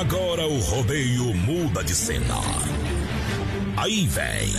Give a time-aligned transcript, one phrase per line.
[0.00, 2.40] Agora o rodeio muda de cena.
[3.76, 4.52] Aí vem.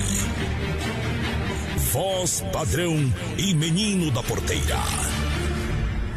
[1.91, 2.96] Voz padrão
[3.38, 4.80] e menino da porteira.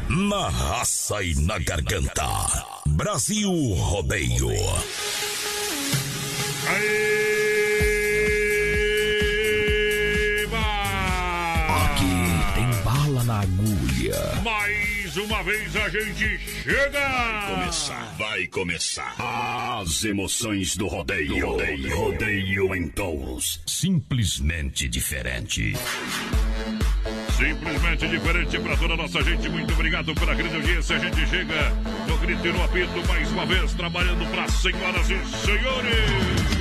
[0.08, 2.26] Na raça e na garganta.
[2.86, 4.50] Brasil Rodeio.
[6.68, 7.45] Aqui
[15.16, 17.46] Mais uma vez a gente chega!
[17.48, 19.14] Começar, vai começar.
[19.80, 21.52] As emoções do rodeio.
[21.52, 23.62] Rodeio, rodeio em touros.
[23.66, 25.72] Simplesmente diferente.
[27.34, 29.48] Simplesmente diferente para toda a nossa gente.
[29.48, 30.96] Muito obrigado pela grande audiência.
[30.96, 31.70] A gente chega
[32.06, 36.55] no grito e no apito mais uma vez, trabalhando para senhoras e senhores.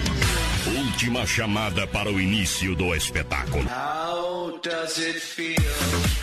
[0.96, 3.66] Última chamada para o início do espetáculo.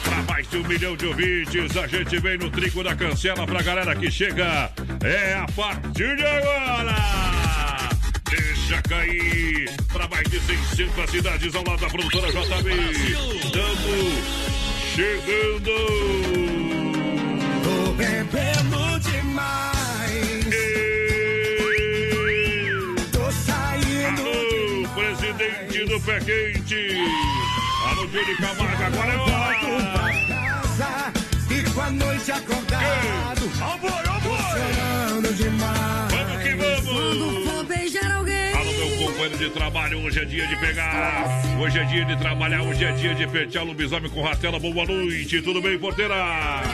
[0.02, 3.60] Para mais de um milhão de ouvintes, a gente vem no trigo da cancela pra
[3.60, 4.72] galera que chega.
[5.04, 6.96] É a partir de agora!
[8.30, 12.70] Deixa cair para mais de 600 cidades ao lado da produtora JB.
[13.44, 14.14] Estamos
[14.94, 15.70] chegando!
[17.62, 17.92] Tô
[25.92, 26.96] do pé quente.
[27.86, 29.92] Alô, Júlio Camargo, agora é hora.
[29.92, 31.12] pra casa
[31.50, 33.48] e com a noite acordado.
[33.58, 34.72] Vambora, vambora!
[34.72, 36.12] Chorando demais.
[36.12, 37.51] Vamos que vamos!
[39.22, 42.92] Companheiro de trabalho, hoje é dia de pegar, hoje é dia de trabalhar, hoje é
[42.92, 44.58] dia de pentear lobisomem com rastela.
[44.58, 46.14] Boa noite, tudo bem, porteira?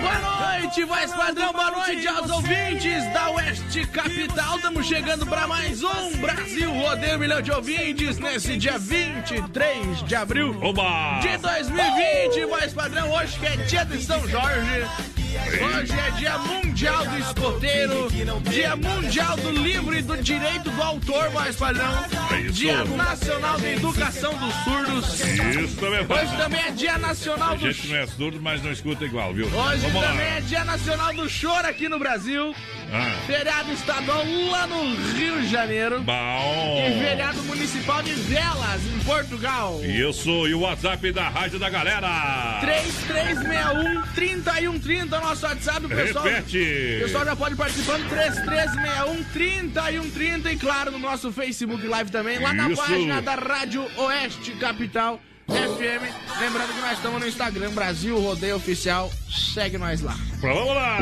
[0.01, 4.57] Boa noite, voz padrão, boa noite aos ouvintes da Oeste Capital.
[4.57, 10.15] Estamos chegando para mais um Brasil Rodeio um Milhão de Ouvintes nesse dia 23 de
[10.15, 11.21] abril Oba!
[11.21, 12.47] de 2020.
[12.47, 14.87] Voz padrão, hoje que é dia de São Jorge.
[15.29, 18.09] Hoje é dia mundial do escoteiro,
[18.51, 21.93] dia mundial do livro e do direito do autor, voz padrão.
[22.33, 22.43] É.
[22.51, 25.21] Dia nacional da educação dos surdos.
[25.21, 26.31] Isso também Hoje faz.
[26.39, 29.47] também é dia nacional A do gente não é surdo, mas não escuta igual, viu?
[29.47, 30.09] Hoje Vamos lá.
[30.09, 32.55] também é dia nacional do choro aqui no Brasil.
[32.91, 36.01] Ah, Feriado estadual lá no Rio de Janeiro.
[36.03, 36.85] bom.
[36.87, 39.81] E feriado municipal de Velas, em Portugal.
[39.85, 42.61] Isso, e o WhatsApp da Rádio da Galera.
[44.17, 46.25] 3361-3130, nosso WhatsApp, o pessoal.
[46.25, 46.97] Repete.
[46.99, 48.09] O pessoal já pode participando,
[49.35, 52.81] 3361-3130 e claro, no nosso Facebook Live também, lá na Isso.
[52.83, 56.03] página da Rádio Oeste Capital FM.
[56.41, 59.11] Lembrando que nós estamos no Instagram, Brasil Rodeio Oficial.
[59.55, 60.15] Segue nós lá.
[60.41, 60.99] Vamos lá.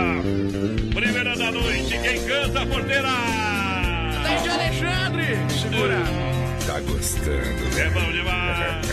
[1.47, 3.09] Da noite, quem canta a porteira?
[4.27, 6.03] Desde Alexandre, segura.
[6.67, 7.79] Tá gostando?
[7.79, 8.85] É bom demais.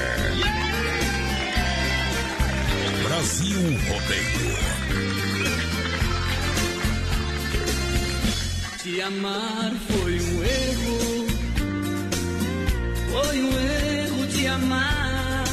[3.02, 3.60] Brasil
[3.90, 4.54] Rodeio.
[8.84, 11.28] Te amar foi um erro,
[13.12, 15.44] foi um erro te amar.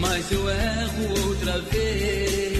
[0.00, 2.59] Mas eu erro outra vez,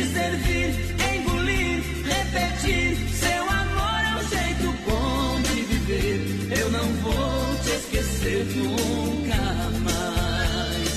[0.00, 0.74] Servir,
[1.14, 2.96] engolir, repetir.
[3.12, 6.58] Seu amor é um jeito bom de viver.
[6.58, 9.36] Eu não vou te esquecer nunca
[9.80, 10.88] mais.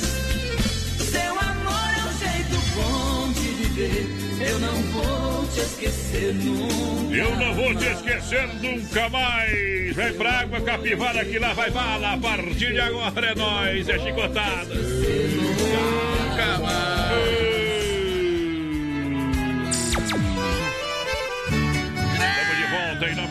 [1.12, 4.08] Seu amor é um jeito bom de viver.
[4.50, 7.16] Eu não vou te esquecer nunca.
[7.16, 7.98] Eu não vou te mais.
[7.98, 9.96] esquecer nunca mais.
[9.96, 12.14] Vem pra água capivara que lá vai bala.
[12.14, 14.74] A partir de agora é nós, é chicotada.
[14.74, 17.45] Nunca mais.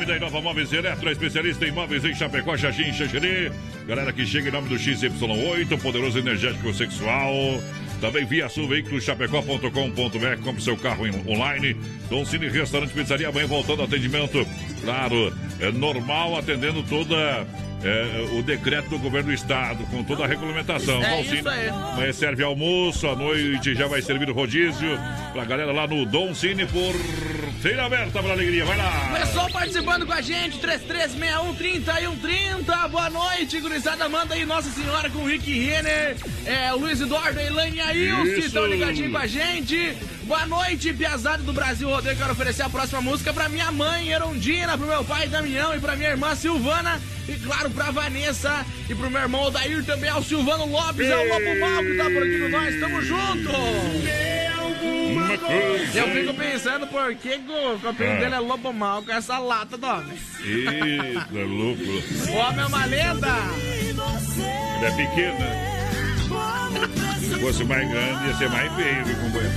[0.04, 3.50] Nome da Inova Móveis Eletro, especialista em móveis em Chapecó, Xaxim, Xaxerê.
[3.86, 7.32] Galera que chega em nome do XY8, poderoso energético sexual.
[8.00, 11.74] Também via sul, veículos chapecó.com.br, compre seu carro online.
[12.10, 14.46] Dom Cine Restaurante Pizzaria, amanhã voltando ao atendimento.
[14.82, 17.46] Claro, é normal atendendo toda
[17.82, 21.02] é, o decreto do governo do estado, com toda a regulamentação.
[21.02, 24.98] É Dom Cine, serve almoço, à noite já vai servir o rodízio.
[25.32, 26.66] Pra galera lá no Dom Cine,
[27.64, 28.62] porteira aberta pra alegria.
[28.66, 29.16] Vai lá!
[29.18, 32.88] Pessoal participando com a gente, 3361-3130.
[32.90, 34.06] Boa noite, gurizada.
[34.06, 36.14] Manda aí Nossa Senhora com o Rick Renner,
[36.44, 38.48] é, Luiz Eduardo, Elaine e a Ilse Isso.
[38.48, 39.96] estão ligadinhos com a gente.
[40.24, 42.18] Boa noite, Piazada do Brasil Rodeio.
[42.18, 45.96] Quero oferecer a próxima música pra minha mãe, Erondina, pro meu pai, Damião, e pra
[45.96, 47.00] minha irmã, Silvana.
[47.26, 51.28] E claro, pra Vanessa e pro meu irmão Odair também, ao Silvano Lopes, é o
[51.28, 52.78] Lobo Mal que tá por aqui com nós.
[52.78, 54.43] Tamo junto!
[54.84, 55.98] Uma coisa.
[55.98, 58.16] Eu fico pensando por que o copinho Ah.
[58.16, 60.18] dele é Lobo Mal com essa lata do homem.
[60.44, 61.82] Eita, louco.
[62.30, 63.28] O homem é uma lenda!
[64.76, 65.74] Ele é pequena.
[67.20, 69.54] Se fosse mais grande, ia ser mais feio, viu, companheiro?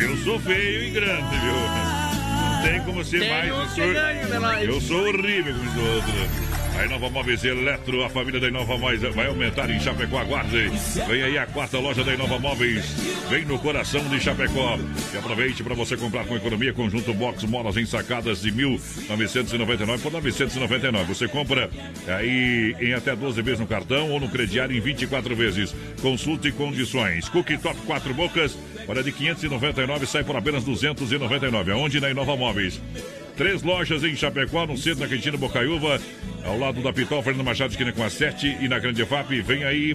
[0.00, 1.52] Eu sou feio e grande, viu?
[1.52, 3.52] Não tem como ser Tem mais.
[3.52, 3.92] um eu
[4.40, 6.57] né, eu sou horrível como diz o outro.
[6.78, 10.18] A Inova Móveis Eletro, a família da Inova Móveis vai aumentar em Chapecó.
[10.18, 10.70] Aguarde.
[11.08, 12.84] Vem aí a quarta loja da Inova Móveis.
[13.28, 14.78] Vem no coração de Chapecó.
[15.12, 21.12] E aproveite para você comprar com economia conjunto box molas ensacadas de 1.999 por 999.
[21.12, 21.68] Você compra
[22.06, 25.74] aí em até 12 vezes no cartão ou no crediário em 24 vezes.
[26.00, 27.28] Consulte condições.
[27.28, 28.56] Cookie Top 4 bocas,
[28.86, 31.72] olha de 599 sai por apenas 299.
[31.72, 32.80] Aonde na Inova Móveis?
[33.38, 36.00] Três lojas em Chapecó, no centro da Quintino Bocaiúva,
[36.44, 39.30] ao lado da Pitol, Fernando Machado, esquina com a 7 e na Grande FAP.
[39.42, 39.94] Vem aí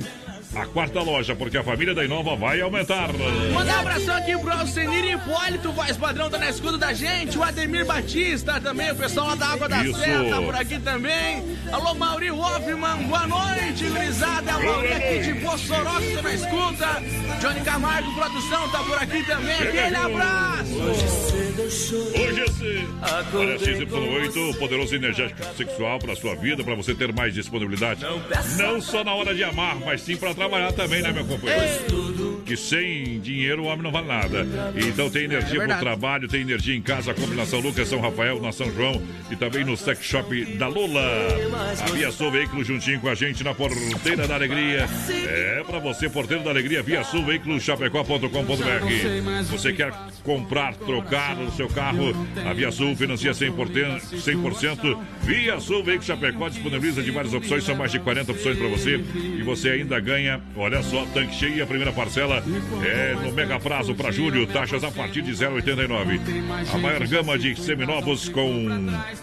[0.55, 3.09] a quarta loja, porque a família da Inova vai aumentar.
[3.53, 7.37] Mandar um abração aqui pro Alcenir Hipólito, voz padrão, tá na escuta da gente.
[7.37, 9.99] O Ademir Batista também, o pessoal lá da Água da Isso.
[9.99, 11.57] Serra tá por aqui também.
[11.71, 14.51] Alô, Mauri Hoffman, boa noite, grisada.
[14.51, 17.03] É o Mauri aqui de Mossoró que tá na escuta.
[17.41, 19.55] Johnny Camargo, produção, tá por aqui também.
[19.55, 20.81] Aquele abraço.
[20.81, 22.87] Hoje esse.
[23.33, 28.05] Olha, XY8, poderoso energético sexual para sua vida, para você ter mais disponibilidade.
[28.57, 32.22] Não só na hora de amar, mas sim para trabalhar também, né, meu companheiro?
[32.53, 34.45] Que sem dinheiro o homem não vale nada.
[34.87, 38.39] Então tem energia É pro trabalho, tem energia em casa, a combinação Lucas São Rafael,
[38.39, 41.01] na São João e também no sex shop da Lula.
[41.81, 44.87] A Via Sul Veículo juntinho com a gente na Porteira da Alegria.
[45.09, 49.43] É para você, Porteira da Alegria, Via Sul Veículo Chapecó.com.br.
[49.49, 49.91] Você quer
[50.21, 52.15] comprar, trocar o seu carro?
[52.47, 53.99] A Via Sul financia 100%.
[54.11, 54.99] 100%.
[55.23, 59.03] Via Sul Veículo Chapecó disponibiliza de várias opções, são mais de 40 opções para você.
[59.15, 62.42] E você ainda ganha, olha só, tanque cheio e a primeira parcela
[62.85, 66.19] é no mega prazo para julho, taxas a partir de 0,89.
[66.73, 68.67] A maior gama de seminovos com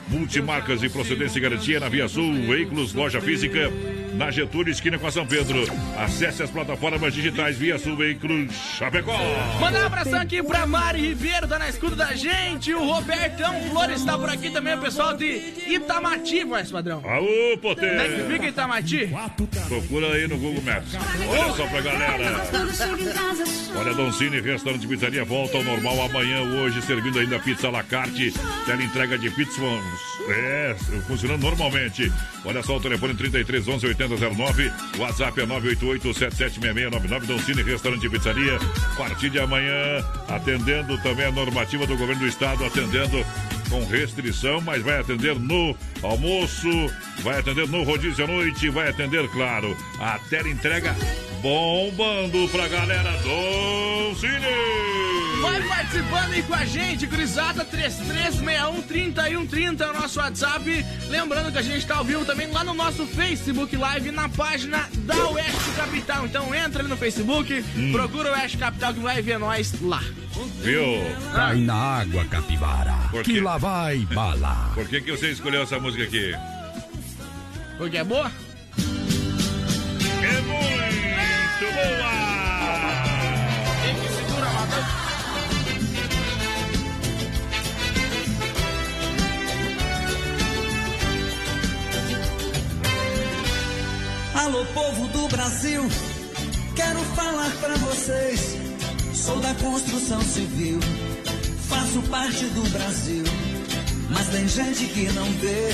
[0.08, 3.70] multimarcas e procedência e garantia na Via Sul Veículos, loja física.
[4.14, 5.64] Na Getúlio, esquina com a São Pedro.
[5.96, 9.16] Acesse as plataformas digitais Via Sul Veículos Chapecó.
[9.60, 12.74] Mandar um abração aqui pra Mari Ribeiro, tá na escuta da gente.
[12.74, 15.26] O Robertão Flores tá por aqui também, o pessoal de
[15.68, 17.02] Itamati, voz padrão.
[17.04, 18.26] Aô, Onde é que potência!
[18.30, 19.10] fica Itamati?
[19.68, 20.92] Procura aí no Google Maps.
[21.28, 22.44] Olha só pra galera.
[23.76, 27.82] Olha, Don Cine, restaurante pizzaria, volta ao normal amanhã, hoje, servindo ainda pizza à la
[27.82, 28.32] carte.
[28.66, 29.60] Tela entrega de pizza,
[30.28, 30.76] é,
[31.06, 32.12] funcionando normalmente.
[32.44, 38.56] Olha só o telefone 33 11 8009, WhatsApp é 988 776699, Don Cine, restaurante pizzaria.
[38.56, 43.24] A partir de amanhã, atendendo também a normativa do governo do estado, atendendo
[43.70, 46.68] com restrição, mas vai atender no almoço,
[47.22, 50.94] vai atender no rodízio à noite, vai atender, claro, a tela entrega
[51.40, 55.40] bombando pra galera do Cine.
[55.40, 60.84] Vai participando aí com a gente, Grisada 33613130 é o nosso WhatsApp.
[61.08, 64.86] Lembrando que a gente tá ao vivo também lá no nosso Facebook Live, na página
[64.98, 66.26] da Oeste Capital.
[66.26, 70.02] Então entra ali no Facebook, procura o Oeste Capital que vai ver nós lá.
[70.62, 70.82] Viu?
[71.32, 72.94] Cai na água, capivara.
[73.24, 74.72] Que lá vai bala.
[74.74, 76.34] Por que, que você escolheu essa música aqui?
[77.78, 78.30] Porque é boa?
[80.22, 80.79] É
[81.60, 82.10] muito boa!
[94.34, 95.86] Alô, povo do Brasil,
[96.74, 98.56] quero falar pra vocês.
[99.14, 100.80] Sou da construção civil,
[101.68, 103.24] faço parte do Brasil,
[104.08, 105.68] mas tem gente que não vê.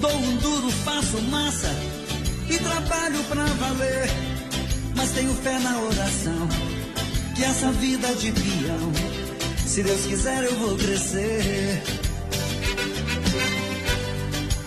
[0.00, 1.91] Dou um duro, faço massa
[2.52, 4.10] e trabalho pra valer,
[4.94, 6.48] mas tenho fé na oração
[7.34, 8.92] que essa vida de peão,
[9.66, 11.82] se Deus quiser eu vou crescer.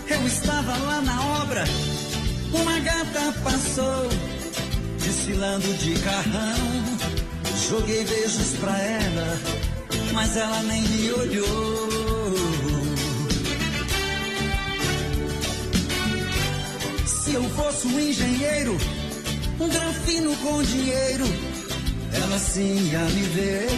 [0.08, 1.64] Eu estava lá na obra,
[2.52, 4.08] uma gata passou,
[4.98, 6.96] desfilando de carrão.
[7.68, 9.40] Joguei beijos pra ela,
[10.12, 12.25] mas ela nem me olhou.
[17.26, 18.78] Se eu fosse um engenheiro,
[19.58, 21.24] um granfino com dinheiro,
[22.12, 23.68] ela sim ia me ver.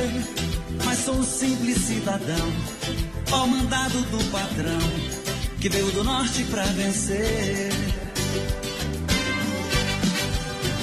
[0.85, 2.53] Mas sou um simples cidadão,
[3.33, 4.79] ao mandado do patrão
[5.63, 7.71] que veio do norte pra vencer.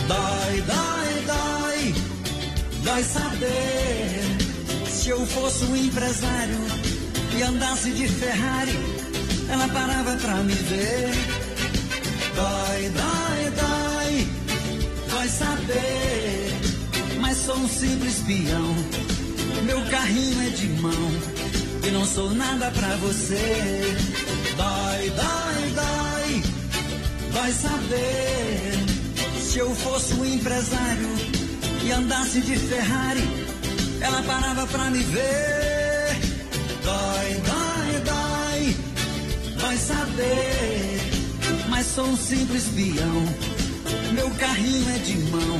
[0.07, 1.95] Dói, dói, dói,
[2.83, 4.89] dói saber.
[4.89, 6.57] Se eu fosse um empresário
[7.37, 8.79] e andasse de Ferrari,
[9.49, 11.34] ela parava pra me ver.
[12.35, 14.27] Dói, dói, dói,
[15.09, 16.51] dói saber.
[17.21, 18.75] Mas sou um simples peão,
[19.63, 21.11] meu carrinho é de mão
[21.87, 23.95] e não sou nada pra você.
[24.57, 26.43] Dói, dói, dói,
[27.31, 28.85] dói saber.
[29.39, 31.09] Se eu fosse um empresário
[31.85, 33.23] e andasse de Ferrari,
[34.01, 36.19] ela parava pra me ver.
[36.83, 38.75] Dói, dói, dói,
[39.57, 41.04] dói saber.
[41.75, 43.25] Mas sou um simples peão,
[44.13, 45.59] meu carrinho é de mão.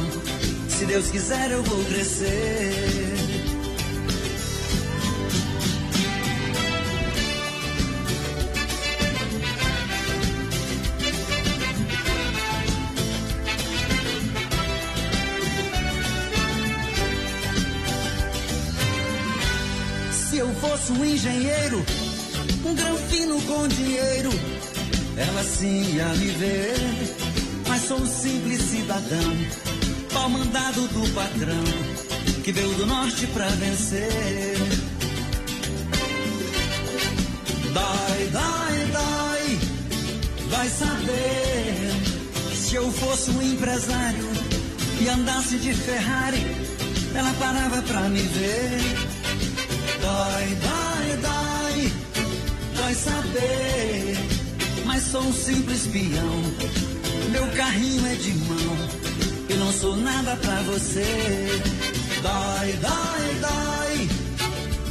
[0.69, 2.72] Se Deus quiser, eu vou crescer.
[20.13, 21.86] Se eu fosse um engenheiro,
[22.63, 24.29] um granfino com dinheiro,
[25.17, 26.75] ela sim ia me ver.
[27.67, 29.34] mas sou um simples cidadão,
[30.13, 31.63] pau mandado do patrão,
[32.43, 34.57] que veio do norte pra vencer.
[37.74, 39.60] Dói, dói, dói,
[40.50, 42.15] vai saber
[42.55, 44.25] se eu fosse um empresário
[45.01, 46.45] e andasse de Ferrari,
[47.13, 48.81] ela parava pra me ver.
[50.01, 51.93] Dói, dói, dói,
[52.75, 54.04] dói saber,
[55.12, 56.41] sou um simples peão.
[57.31, 58.77] Meu carrinho é de mão,
[59.50, 61.05] eu não sou nada pra você.
[62.21, 64.09] Dói, dói, dói,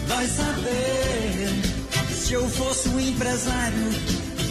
[0.08, 3.90] dói saber, se eu fosse um empresário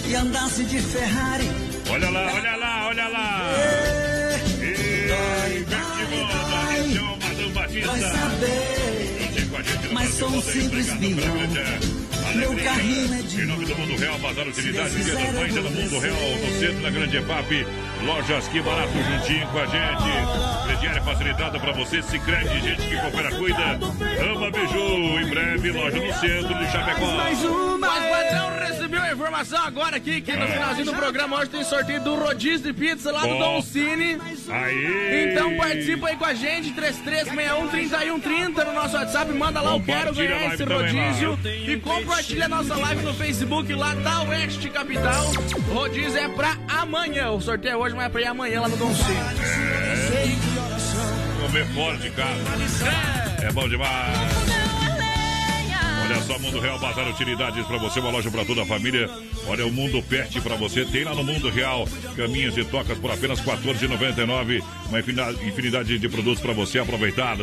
[0.07, 1.49] e andasse de Ferrari.
[1.89, 3.41] Olha lá, olha lá, olha lá.
[5.07, 8.17] Dói, dói, dói, Madame vai Batista.
[8.17, 9.91] saber.
[9.93, 12.02] Mas sou um simples peão.
[12.35, 15.61] Meu carrinho é de Em nome do Mundo Real, Bazar Utilidades, Dia das Mães, é
[15.61, 17.67] no Mundo Real, no centro da Grande EFAP.
[18.05, 20.67] Lojas Que Barato juntinho com a gente.
[20.67, 23.79] Crediária facilitada pra você, se crede, gente que coopera, cuida.
[24.31, 27.77] Ama Biju, em breve, loja no centro de Chapecó.
[27.79, 28.82] Mas patrão recebeu a
[29.13, 33.11] informação agora aqui que no finalzinho do programa hoje tem sorteio do rodízio de pizza
[33.11, 33.39] lá do Bom.
[33.39, 34.17] Dom Cine.
[34.49, 35.31] Aí!
[35.31, 40.53] Então participa aí com a gente, 3361-3130 no nosso WhatsApp, manda lá, eu quero ganhar
[40.53, 45.31] esse rodízio e compartilha a nossa live no Facebook lá da Oeste Capital.
[45.69, 48.67] O rodízio é pra amanhã, o sorteio é hoje, mas é pra ir amanhã lá
[48.67, 49.19] no Dom Cine.
[51.41, 52.41] Comer fora de casa.
[53.41, 54.62] É bom demais.
[56.03, 59.09] Olha só, Mundo Real Bazar Utilidades pra você, uma loja pra toda a família.
[59.47, 60.83] Olha o Mundo Pet pra você.
[60.83, 64.61] Tem lá no Mundo Real caminhas e tocas por apenas R$ 14,99.
[64.89, 67.37] Uma infinidade, de produtos pra você aproveitar.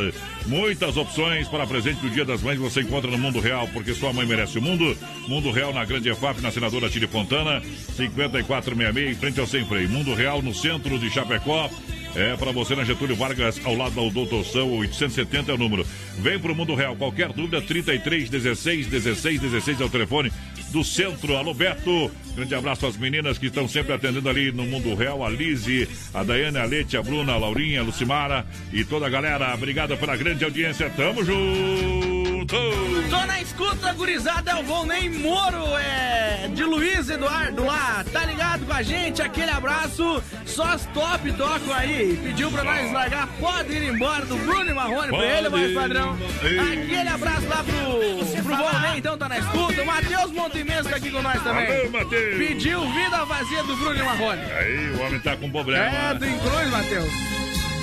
[0.45, 4.13] Muitas opções para presente do Dia das Mães você encontra no Mundo Real, porque sua
[4.13, 4.95] mãe merece o mundo.
[5.27, 7.61] Mundo Real na Grande EFAP, na Senadora Tire Fontana,
[7.95, 9.89] 5466, em frente ao Sem Freio.
[9.89, 11.67] Mundo Real no centro de Chapecó.
[12.15, 15.85] É para você na Getúlio Vargas, ao lado da Doutor São, 870 é o número.
[16.19, 16.95] Vem pro Mundo Real.
[16.95, 20.31] Qualquer dúvida, 33 16 16 16 é o telefone
[20.71, 21.37] do centro.
[21.37, 22.11] Alô, Beto.
[22.35, 25.25] Grande abraço às meninas que estão sempre atendendo ali no Mundo Real.
[25.25, 29.09] A Lise, a Daiane, a Lete, a Bruna, a Laurinha, a Lucimara e toda a
[29.09, 29.53] galera.
[29.53, 30.89] Obrigado pela grande audiência.
[30.89, 32.20] Tamo junto.
[32.45, 38.65] Tô na escuta, gurizada, é o Volney Moro, é de Luiz Eduardo lá, tá ligado
[38.65, 39.21] com a gente?
[39.21, 42.19] Aquele abraço, só as top tocam aí.
[42.23, 46.17] Pediu pra nós largar, pode ir embora do Bruno e Marrone pra ele, mais padrão.
[46.41, 49.81] Aquele abraço lá pro, pro Volney, então tá na escuta.
[49.81, 51.89] O Matheus Montemesco tá aqui com nós também.
[51.89, 52.37] Matheus.
[52.37, 54.41] Pediu vida vazia do Bruno e Marrone.
[54.51, 55.85] Aí, o homem tá com problema.
[55.85, 57.11] É, do Incruz, Matheus.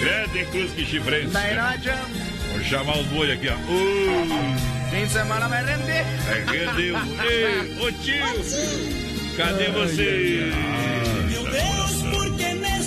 [0.00, 1.28] Grande cruz que chifrense.
[1.28, 2.27] Daí não adianta.
[2.58, 3.54] Vou chamar os boi aqui, ó.
[3.54, 6.04] Uh, Fim de semana vai render.
[6.44, 6.96] rendeu.
[7.30, 9.36] Ei, ô tio.
[9.36, 10.50] Cadê você?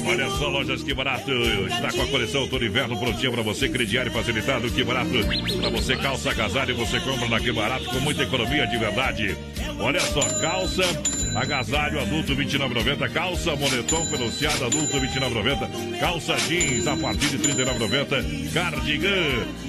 [0.05, 4.11] Olha só, lojas Que Barato está com a coleção todo inverno prontinha para você, crediário
[4.11, 5.09] facilitado, Que Barato.
[5.61, 9.37] Para você, calça agasalho, você compra na Que Barato com muita economia de verdade.
[9.79, 10.83] Olha só, calça,
[11.35, 19.11] agasalho adulto 29,90, calça moletom peluciado adulto 29,90, calça jeans a partir de 39,90, cardigan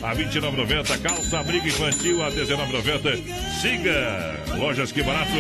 [0.03, 3.23] a 29,90, calça abrigo infantil a 19,90.
[3.61, 5.31] Siga Lojas Que Barato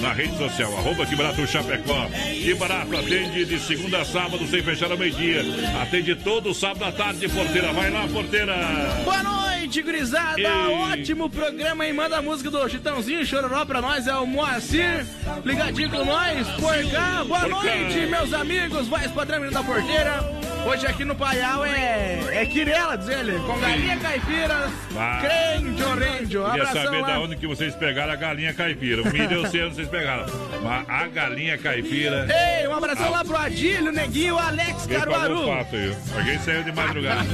[0.00, 2.08] na rede social, arroba Que Barato Chapecó.
[2.32, 5.42] Que Barato atende de segunda a sábado sem fechar ao meio-dia.
[5.82, 7.72] Atende todo sábado à tarde, porteira.
[7.72, 8.56] Vai lá, porteira.
[9.04, 10.40] Boa noite, gurizada!
[10.40, 10.46] Ei.
[10.46, 15.04] Ótimo programa aí, manda a música do Chitãozinho Chororó pra nós, é o Moacir,
[15.44, 17.24] ligadinho com nós, por cá.
[17.24, 17.56] Boa Por cá.
[17.56, 20.37] noite, meus amigos, voz padrão da porteira.
[20.68, 24.70] Hoje aqui no Paial é, é Quirela, diz ele, com galinha caipira,
[25.18, 26.44] crente, rendio.
[26.44, 27.06] Queria saber lá.
[27.06, 29.00] da onde que vocês pegaram a galinha caipira.
[29.00, 30.26] O milho eu sei onde vocês pegaram.
[30.62, 32.26] Mas a galinha caipira.
[32.28, 35.46] Ei, um abração lá pro Adílio, Neguinho, Alex Caruaru.
[35.46, 35.76] fato?
[36.14, 37.24] Alguém saiu de madrugada.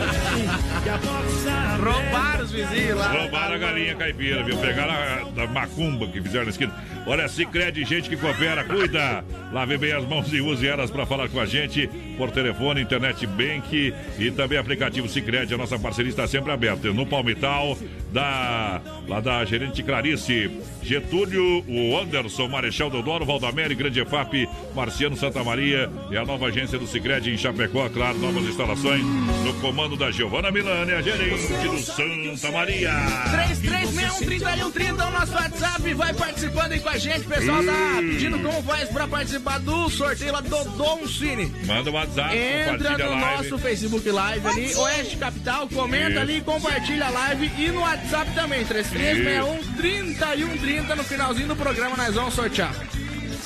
[1.82, 3.08] Roubaram os vizinhos lá.
[3.08, 4.56] Roubaram a galinha caipira, viu?
[4.58, 6.72] Pegaram a da macumba que fizeram na esquina.
[7.04, 9.24] Olha, se crede gente que coopera, cuida.
[9.52, 13.23] Lave bem as mãos e use elas para falar com a gente por telefone, internet
[13.26, 15.54] bank e também aplicativo Sicredi.
[15.54, 16.92] A nossa parceria está sempre aberta.
[16.92, 17.76] No Palmital,
[18.14, 20.48] da, lá da gerente Clarice,
[20.80, 26.78] Getúlio, o Anderson, Marechal Deodoro, Valdamere, Grande EFAP, Marciano Santa Maria e a nova agência
[26.78, 31.78] do Sicredi em Chapecó, claro, novas instalações no comando da Giovana Milani, a gerente do
[31.78, 32.92] Santa Maria.
[33.32, 35.94] 3361-3130 é o nosso WhatsApp.
[35.94, 37.26] Vai participando aí com a gente.
[37.26, 41.52] Pessoal tá pedindo como faz pra participar do sorteio lá do Dom Cine.
[41.66, 43.36] Manda o WhatsApp, Entra no live.
[43.42, 46.20] nosso Facebook Live ali, Oeste Capital, comenta Isso.
[46.20, 48.03] ali, compartilha a live e no WhatsApp
[48.34, 50.94] também, 3361-3130.
[50.96, 52.74] No finalzinho do programa nós vamos sortear.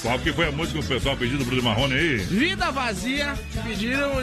[0.02, 2.16] Qual que foi a música que o pessoal pediu do Bruno Marrone aí?
[2.18, 4.20] Vida Vazia, pediram.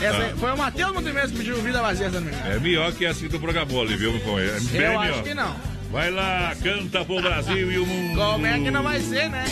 [0.00, 0.34] Essa, Ah.
[0.38, 2.34] Foi o Matheus Montemestre que pediu Vida Vazia também.
[2.50, 4.18] É melhor que essa do Prograbole, viu?
[4.20, 4.46] Foi.
[4.48, 5.14] É bem Eu melhor.
[5.14, 5.56] acho que não.
[5.90, 8.18] Vai lá, canta pro Brasil e o mundo.
[8.18, 9.44] Como é que não vai ser, né?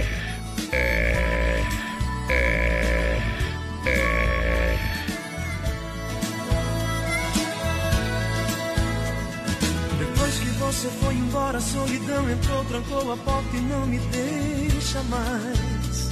[10.73, 16.11] você foi embora, a solidão entrou, trancou a porta e não me deixa mais.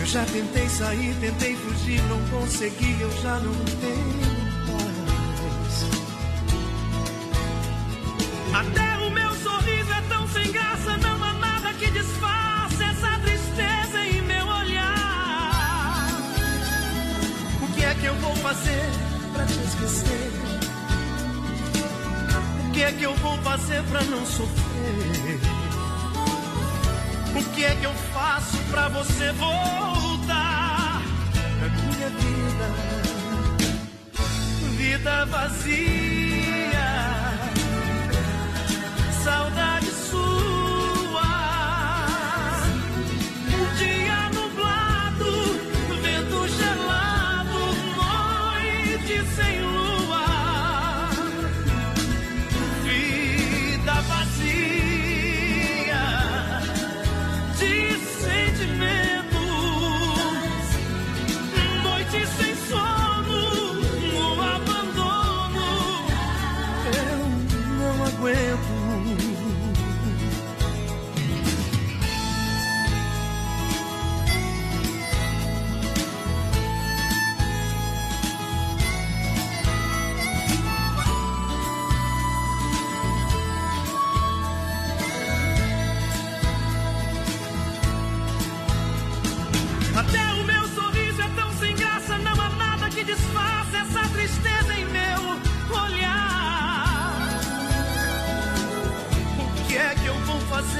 [0.00, 4.32] Eu já tentei sair, tentei fugir, não consegui, eu já não tenho
[4.66, 5.86] paz.
[8.52, 14.04] Até o meu sorriso é tão sem graça, não há nada que disfarce essa tristeza
[14.04, 16.08] em meu olhar.
[17.62, 18.90] O que é que eu vou fazer
[19.32, 20.41] pra te esquecer?
[22.72, 25.40] Que é que eu vou fazer pra não sofrer?
[27.36, 31.02] O que é que eu faço pra você voltar
[31.58, 32.66] pra minha vida?
[34.76, 36.78] Vida vazia,
[39.22, 40.21] saudade sua.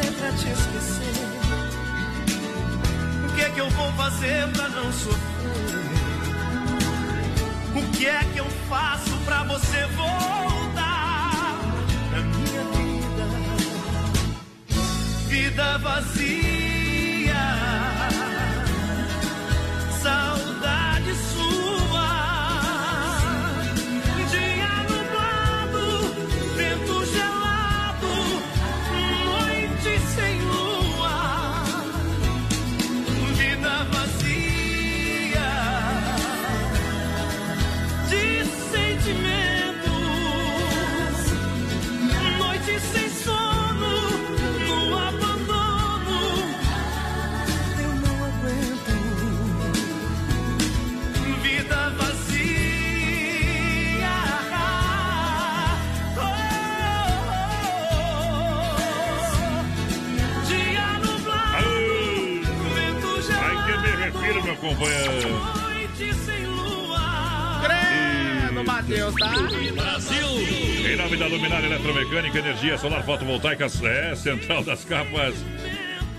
[0.02, 1.12] Fazer pra te esquecer?
[3.24, 5.22] O que é que eu vou fazer pra não sofrer?
[7.74, 11.56] O que é que eu faço pra você voltar
[12.10, 13.24] pra minha vida?
[15.28, 16.61] Vida vazia
[66.46, 67.62] lua.
[67.64, 69.34] Credo, Matheus, tá?
[70.88, 75.34] Em nome da Luminária Eletromecânica, Energia Solar Fotovoltaica, é Central das Capas.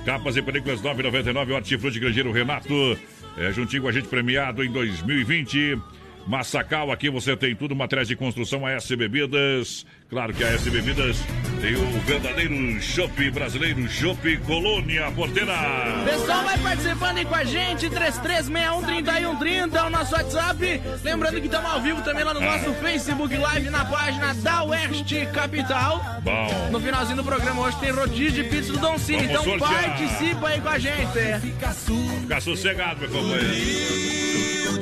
[0.05, 2.97] Capas e películas 9,99, Hortifruti Grangeiro Renato.
[3.37, 5.79] É, juntinho com a gente premiado em 2020.
[6.27, 9.85] Massacal, aqui você tem tudo, materiais de construção, AS Bebidas.
[10.09, 11.17] Claro que a AS Bebidas
[11.63, 15.53] tem o verdadeiro chopp brasileiro, Chopp Colônia Porteira.
[16.03, 20.81] Pessoal, vai participando aí com a gente, 33613130 é o nosso WhatsApp.
[21.05, 22.57] Lembrando que estamos ao vivo também lá no Ah.
[22.57, 26.03] nosso Facebook Live, na página da Oeste Capital.
[26.21, 29.71] Bom, No finalzinho do programa hoje tem rodízio de pizza do Don Cine, então sortear.
[29.71, 31.39] participa aí com a gente.
[32.19, 34.32] fica sossegado, meu companheiro.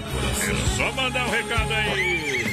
[0.76, 2.53] só mandar o recado aí.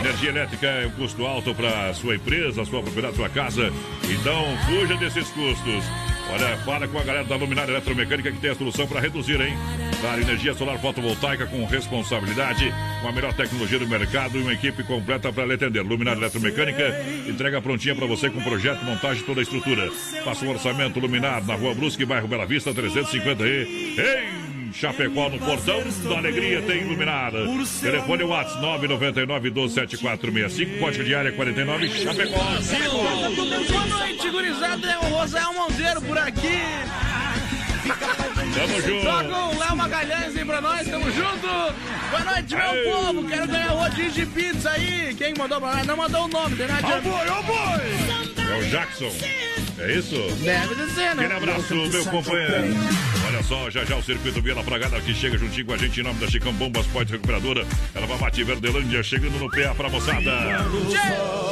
[0.00, 3.72] Energia elétrica é um custo alto para sua empresa, sua propriedade, sua casa.
[4.04, 5.84] Então, fuja desses custos.
[6.30, 9.54] Olha, fala com a galera da Luminária Eletromecânica que tem a solução para reduzir, hein?
[10.00, 14.82] Dar energia solar fotovoltaica com responsabilidade, com a melhor tecnologia do mercado e uma equipe
[14.84, 15.82] completa para lhe atender.
[15.82, 19.90] Luminária Eletromecânica entrega prontinha para você com projeto, montagem toda a estrutura.
[20.24, 23.62] Faça um orçamento Luminar na Rua Brusque, bairro Bela Vista, 350 e
[24.00, 27.38] em Chapecó, no portão da alegria, tem iluminada.
[27.80, 32.38] Telefone WhatsApp 999 127465, código de área 49, Chapecó.
[32.38, 34.90] Boa noite, gurizada.
[34.90, 36.60] É o Rosael Monteiro por aqui.
[38.54, 39.02] Tamo junto.
[39.02, 41.46] Joga um Léo Magalhães aí pra nós, tamo junto.
[42.10, 42.84] Boa noite, meu Ei.
[42.90, 43.28] povo.
[43.28, 45.14] Quero ganhar rodízio de pizza aí.
[45.16, 45.86] Quem mandou pra nós?
[45.86, 47.08] Não mandou o nome, tem nada de...
[47.08, 49.10] É o Jackson.
[49.78, 50.14] É isso?
[50.42, 51.24] Deve de ser, né?
[51.24, 52.74] Aquele abraço, meu companheiro.
[53.26, 56.02] Olha só, já já o Circuito Vila Pragada que chega juntinho com a gente em
[56.02, 57.64] nome da Chicão Bombas Pode Recuperadora.
[57.94, 60.64] Ela vai bater Verdelândia, chegando no pé pra moçada.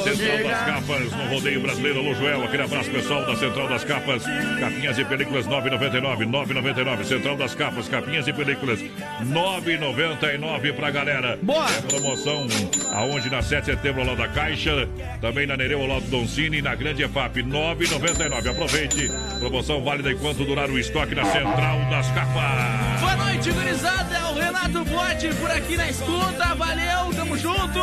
[0.02, 2.44] Central das Capas, no Rodeio Brasileiro, Alô Joel.
[2.44, 4.24] Aquele abraço pessoal da Central das Capas.
[4.58, 6.30] Capinhas e películas 9,99.
[6.30, 7.04] 9,99.
[7.04, 8.80] Central das Capas, capinhas e películas
[9.22, 11.38] 9,99 pra galera.
[11.42, 11.66] Boa.
[11.70, 12.46] É promoção
[12.92, 14.88] aonde na 7 de setembro ao lado da Caixa,
[15.20, 18.50] também na Nereu ao lado do Doncini e na Grande EFAP 9,99.
[18.50, 19.10] Aproveite.
[19.38, 21.59] Promoção válida enquanto durar o estoque na Central
[21.90, 23.00] das Capas.
[23.00, 24.16] Boa noite, gurizada.
[24.16, 26.54] É o Renato Bote por aqui na escuta.
[26.54, 27.80] Valeu, tamo junto.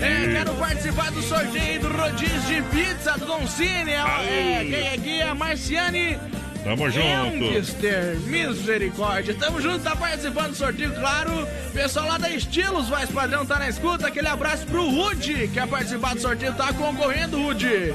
[0.00, 3.92] É, quero participar do sorteio do rodízio de pizza do Don Cine.
[3.92, 6.18] É, é, quem é aqui é a Marciane
[6.64, 7.44] Tamo junto.
[7.44, 9.34] Youngster, misericórdia.
[9.34, 11.46] Tamo junto, tá participando do sorteio, claro.
[11.74, 14.08] Pessoal lá da Estilos, voz padrão, tá na escuta.
[14.08, 17.94] Aquele abraço pro Rude, quer participar do sorteio, tá concorrendo, Rude.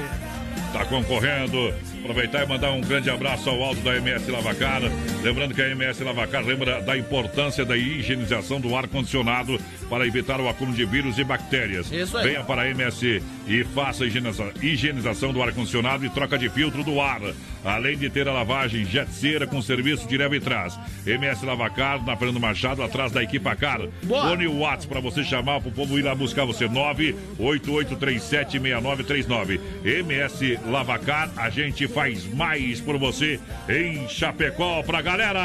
[0.72, 1.74] Tá concorrendo.
[2.02, 4.80] Aproveitar e mandar um grande abraço ao alto da MS Lavacar.
[5.22, 10.48] Lembrando que a MS Lavacar lembra da importância da higienização do ar-condicionado para evitar o
[10.48, 11.90] acúmulo de vírus e bactérias.
[11.92, 12.28] Isso aí.
[12.28, 16.82] Venha para a MS e faça a higieniza- higienização do ar-condicionado e troca de filtro
[16.82, 17.20] do ar.
[17.64, 20.78] Além de ter a lavagem jet cera com serviço de leva e trás.
[21.06, 23.80] MS Lavacar, na Fernando Machado, atrás da equipa Car.
[24.08, 26.66] Fone Watts para você chamar, para o povo ir lá buscar você.
[26.68, 29.60] 988376939.
[29.84, 35.40] MS Lavacar, a gente faz mais por você em Chapecó pra galera.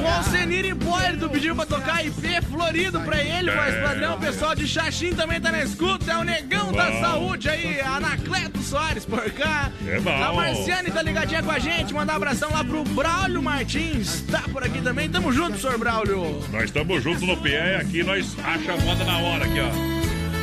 [0.00, 4.14] O Alcenir Hipólito pediu pra tocar IP Florido pra ele, voz padrão.
[4.14, 6.12] O pessoal de Xaxim também tá na escuta.
[6.12, 7.00] É o Negão da Bom.
[7.00, 9.70] Saúde aí, Anacleto Soares por cá.
[9.86, 10.10] É bom.
[10.10, 11.92] A Marciane tá ligadinha com a gente.
[11.92, 14.22] Mandar um abração lá pro Braulio Martins.
[14.30, 15.08] Tá por aqui também.
[15.08, 16.40] Tamo junto, senhor Braulio.
[16.52, 19.68] Nós estamos juntos no pé aqui nós achamos manda na hora aqui, ó.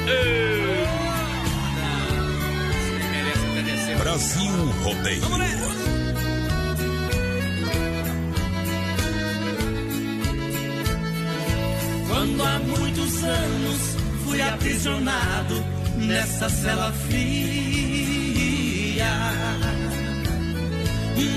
[0.10, 1.21] Ei.
[4.02, 4.52] Brasil
[4.84, 5.22] Rodeio.
[12.08, 15.64] Quando há muitos anos fui aprisionado
[15.98, 17.52] nessa cela fria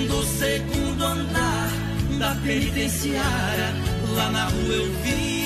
[0.08, 1.70] do segundo andar
[2.18, 3.74] da penitenciária,
[4.14, 5.44] lá na rua eu via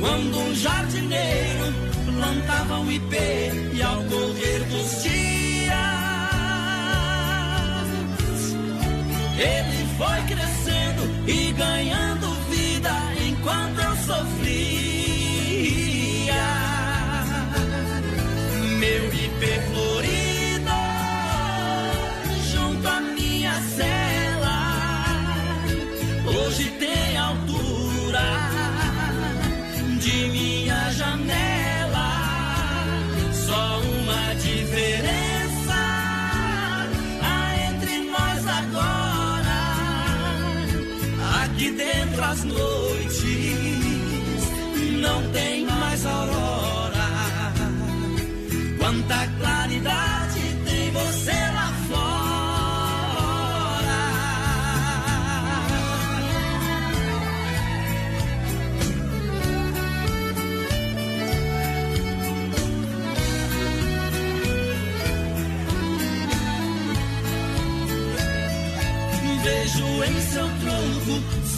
[0.00, 1.91] quando um jardineiro
[2.22, 5.72] plantava um ipê e ao correr dos dias
[9.36, 12.92] ele foi crescendo e ganhando vida
[13.26, 14.42] enquanto eu sofria.
[18.78, 20.78] Meu ipê florido
[22.52, 24.58] junto à minha cela
[26.24, 27.11] hoje tem
[42.32, 43.20] as noites
[45.02, 47.08] não tem mais aurora.
[48.78, 49.26] Quanta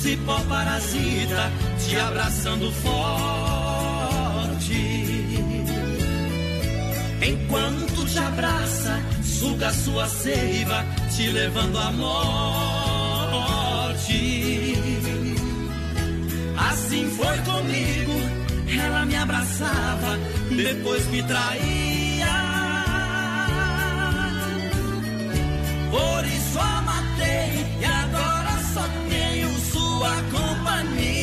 [0.05, 2.95] cipó parasita te abraçando forte.
[7.27, 10.85] Enquanto te abraça, suga sua seiva,
[11.17, 13.15] te levando à morte.
[16.71, 18.13] Assim foi comigo,
[18.79, 20.19] ela me abraçava,
[20.51, 22.35] depois me traía.
[25.91, 29.14] Por isso a matei e agora só tenho
[30.05, 31.14] sua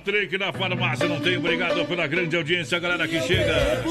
[0.00, 1.36] Eita, Trick na farmácia, não tem.
[1.36, 3.52] Obrigado pela grande audiência, galera que chega.
[3.52, 3.82] É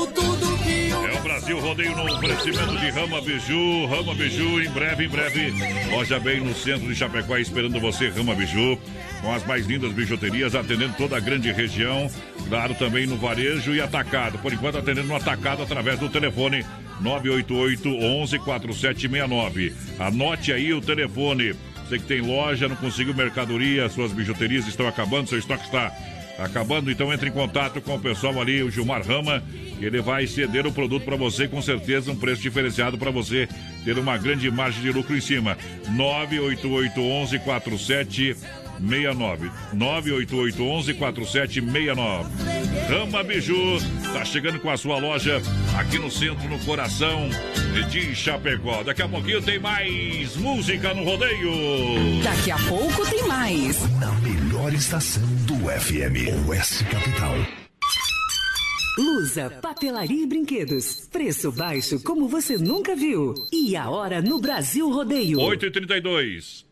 [1.17, 3.85] o Brasil Rodeio no oferecimento de Rama Biju.
[3.85, 5.53] Rama Biju, em breve, em breve.
[5.91, 8.77] Loja bem no centro de Chapecó, esperando você, Rama Biju.
[9.21, 12.09] Com as mais lindas bijuterias, atendendo toda a grande região.
[12.47, 14.39] Claro, também no varejo e atacado.
[14.39, 16.65] Por enquanto, atendendo no atacado através do telefone
[17.01, 19.73] 988 11 4769.
[19.99, 21.53] Anote aí o telefone.
[21.89, 25.91] Você que tem loja, não conseguiu mercadoria, suas bijuterias estão acabando, seu estoque está
[26.37, 29.41] acabando, então entre em contato com o pessoal ali, o Gilmar Rama,
[29.79, 33.49] que ele vai ceder o produto para você, com certeza um preço diferenciado para você
[33.83, 35.57] ter uma grande margem de lucro em cima.
[35.89, 38.35] 988 11 47
[38.79, 42.29] 69 988 11 4769
[42.89, 43.77] Rama Biju
[44.13, 45.41] tá chegando com a sua loja
[45.77, 47.29] aqui no centro, no coração
[47.91, 48.83] de Chapecó.
[48.83, 52.23] Daqui a pouquinho tem mais música no rodeio.
[52.23, 53.79] Daqui a pouco tem mais.
[53.99, 57.35] Na melhor estação do FM, Oeste Capital.
[58.97, 61.07] Lusa, papelaria e brinquedos.
[61.11, 63.33] Preço baixo como você nunca viu.
[63.51, 65.39] E a hora no Brasil Rodeio.
[65.39, 66.68] 8h32.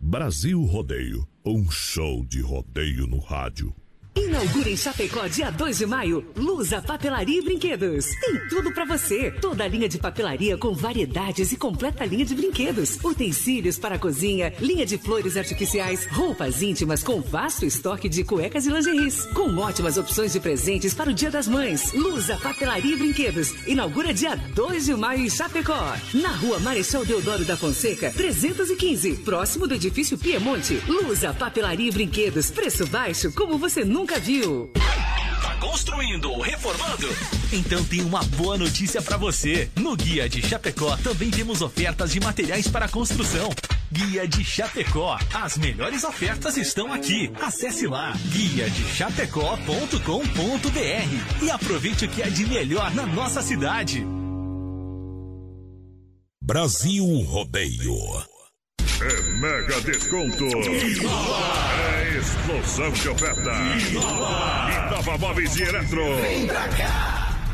[0.00, 3.74] Brasil Rodeio, um show de rodeio no rádio.
[4.18, 8.06] Inaugura em Chapecó, dia 2 de maio, Lusa Papelaria e Brinquedos.
[8.20, 9.30] Tem tudo pra você.
[9.40, 12.98] Toda a linha de papelaria com variedades e completa linha de brinquedos.
[13.02, 18.66] Utensílios para a cozinha, linha de flores artificiais, roupas íntimas com vasto estoque de cuecas
[18.66, 19.24] e lingeries.
[19.26, 21.92] Com ótimas opções de presentes para o Dia das Mães.
[21.92, 23.54] Lusa Papelaria e Brinquedos.
[23.68, 25.94] Inaugura dia 2 de maio em Chapecó.
[26.14, 29.14] Na rua Marechal Deodoro da Fonseca, 315.
[29.18, 30.82] Próximo do edifício Piemonte.
[30.88, 32.50] Lusa Papelaria e Brinquedos.
[32.50, 34.70] Preço baixo como você nunca viu.
[35.42, 37.08] Tá construindo ou reformando?
[37.52, 39.68] Então tem uma boa notícia pra você.
[39.76, 43.50] No Guia de Chapecó também temos ofertas de materiais para construção.
[43.92, 45.18] Guia de Chapecó.
[45.32, 47.30] As melhores ofertas estão aqui.
[47.40, 54.04] Acesse lá guia de chapecó.com.br e aproveite o que é de melhor na nossa cidade.
[56.42, 57.94] Brasil Rodeio.
[59.00, 60.44] É mega desconto.
[60.44, 63.52] É explosão de oferta.
[64.90, 66.02] Inova Móveis e Eletro.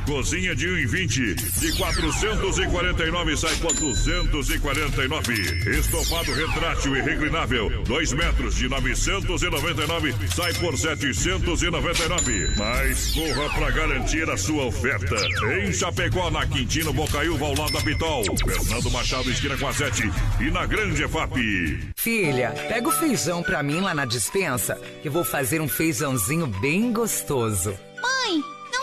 [0.06, 5.32] Cozinha de 1,20 de 449 sai por 249.
[5.78, 12.54] Estofado retrátil e reclinável, 2 metros de 999 sai por 799.
[12.56, 15.16] Mas corra para garantir a sua oferta.
[15.58, 18.24] Em Chapecó, na Quintino Bocaiúva, ao lado da Pitol.
[18.36, 20.02] Fernando Machado, esquina com a 7
[20.40, 21.94] e na Grande EFAP.
[21.96, 26.92] Filha, pega o feijão pra mim lá na dispensa, que vou fazer um feijãozinho bem
[26.92, 27.74] gostoso.
[28.00, 28.42] Mãe,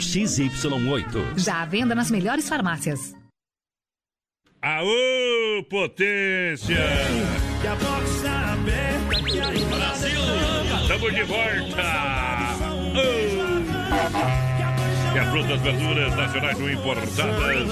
[0.00, 1.38] XY8.
[1.38, 3.14] Já à venda nas melhores farmácias.
[4.62, 6.76] Aô, potência!
[7.60, 7.72] Que a
[8.52, 10.20] aberta, que a Brasil!
[10.82, 11.82] Estamos de volta!
[12.96, 13.60] Oh.
[15.14, 17.68] E as frutas, verduras nacionais ou importadas.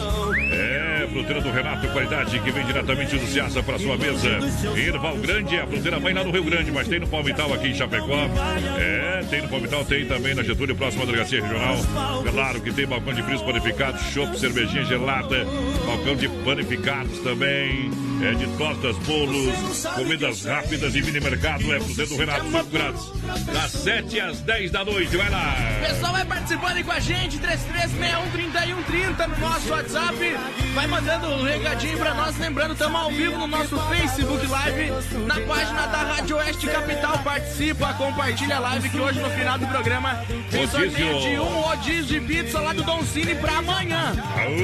[0.51, 4.39] É, fruteira do Renato, qualidade que vem diretamente do Ceasa para sua mesa.
[4.77, 7.75] Erval Grande, a fruteira mãe lá no Rio Grande, mas tem no Palmital aqui em
[7.75, 8.29] Chapecó.
[8.79, 11.77] É, tem no Palmital, tem também na Getúlio, próxima delegacia regional.
[12.31, 15.47] Claro que tem balcão de frios panificados, chopp, cervejinha gelada,
[15.87, 17.91] balcão de panificados também.
[18.21, 21.73] É de tortas, bolos, comidas rápidas e mini mercado.
[21.73, 23.13] É pro do Renato, tudo grátis.
[23.53, 25.55] Das 7 às 10 da noite, vai lá.
[25.87, 30.17] Pessoal vai participando aí com a gente, 33613130 no nosso WhatsApp.
[30.75, 32.37] Vai mandando um recadinho pra nós.
[32.39, 34.93] Lembrando, estamos ao vivo no nosso Facebook Live,
[35.27, 37.19] na página da Rádio Oeste Capital.
[37.19, 42.21] Participa, compartilha a live que hoje no final do programa tem sorteio de um rodízio
[42.21, 44.13] de pizza lá do Don Cine pra amanhã.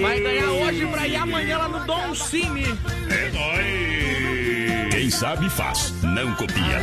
[0.03, 2.65] Vai ganhar hoje pra ir amanhã lá no Don Cine.
[3.11, 4.04] É nóis!
[5.05, 6.83] Quem sabe faz, não copia.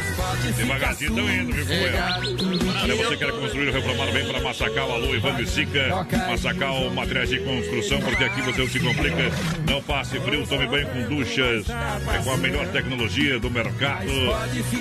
[0.55, 2.80] Devagarzinho estão indo, viu, companheiro?
[2.84, 6.05] Olha, você quer construir ou reformar bem para Massacal, alô, Ivan Bicica.
[6.30, 9.32] Massacal, materiais de construção, porque aqui você não se complica.
[9.67, 11.65] Não passe frio, tome banho com duchas.
[11.67, 14.05] É com a melhor tecnologia do mercado.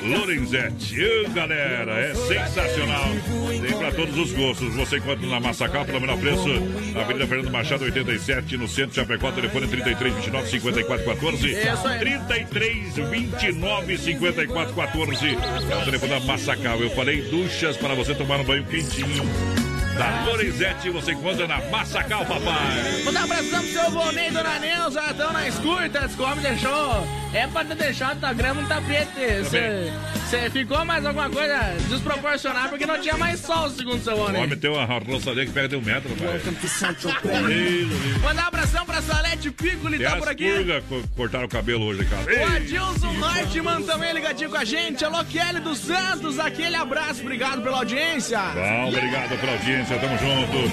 [0.02, 1.02] Lorenzetti.
[1.02, 3.08] Ô, galera, é sensacional.
[3.48, 4.74] Tem para todos os gostos.
[4.74, 6.46] Você encontra na Massacal pelo menor preço.
[6.92, 9.32] Na Avenida Fernando Machado, 87, no centro de Chapecó.
[9.32, 11.04] Telefone 33 29 54
[13.30, 13.44] 14.
[13.44, 13.60] Isso aí.
[13.60, 15.26] 33 29 54 14.
[15.70, 16.80] É o telefone da Massacal.
[16.80, 19.24] Eu falei duchas para você tomar um banho quentinho.
[20.00, 23.02] Da Lorenzetti você encontra na Massacal, papai.
[23.04, 27.06] Mandar um abração pro seu Vonei e Dona Neuza, estão na escuta, descobre, deixou.
[27.34, 29.10] É pra ter deixado tua grama um tapete.
[29.44, 34.42] Você ficou mais alguma coisa desproporcional porque não tinha mais sol, segundo seu O Vonei.
[34.42, 36.40] homem tem uma roçadeira que pega de um metro, pai.
[38.22, 40.50] Mandar um abração pra Salete Piccoli, tá por aqui.
[40.50, 42.22] pulgas co- cortaram o cabelo hoje, cara.
[42.22, 45.04] O Adilson Hartmann também ligadinho com a gente.
[45.04, 48.38] Alô, Kelly dos Santos, aquele abraço, obrigado pela audiência.
[48.40, 50.70] Bom, obrigado pela audiência, tamo junto.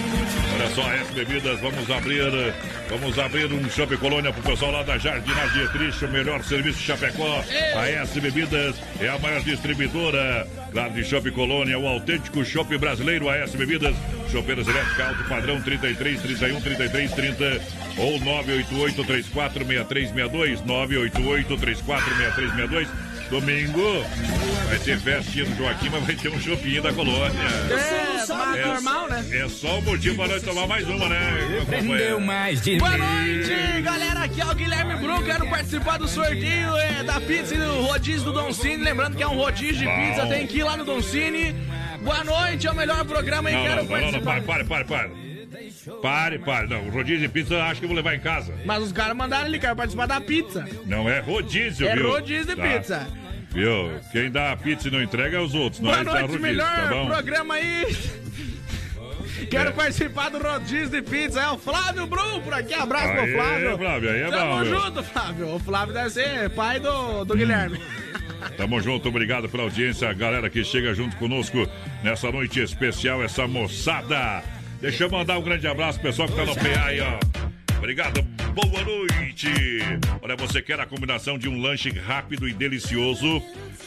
[0.54, 2.54] Olha só, S Bebidas, vamos abrir,
[2.90, 6.86] vamos abrir um Shopping Colônia pro pessoal lá da Jardinagem Dietrich, o melhor serviço de
[6.86, 7.44] Chapecó.
[7.76, 13.30] A S Bebidas é a maior distribuidora, claro, de Shopping Colônia, o autêntico shopping brasileiro,
[13.30, 13.96] a S Bebidas.
[14.32, 17.62] Chopeiras elétrica alto padrão 33 31 33 30
[17.98, 24.06] ou 988 34 6362 988 34 6362 Domingo
[24.68, 27.40] vai ter festinha do Joaquim, mas vai ter um chopinho da colônia.
[27.70, 29.26] É, mas normal, né?
[29.32, 31.66] É só o motivo para nós tomar mais uma, né?
[31.66, 32.22] companheiro?
[32.22, 34.24] mais de Boa noite, galera.
[34.24, 35.22] Aqui é o Guilherme Brum.
[35.24, 38.78] Quero participar do sorteio é, da pizza e do rodízio do Don Cine.
[38.78, 39.96] Lembrando que é um rodízio de Bom.
[39.96, 40.28] pizza.
[40.28, 41.54] Tem que ir lá no Don Cine.
[42.02, 44.42] Boa noite, é o melhor programa e Não, quero não, não, não, não, participar.
[44.44, 45.27] pare, pare, pare,
[46.02, 46.40] pare.
[46.40, 46.68] Pare.
[46.68, 48.54] Não, o rodízio de pizza eu acho que eu vou levar em casa.
[48.66, 50.66] Mas os caras mandaram ali, quero participar da pizza.
[50.86, 52.10] Não é rodízio, É viu?
[52.10, 52.68] rodízio de Tá.
[52.68, 53.08] pizza.
[53.52, 53.92] Viu?
[54.12, 55.82] Quem dá a pizza e não entrega é os outros.
[55.82, 57.96] Boa Nós dá noite, rodízio, melhor tá programa aí.
[59.50, 59.72] Quero É.
[59.72, 61.40] participar do rodízio de pizza.
[61.42, 62.74] É o Flávio Brum por aqui.
[62.74, 63.78] Abraço pro Aê, Flávio.
[63.78, 64.66] Flávio, aí é Tamo bom, meu.
[64.82, 65.56] junto, Flávio.
[65.56, 67.80] O Flávio deve ser pai do, do Guilherme.
[68.58, 71.68] Tamo junto, obrigado pela audiência, a galera que chega junto conosco
[72.04, 74.44] nessa noite especial, essa moçada.
[74.80, 77.20] Deixa eu mandar um grande abraço, pessoal que tá no PA aí, ó.
[77.78, 78.22] Obrigado,
[78.54, 79.48] boa noite.
[80.22, 83.42] Olha, você quer a combinação de um lanche rápido e delicioso?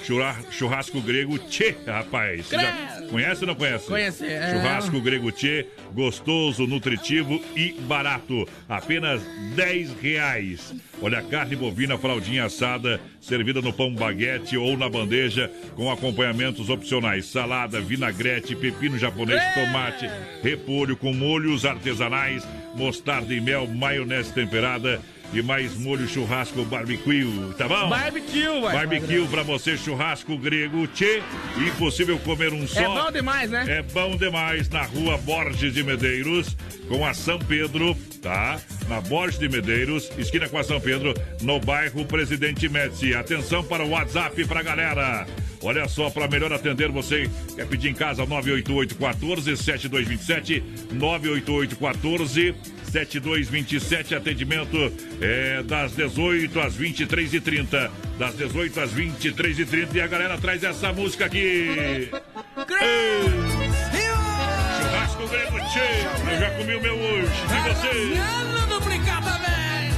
[0.05, 2.47] Churra- Churrasco grego Tchê, rapaz.
[2.47, 3.86] Você já conhece ou não conhece?
[3.86, 4.53] Conhece, é.
[4.55, 8.47] Churrasco grego Tchê, gostoso, nutritivo e barato.
[8.68, 9.22] Apenas
[9.57, 10.72] 10 reais.
[11.03, 16.70] Olha, a carne bovina fraldinha assada, servida no pão baguete ou na bandeja, com acompanhamentos
[16.70, 20.09] opcionais: salada, vinagrete, pepino japonês, tomate,
[20.43, 25.01] repolho com molhos artesanais, mostarda e mel, maionese temperada
[25.33, 27.26] e mais molho churrasco barbecue,
[27.57, 27.89] tá bom?
[27.89, 28.74] Barbecue, vai.
[28.74, 31.22] Barbecue pra você, churrasco grego, tchê.
[31.57, 32.81] Impossível comer um só.
[32.81, 33.64] É bom demais, né?
[33.68, 36.57] É bom demais na rua Borges de Medeiros,
[36.89, 38.61] com a São Pedro, tá?
[38.89, 43.14] Na Borges de Medeiros, esquina com a São Pedro, no bairro Presidente Médici.
[43.14, 45.26] Atenção para o WhatsApp pra galera.
[45.62, 50.62] Olha só, para melhor atender, você quer pedir em casa 988 14 7227
[50.93, 52.55] 988 14
[52.91, 60.62] 7227 atendimento é das 18 às 23h30 das 18 às 23h30 e a galera traz
[60.64, 62.11] essa música aqui!
[64.76, 68.68] Churrasco grego Tchê eu já comi o meu hoje e você?
[68.68, 69.95] Duplicada, velho!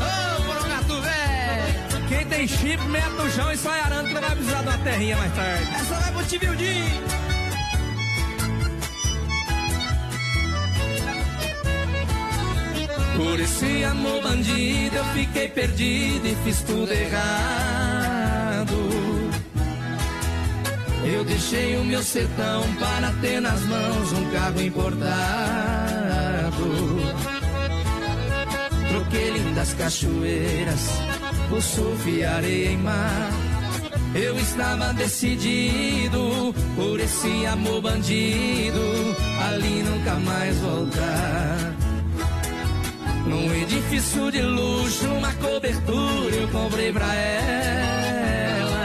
[0.00, 2.08] Ô, Porogato, velho!
[2.08, 4.78] Quem tem chip, mete no chão e sai arando que não vai precisar de uma
[4.78, 5.64] terrinha mais tarde.
[5.74, 7.45] Essa vai pro Tibildinho!
[13.16, 18.36] Por esse amor bandido eu fiquei perdido e fiz tudo errado.
[21.04, 25.06] Eu deixei o meu sertão para ter nas mãos um carro importado.
[28.88, 30.90] Troquei lindas cachoeiras
[31.48, 33.30] por surf e areia e mar.
[34.14, 39.16] Eu estava decidido por esse amor bandido,
[39.48, 41.95] ali nunca mais voltar.
[43.26, 48.76] Num edifício de luxo, uma cobertura eu comprei pra ela.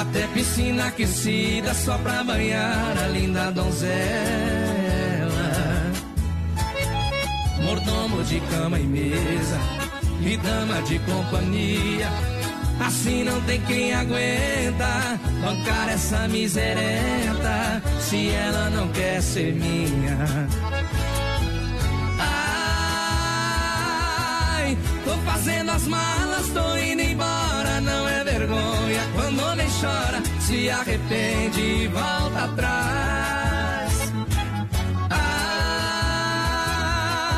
[0.00, 3.94] Até piscina aquecida só pra banhar a linda donzela.
[7.62, 9.58] Mordomo de cama e mesa
[10.20, 12.08] e dama de companhia.
[12.80, 20.48] Assim não tem quem aguenta bancar essa miserenta se ela não quer ser minha.
[25.04, 31.60] Tô fazendo as malas, tô indo embora, não é vergonha quando homem chora, se arrepende
[31.60, 34.12] e volta atrás.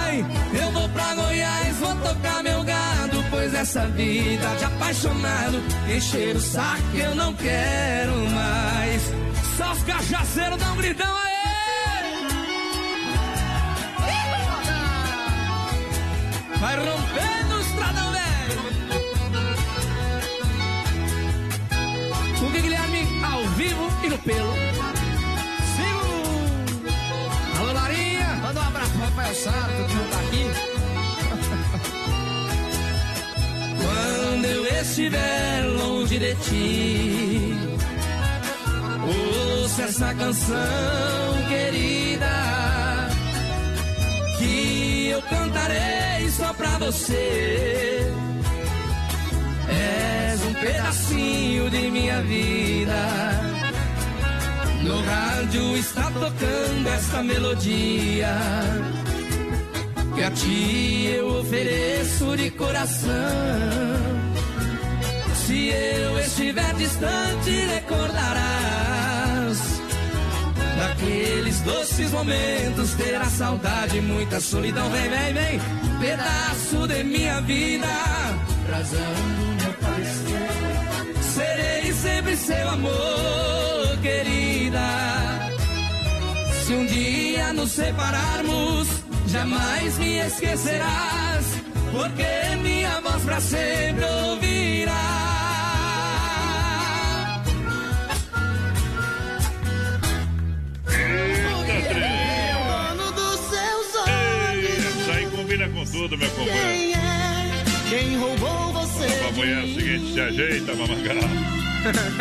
[0.02, 0.24] Ai,
[0.60, 5.62] eu vou pra Goiás, vou tocar meu gado, pois essa vida de apaixonado
[5.94, 9.02] encher o saco eu não quero mais.
[9.56, 11.35] Só os cachaceiros dão um gritão aí.
[24.26, 25.06] Vivo e no pelo.
[25.76, 26.06] Sigo.
[27.58, 28.28] Alô, Larinha.
[28.42, 30.44] Manda um abraço pro Rafael Sarto, que não tá aqui.
[33.82, 37.54] Quando eu estiver longe de ti,
[39.62, 40.56] ouça essa canção
[41.48, 42.26] querida
[44.38, 48.12] que eu cantarei só pra você.
[49.68, 53.45] És um pedacinho de minha vida.
[54.86, 58.36] No rádio está tocando essa melodia.
[60.14, 63.12] Que a ti eu ofereço de coração.
[65.46, 68.56] Se eu estiver distante, recordarás
[70.76, 74.90] Daqueles doces momentos terá saudade, muita solidão.
[74.90, 75.60] Vem, vem, vem,
[76.00, 77.86] pedaço de minha vida,
[78.70, 79.14] razão
[79.62, 81.22] meu parecer.
[81.34, 84.35] Serei sempre seu amor, querida.
[86.66, 88.88] Se um dia nos separarmos,
[89.28, 91.62] jamais me esquecerás,
[91.92, 94.96] porque minha voz pra sempre ouvirás.
[102.96, 105.00] Dono dos seus olhos.
[105.00, 106.58] Isso aí combina com tudo, meu companheiro.
[106.58, 107.64] Quem é?
[107.88, 109.06] Quem roubou você?
[109.28, 111.12] Amanhã é o seguinte, se ajeita, mamacá.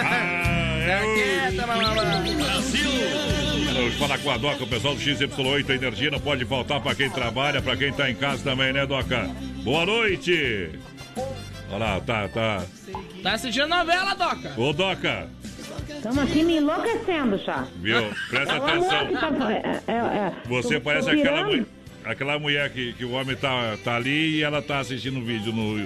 [0.03, 0.61] Ah,
[0.91, 1.13] é
[1.49, 2.35] quieta, mamãe.
[2.35, 2.89] Brasil!
[3.73, 6.95] Vamos falar com a Doca, o pessoal do XY8 a Energia não pode faltar pra
[6.95, 9.29] quem trabalha, pra quem tá em casa também, né, Doca?
[9.63, 10.69] Boa noite!
[11.69, 12.63] Olha lá, tá, tá.
[13.23, 14.53] Tá assistindo novela, Doca?
[14.57, 15.27] Ô, Doca,
[15.89, 17.65] Estamos aqui me enlouquecendo já.
[17.81, 18.01] viu?
[18.29, 18.89] Presta É o atenção.
[19.13, 19.51] tá.
[19.53, 20.33] É, é, é.
[20.47, 21.65] Você Tô- parece tô aquela, mu-
[22.03, 25.51] aquela mulher que, que o homem tá, tá ali e ela tá assistindo um vídeo
[25.51, 25.77] no,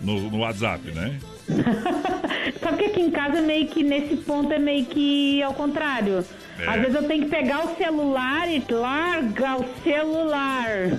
[0.00, 1.18] no, no WhatsApp, né?
[2.58, 6.24] Sabe que aqui em casa meio que nesse ponto é meio que ao contrário.
[6.58, 6.66] É.
[6.68, 10.66] Às vezes eu tenho que pegar o celular e larga o celular.
[10.68, 10.90] É.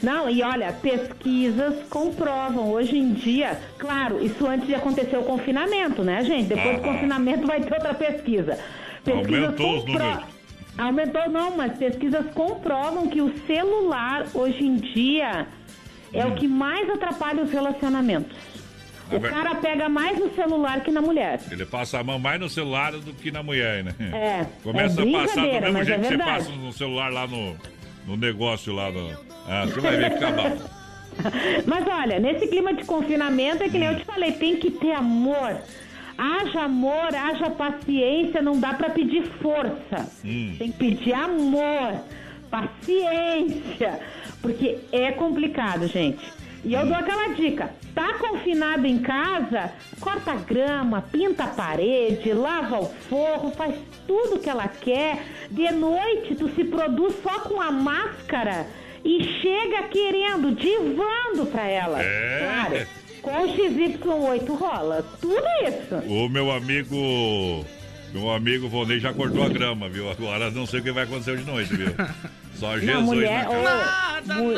[0.02, 6.02] Não, e olha, pesquisas comprovam hoje em dia, claro, isso antes de acontecer o confinamento,
[6.02, 6.48] né, gente?
[6.48, 6.92] Depois do Aham.
[6.94, 8.58] confinamento vai ter outra pesquisa.
[9.04, 10.18] Pesquisas Aumentou os números.
[10.76, 15.46] Aumentou não, mas pesquisas comprovam que o celular hoje em dia
[16.12, 16.30] é Hum.
[16.30, 18.36] o que mais atrapalha os relacionamentos.
[19.10, 21.40] O cara pega mais no celular que na mulher.
[21.50, 23.94] Ele passa a mão mais no celular do que na mulher, né?
[24.00, 27.12] É, Começa é a passar do mesmo mas jeito é que você passa no celular
[27.12, 27.56] lá no,
[28.06, 28.90] no negócio lá.
[28.90, 29.10] No...
[29.46, 30.56] Ah, você vai ver que tá bom.
[31.64, 34.92] Mas olha, nesse clima de confinamento é que nem eu te falei, tem que ter
[34.92, 35.56] amor.
[36.16, 40.08] Haja amor, haja paciência, não dá pra pedir força.
[40.24, 40.54] Hum.
[40.58, 42.00] Tem que pedir amor,
[42.50, 44.00] paciência,
[44.40, 46.24] porque é complicado, gente.
[46.64, 52.32] E eu dou aquela dica: tá confinado em casa, corta a grama, pinta a parede,
[52.32, 53.74] lava o forro, faz
[54.06, 55.22] tudo que ela quer.
[55.50, 58.66] De noite tu se produz só com a máscara
[59.04, 62.00] e chega querendo, divando pra ela.
[62.02, 62.40] É.
[62.40, 62.86] Claro,
[63.22, 65.94] com o XY8 rola tudo isso.
[66.08, 67.64] O meu amigo.
[68.12, 70.08] Meu amigo Vonei já cortou a grama, viu?
[70.08, 71.88] Agora não sei o que vai acontecer de noite, viu?
[72.54, 74.40] Só Jesus Não, mulher, na casa.
[74.40, 74.54] ô, mu-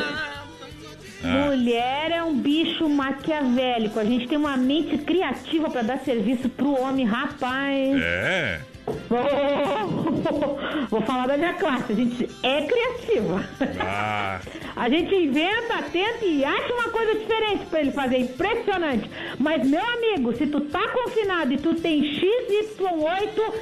[1.24, 1.46] Ah.
[1.46, 3.98] mulher é um bicho maquiavélico.
[3.98, 8.00] A gente tem uma mente criativa pra dar serviço pro homem, rapaz.
[8.00, 8.60] É.
[9.08, 10.58] Vou,
[10.90, 11.92] vou falar da minha classe.
[11.92, 13.44] A gente é criativa.
[13.80, 14.40] Ah,
[14.76, 18.18] A gente inventa, tenta e acha uma coisa diferente pra ele fazer.
[18.18, 19.10] Impressionante.
[19.38, 23.52] Mas, meu amigo, se tu tá confinado e tu tem XY8,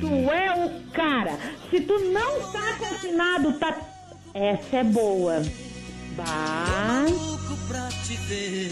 [0.00, 1.32] tu é o cara.
[1.70, 3.76] Se tu não tá confinado, tá
[4.32, 5.42] Essa é boa.
[6.16, 6.79] Bah.
[7.70, 8.70] Pra te ver.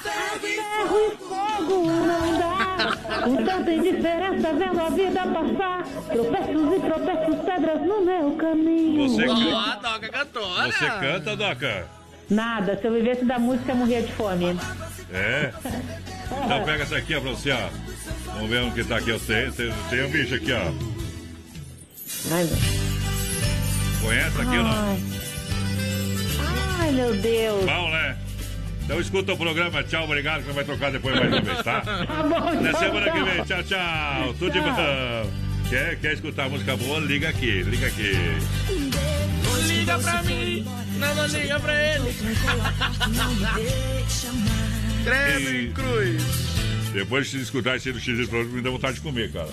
[0.03, 5.85] Ferro e fogo não dá, com tanta indiferença vendo a vida passar.
[6.11, 9.09] Tropeços e tropeços, pedras no meu caminho.
[9.09, 10.73] Você canta, a Doc é cantora.
[10.73, 11.87] você canta, Doca?
[12.31, 14.57] Nada, se eu vivesse da música, eu morria de fome.
[15.13, 15.51] É.
[16.45, 17.69] Então pega essa aqui, ó, pra você, ó.
[18.35, 19.11] Vamos ver onde que tá aqui.
[19.11, 20.73] Eu tenho, tem, tem um bicho aqui, ó.
[22.33, 22.57] Ai, meu.
[24.03, 24.99] Conhece aqui ou não?
[26.79, 26.93] Ai.
[26.93, 27.65] Meu Deus.
[27.65, 28.17] Bom, né?
[28.85, 29.83] Então escuta o programa.
[29.85, 31.81] Tchau, obrigado, que vai tocar depois mais uma vez, tá?
[32.07, 33.45] Tá bom, Na tchau, semana que vem.
[33.45, 34.35] Tchau, tchau.
[34.39, 35.31] Tudo de bom.
[35.69, 36.99] Quer, quer escutar música boa?
[36.99, 38.13] Liga aqui, liga aqui.
[39.61, 40.65] Não liga pra mim,
[40.99, 42.15] não, não liga pra ele.
[45.05, 46.23] Credo E- em cruz.
[46.93, 49.51] Depois de escutar esse do X me dá vontade de comer, cara.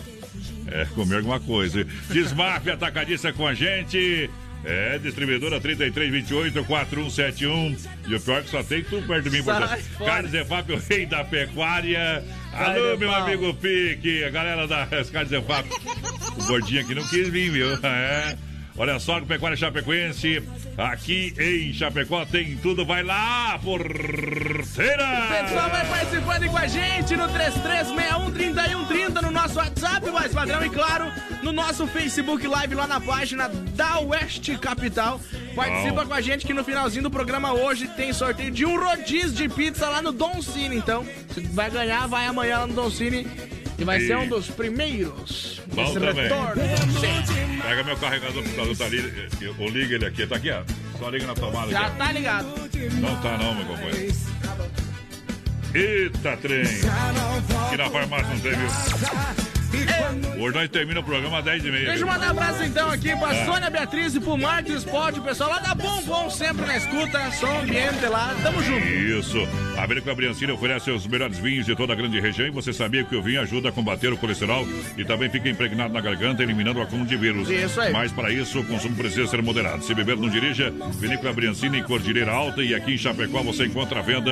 [0.68, 1.84] É, comer alguma coisa.
[2.10, 4.30] Desmaf Atacadista com a gente.
[4.66, 7.78] É, distribuidora 3328-4171.
[8.08, 9.84] E o pior é que só tem tu perto de mim, Sai portanto.
[10.06, 12.24] Carnes Efap, o rei da pecuária.
[12.52, 13.24] Sai Alô, meu pau.
[13.24, 15.70] amigo Pique, a galera das Carnes Efap.
[16.38, 17.74] O gordinho aqui não quis vir, viu?
[17.84, 18.36] É.
[18.80, 20.44] Olha só, Pecuária Chapecoense,
[20.78, 25.04] aqui em Chapecó tem tudo, vai lá, porteira!
[25.04, 30.70] O pessoal vai participando com a gente no 33613130 no nosso WhatsApp, mais padrão, e
[30.70, 31.12] claro,
[31.42, 35.20] no nosso Facebook Live lá na página da Oeste Capital.
[35.56, 36.10] Participa Bom.
[36.10, 39.50] com a gente que no finalzinho do programa hoje tem sorteio de um rodízio de
[39.50, 40.76] pizza lá no Don Cine.
[40.76, 41.04] Então,
[41.34, 43.26] se vai ganhar, vai amanhã lá no Don Cine.
[43.78, 46.14] E vai E- ser um dos primeiros Bom também.
[46.24, 46.62] retorno.
[47.00, 47.62] Sim.
[47.62, 50.64] Pega meu carregador pro computador, tá ali, eu, ligo ele aqui, tá aqui, ó.
[50.98, 52.48] Só liga na tomada Já aqui, tá ligado.
[53.00, 54.16] Não tá não, meu companheiro.
[55.76, 56.62] Eita, trem!
[56.64, 59.57] Aqui na farmácia não tem, viu?
[60.40, 61.72] Hoje nós termina o programa às 10h30.
[61.72, 63.46] Deixa eu mandar um abraço então aqui pra É.
[63.46, 67.32] Sônia Beatriz e pro Marcos Sport, o pessoal lá da Bom Bom sempre na escuta,
[67.32, 68.86] som ambiente lá, tamo junto.
[68.88, 69.38] Isso.
[69.78, 73.04] A América Briancini oferece os melhores vinhos de toda a grande região e você sabia
[73.04, 74.66] que o vinho ajuda a combater o colesterol
[74.98, 77.50] e também fica impregnado na garganta, eliminando o acúmulo de vírus.
[77.50, 77.92] Isso aí.
[77.92, 79.84] Mas para isso, o consumo precisa ser moderado.
[79.84, 80.72] Se beber, não dirija.
[80.94, 84.32] Vinícola Briancini em Cordilheira Alta e aqui em Chapecó você encontra a venda.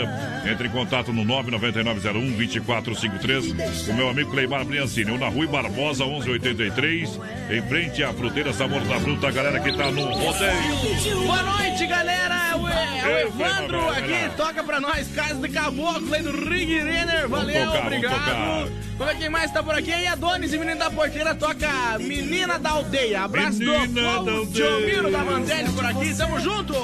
[0.49, 7.19] Entre em contato no 99901-2453 com meu amigo Cleimar Briancini, ou na Rui Barbosa 1183,
[7.49, 11.26] em frente à fruteira Sabor da Fruta, a galera que tá no rodeio.
[11.26, 12.36] Boa noite, galera.
[12.51, 14.30] É o, é o Ei, Evandro aqui, galera.
[14.38, 17.28] toca pra nós, Casa de Caboclo aí do Rig Renner.
[17.28, 18.71] Valeu, tocar, obrigado.
[18.97, 19.89] Vamos ver quem mais tá por aqui.
[19.89, 23.23] E Adonis e Menino da Porteira toca Menina da Aldeia.
[23.23, 24.49] Abraço Menina do Paulo.
[24.53, 26.15] Giomiro da Mandelli por aqui.
[26.15, 26.76] Tamo junto.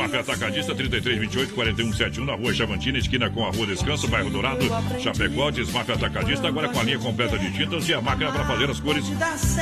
[0.00, 4.64] Desmafia Atacadista 3328 4171 na rua Chavantina, esquina com a rua Descanso, bairro Dourado,
[4.98, 5.50] Chapecó.
[5.50, 8.80] Desmafia Atacadista agora com a linha completa de tintas e a máquina para fazer as
[8.80, 9.04] cores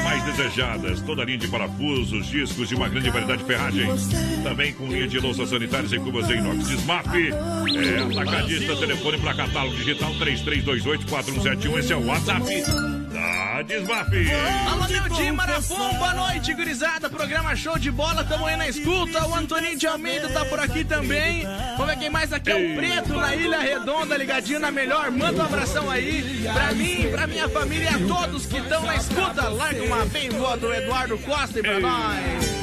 [0.04, 1.00] mais desejadas.
[1.00, 4.08] Toda linha de parafusos, discos e uma grande variedade de ferragens.
[4.44, 6.68] Também com linha de louças sanitárias em cubas em inox.
[6.68, 11.78] Desmaf é Atacadista, telefone para catálogo digital 3328 4171.
[11.78, 14.08] Esse é o WhatsApp da Desmaf.
[14.70, 17.10] Alô, meu time Marafon, boa noite, gurizada.
[17.10, 19.26] Programa show de bola, tamo aí na escuta.
[19.26, 21.44] O Antoninho de Almeida tá por aqui também.
[21.76, 25.10] Vamos ver quem mais aqui é o Preto, na Ilha Redonda, ligadinho na melhor.
[25.10, 28.96] Manda um abração aí pra mim, pra minha família e a todos que estão na
[28.96, 29.48] escuta.
[29.48, 32.57] Larga uma bem boa do Eduardo Costa e pra nós.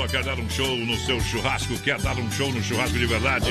[0.00, 3.04] Só quer dar um show no seu churrasco, quer dar um show no churrasco de
[3.04, 3.50] verdade.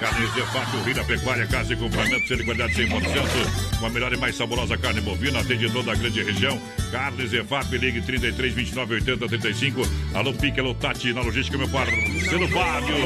[0.00, 3.78] Carne Zefap, o Rio da Pecuária, casa e complemento, de qualidade 100%.
[3.78, 6.60] Com a melhor e mais saborosa carne bovina, atende toda a grande região.
[6.90, 9.82] Carne Zefap, ligue 33 29 80 35.
[10.12, 12.96] Alô, Pique, alô, Tati, na logística, meu parceiro Fábio.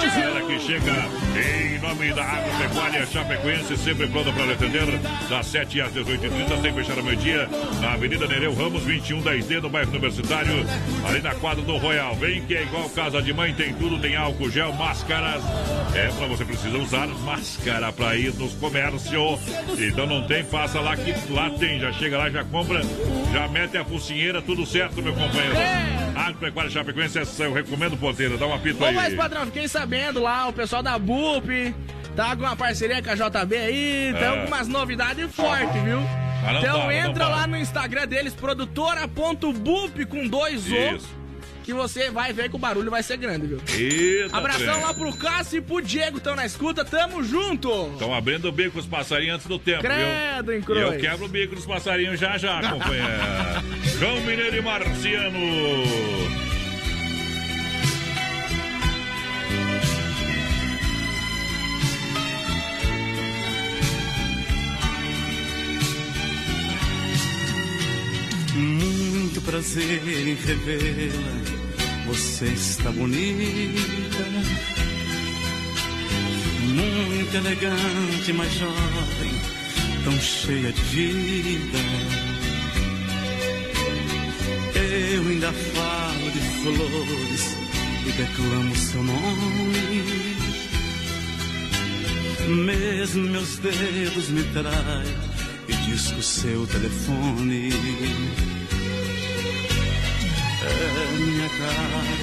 [0.00, 5.92] Galera que chega em nome da Agropecuária Chapecoense, sempre pronta para atender, das 7 às
[5.92, 7.48] 18h30, sem fechar ao meio-dia,
[7.80, 10.64] na Avenida Nereu Ramos, 2110D, no bairro Universitário,
[11.06, 12.14] ali na quadra do Royal.
[12.16, 15.42] Vem que é igual casa de mãe, tem tudo, tem álcool gel, máscaras.
[15.94, 19.40] É para você precisa usar máscara para ir nos comércios.
[19.78, 21.80] Então não tem, passa lá que lá tem.
[21.80, 22.82] Já chega lá, já compra,
[23.32, 25.56] já mete a focinheira, tudo certo, meu companheiro.
[26.14, 28.36] Agropecuária Chapecoense, essa eu recomendo, porteira.
[28.36, 28.94] Dá um apito Ô, aí.
[28.94, 31.74] mas padrão, fiquei sabendo lá, o pessoal da BUP
[32.14, 34.26] tá com uma parceria com a JB aí, tem É.
[34.26, 35.98] algumas novidades fortes, viu?
[36.44, 41.19] Ah, então entra lá no Instagram deles, produtora.bup com dois O, Isso.
[41.70, 43.58] Que você vai ver que o barulho vai ser grande, viu?
[43.72, 44.82] Eita, Abração trem.
[44.82, 47.92] lá pro Cássio e pro Diego, estão na escuta, tamo junto!
[47.92, 50.54] Estão abrindo o bico os passarinhos antes do tempo, Credo, viu?
[50.54, 50.80] hein, E Cruz?
[50.82, 53.06] eu quebro o bico dos passarinhos já já, companheiro.
[54.00, 55.38] João Mineiro e Marciano.
[69.30, 72.06] Muito prazer em revê-la.
[72.08, 74.24] Você está bonita.
[76.74, 79.32] Muito elegante, mas jovem,
[80.02, 81.78] tão cheia de vida.
[84.74, 87.56] Eu ainda falo de flores
[88.08, 90.34] e declamo seu nome.
[92.48, 95.14] Mesmo meus dedos me traem
[95.68, 97.70] e disco seu telefone.
[100.62, 101.48] É minha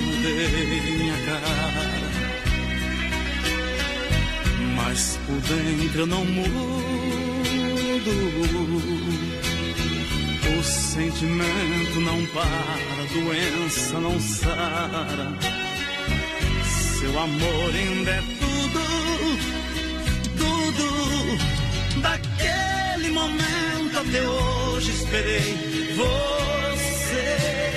[0.02, 2.08] mudei minha cara.
[4.76, 6.68] Mas por dentro eu não mudo.
[10.60, 15.34] O sentimento não para, a doença não sara.
[17.00, 18.80] Seu amor ainda é tudo,
[20.38, 22.02] tudo.
[22.02, 27.77] Daquele momento até hoje esperei você.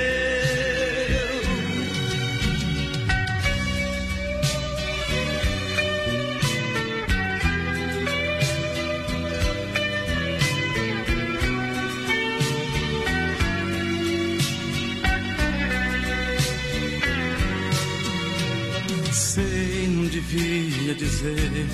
[20.31, 21.67] Devia dizer,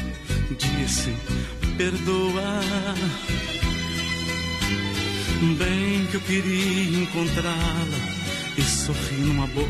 [0.58, 1.14] disse,
[1.78, 2.62] perdoa.
[5.58, 8.00] Bem que eu queria encontrá-la
[8.58, 9.68] e sorrir numa boa.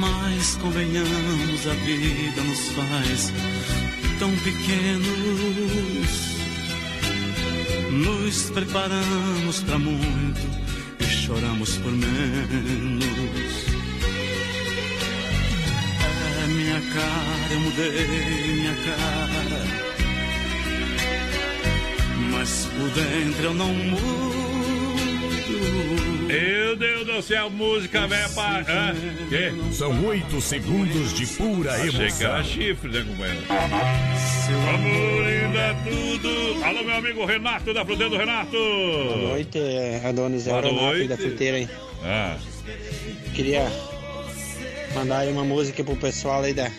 [0.00, 3.32] Mas convenhamos, a vida nos faz
[4.18, 5.04] tão pequenos.
[7.92, 10.40] Nos preparamos para muito
[10.98, 13.43] e choramos por menos.
[16.94, 18.06] Cara, eu mudei
[18.54, 19.64] minha cara.
[22.30, 24.44] Mas por dentro eu não mudo.
[26.26, 28.60] Meu Deus do céu, música velha pra.
[28.68, 28.94] Hã?
[29.28, 29.52] Quê?
[29.72, 32.26] São oito segundos de pura que emoção.
[32.34, 33.42] era chifre, né, companheiro?
[33.50, 36.64] Amor ainda é tudo.
[36.64, 38.50] Alô, meu amigo Renato da Fruteira Renato.
[38.56, 41.08] Boa noite, é Adonis Boa noite.
[41.08, 41.68] da Fruteira aí.
[42.02, 42.36] Ah,
[43.34, 43.70] Queria
[44.94, 46.70] mandar aí uma música pro pessoal aí da,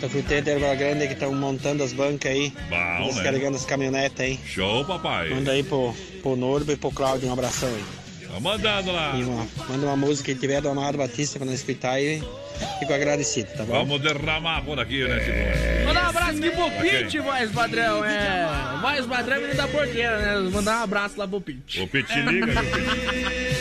[0.00, 2.52] da Fruteira de Erva Grande que estão montando as bancas aí.
[2.68, 3.04] Bom, né?
[3.06, 4.38] descarregando as caminhonetes aí.
[4.46, 5.30] show, papai.
[5.30, 7.84] Manda aí pro, pro Norbo e pro Cláudio um abração aí.
[8.32, 9.14] Tá mandando lá.
[9.16, 12.22] E uma- manda uma música que tiver do Amado Batista quando escutar aí.
[12.78, 13.72] Fico agradecido, tá bom?
[13.84, 15.84] Vamos derramar por aqui, né, Simone?
[15.86, 16.70] Mandar um abraço aqui pro.
[16.70, 18.04] Pete, voz padrão.
[18.04, 18.78] É.
[18.80, 20.50] Voz padrão e da porteira, né?
[20.50, 21.80] Mandar um abraço lá pro Pete.
[21.80, 22.54] O Pete liga, viu?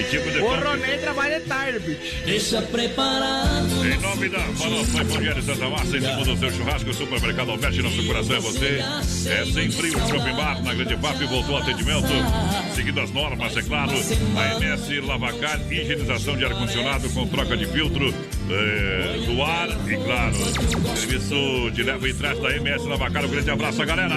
[0.00, 0.48] Que tipo de O?
[0.48, 2.22] Ronei trabalha tarde, Pete.
[2.24, 3.84] Deixa preparado.
[3.84, 8.06] Em nome da Farofa Evangelho Santa Massa, em cima do seu churrasco, Supermercado Alberti, nosso
[8.06, 8.82] coração é você.
[9.28, 12.08] É sem frio, Shopping Bar, na Grande FAP, voltou ao atendimento.
[12.74, 13.92] Seguindo as normas, é claro.
[13.92, 18.14] A MS Lavacar, higienização de ar-condicionado com troca de filtro.
[18.52, 20.34] É, do ar e, claro,
[20.96, 23.24] serviço de leva e trás da MS Lavacar.
[23.24, 24.14] Um grande abraço, galera.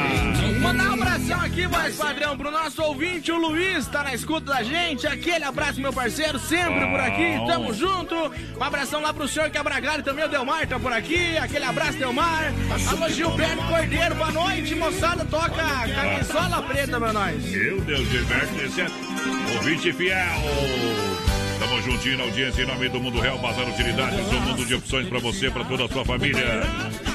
[0.60, 4.64] Mandar um abração aqui, mais padrão, pro nosso ouvinte, o Luiz, tá na escuta da
[4.64, 5.06] gente.
[5.08, 8.16] Aquele abraço, meu parceiro, sempre por aqui, tamo junto.
[8.16, 11.38] Um abração lá pro senhor Quebragalho também, o Delmar tá por aqui.
[11.38, 12.54] Aquele abraço, Delmar.
[12.88, 15.64] Alô, Gilberto Cordeiro, boa noite, moçada, toca
[15.94, 17.44] camisola preta pra nós.
[17.46, 18.88] Meu Deus, Gilberto, esse é
[19.56, 21.13] ouvinte fiel.
[21.74, 25.08] Tamo juntinho na audiência em nome do Mundo Real, Bazar Utilidades, um mundo de opções
[25.10, 26.62] pra você, pra toda a sua família.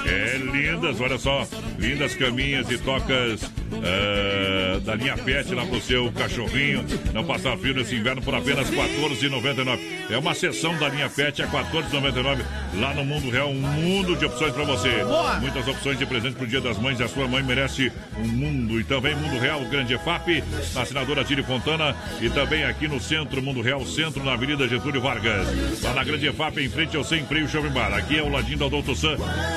[0.05, 1.47] É lindas, olha só,
[1.79, 3.41] lindas caminhas e tocas
[3.83, 6.85] ah, da linha Pet lá pro seu cachorrinho.
[7.12, 9.79] Não passar frio nesse inverno por apenas R$ 14,99.
[10.11, 12.43] É uma sessão da linha Pet a R$ 14,99
[12.75, 15.05] lá no Mundo Real, um mundo de opções pra você.
[15.05, 15.41] Boa.
[15.41, 17.01] Muitas opções de presente pro Dia das Mães.
[17.01, 18.81] A sua mãe merece um mundo.
[18.81, 20.43] E também Mundo Real, Grande EFAP,
[20.75, 21.95] na assinadora Tire Fontana.
[22.21, 25.47] E também aqui no centro, Mundo Real Centro, na Avenida Getúlio Vargas.
[25.83, 27.93] Lá na Grande EFAP, em frente ao Sem Freio Shopping Bar.
[27.93, 29.16] Aqui é o ladinho do Adulto Sam,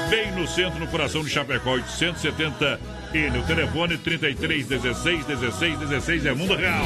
[0.10, 6.26] bem no centro, no coração de Chapecó, 870 e no telefone 33 16 16 16
[6.26, 6.86] é Mundo Real.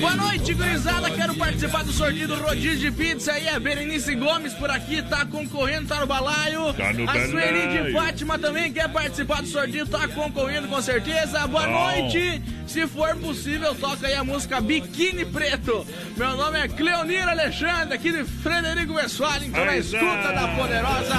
[0.00, 1.10] Boa noite, gurizada.
[1.10, 3.48] Quero participar do sorteio do rodízio de pizza aí.
[3.48, 6.72] A Berenice Gomes por aqui tá concorrendo, tá no balaio.
[6.72, 7.92] Tá no a Sueli de.
[7.92, 11.46] Fátima também quer participar do sorteio, tá concorrendo com certeza.
[11.46, 11.72] Boa Bom.
[11.72, 12.42] noite.
[12.66, 15.84] Se for possível, toca aí a música Biquíni Preto.
[16.16, 20.32] Meu nome é Cleonira Alexandre, aqui de Frederico Westphalen, tô na escuta Zé.
[20.32, 21.16] da poderosa.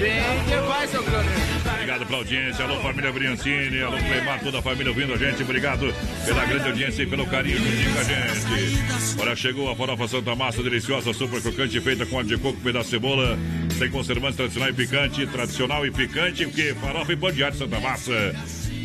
[0.00, 1.57] Bem que vai, seu Cleonira.
[1.88, 2.64] Obrigado pela audiência.
[2.66, 3.80] Alô, família Briancini.
[3.80, 5.42] Alô, Cleimar, toda a família ouvindo a gente.
[5.42, 5.90] Obrigado
[6.26, 9.18] pela grande audiência e pelo carinho juntinho com a gente.
[9.18, 12.84] Olha, chegou a farofa Santa Massa, deliciosa, super crocante, feita com óleo de coco, pedaço
[12.84, 13.38] de cebola,
[13.78, 15.26] sem conservantes, tradicional e picante.
[15.28, 18.34] Tradicional e picante, porque farofa e pão de Santa Massa.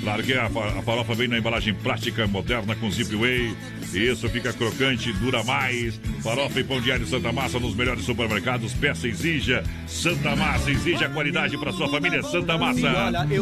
[0.04, 3.56] Claro que a, a farofa vem na embalagem plástica moderna com zip way.
[3.94, 6.00] Isso fica crocante, dura mais.
[6.22, 8.74] Farofa e pão de alho Santa Massa nos melhores supermercados.
[8.74, 10.72] Peça exija Santa Massa.
[10.72, 12.92] Exija qualidade para sua família Santa Massa.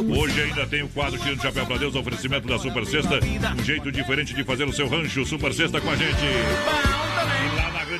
[0.07, 3.19] Hoje ainda tem o quadro Tiro de Chapéu para Deus, oferecimento da Super Sexta.
[3.59, 5.25] Um jeito diferente de fazer o seu rancho.
[5.25, 6.90] Super Sexta com a gente.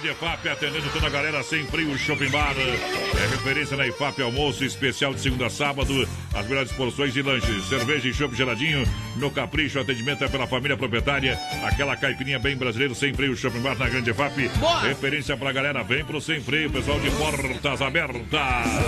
[0.02, 2.56] E Grande EFAP, atendendo toda a galera sem frio, Shopping Bar.
[2.58, 6.08] É referência na EFAP, almoço especial de segunda a sábado.
[6.34, 7.66] As melhores porções e lanches.
[7.66, 8.84] Cerveja e chopp geladinho.
[9.18, 11.38] No Capricho, atendimento é pela família proprietária.
[11.64, 14.48] Aquela caipirinha bem brasileiro, sem freio, Shopping Bar na Grande EFAP.
[14.58, 14.82] Boa.
[14.82, 18.22] Referência pra galera, vem pro sem freio, pessoal de portas abertas.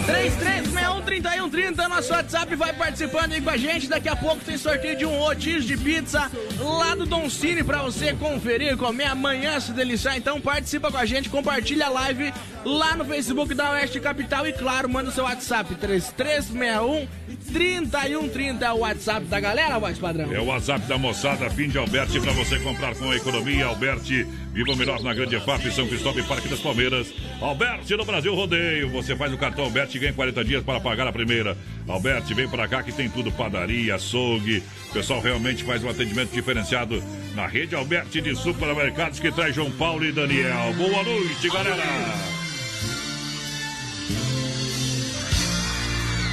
[0.08, 3.88] 33613130, nosso WhatsApp vai participando aí com a gente.
[3.88, 7.84] Daqui a pouco tem sorteio de um rodízio de pizza lá do Don Cine pra
[7.84, 10.18] você conferir, comer amanhã, se deliciar.
[10.18, 12.34] Então participa com a gente, compartilha a live
[12.66, 17.08] lá no Facebook da Oeste Capital e claro, manda o seu WhatsApp 3361
[17.54, 20.34] 3130 é o WhatsApp da galera, voz padrão.
[20.34, 23.66] É o WhatsApp da moçada, fim de Alberti, para você comprar com a economia.
[23.66, 27.14] Alberti, viva o melhor na Grande EFAP, São Cristóvão e Parque das Palmeiras.
[27.42, 28.90] Alberti no Brasil Rodeio.
[28.90, 31.58] Você faz o cartão Alberti e ganha 40 dias para pagar a primeira.
[31.88, 34.64] Alberti, vem para cá que tem tudo: padaria, açougue.
[34.94, 39.72] O pessoal realmente faz um atendimento diferenciado na rede Alberti de supermercados que traz João
[39.72, 40.72] Paulo e Daniel.
[40.78, 41.84] Boa noite, galera.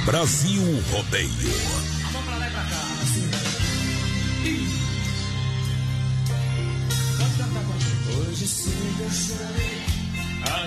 [0.05, 1.31] Brasil Rodeio.
[8.15, 9.81] Hoje cedo eu chorei,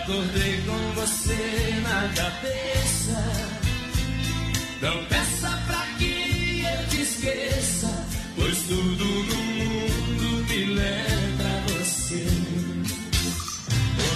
[0.03, 3.65] acordei com você na cabeça.
[4.83, 6.14] Não peça pra que
[7.15, 8.07] esqueça,
[8.37, 12.27] pois tudo no mundo me lembra você.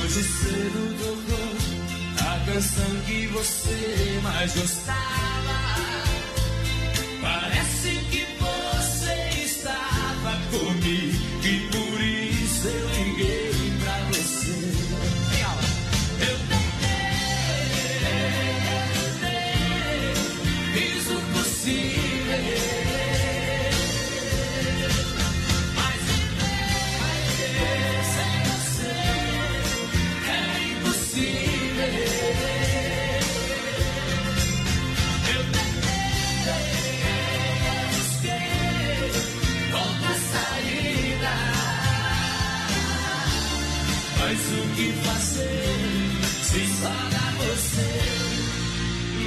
[0.03, 5.59] Hoje cedo tocou a canção que você mais gostava.
[7.20, 11.17] Parece que você estava comigo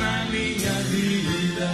[0.02, 1.70] na minha vida?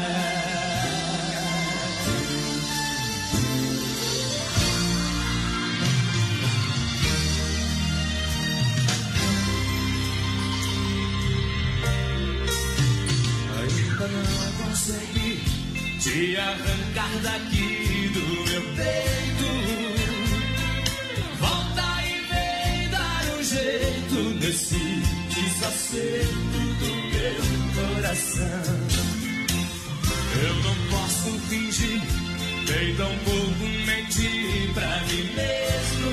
[13.99, 15.43] Não consegui
[15.99, 19.49] te arrancar daqui do meu peito.
[21.39, 24.79] Volta e vem dar um jeito nesse
[25.33, 26.46] desacerto
[28.07, 28.45] coração.
[30.41, 32.01] Eu não posso fingir,
[32.69, 36.09] nem tampouco mentir pra mim mesmo.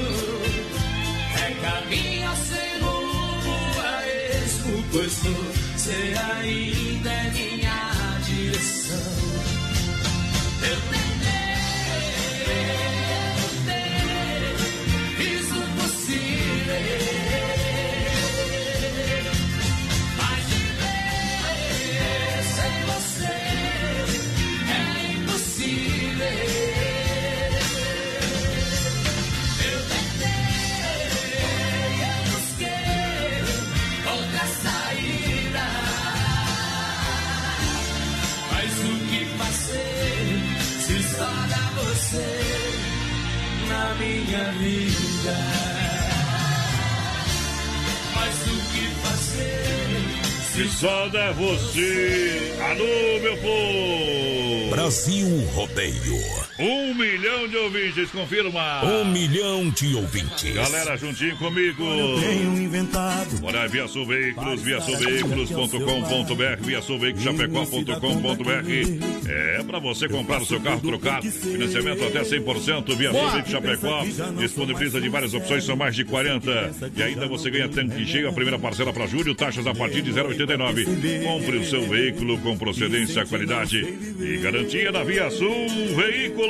[1.37, 9.15] É caminho sem rumo a esmo, pois você ainda é minha direção.
[10.63, 11.04] Eu
[44.35, 45.37] minha vida?
[48.15, 52.57] Mas o que fazer Se só dá você.
[52.61, 54.71] Alô, meu povo!
[54.71, 56.44] Brasil Rodeio.
[56.57, 58.85] Um milhão de ouvintes, confirma.
[58.85, 60.55] Um milhão de ouvintes.
[60.55, 61.85] Galera, juntinho comigo.
[62.21, 63.41] Tenho inventado.
[63.41, 69.29] Bora, via Sul Veículos, via sulveículos.com.br, via sulveiculoschapecó.com.br.
[69.29, 71.21] É pra você comprar o seu carro, trocar.
[71.23, 74.05] Financiamento até 100%, via Sul Veículos Chapecó.
[74.39, 76.71] Disponibiliza de várias opções, são mais de 40.
[76.97, 80.13] E ainda você ganha tanque cheio, a primeira parcela para julho, taxas a partir de
[80.13, 81.25] 0,89.
[81.25, 83.85] Compre o seu veículo com procedência, qualidade
[84.21, 86.44] e garantia da Via Sul Veículos.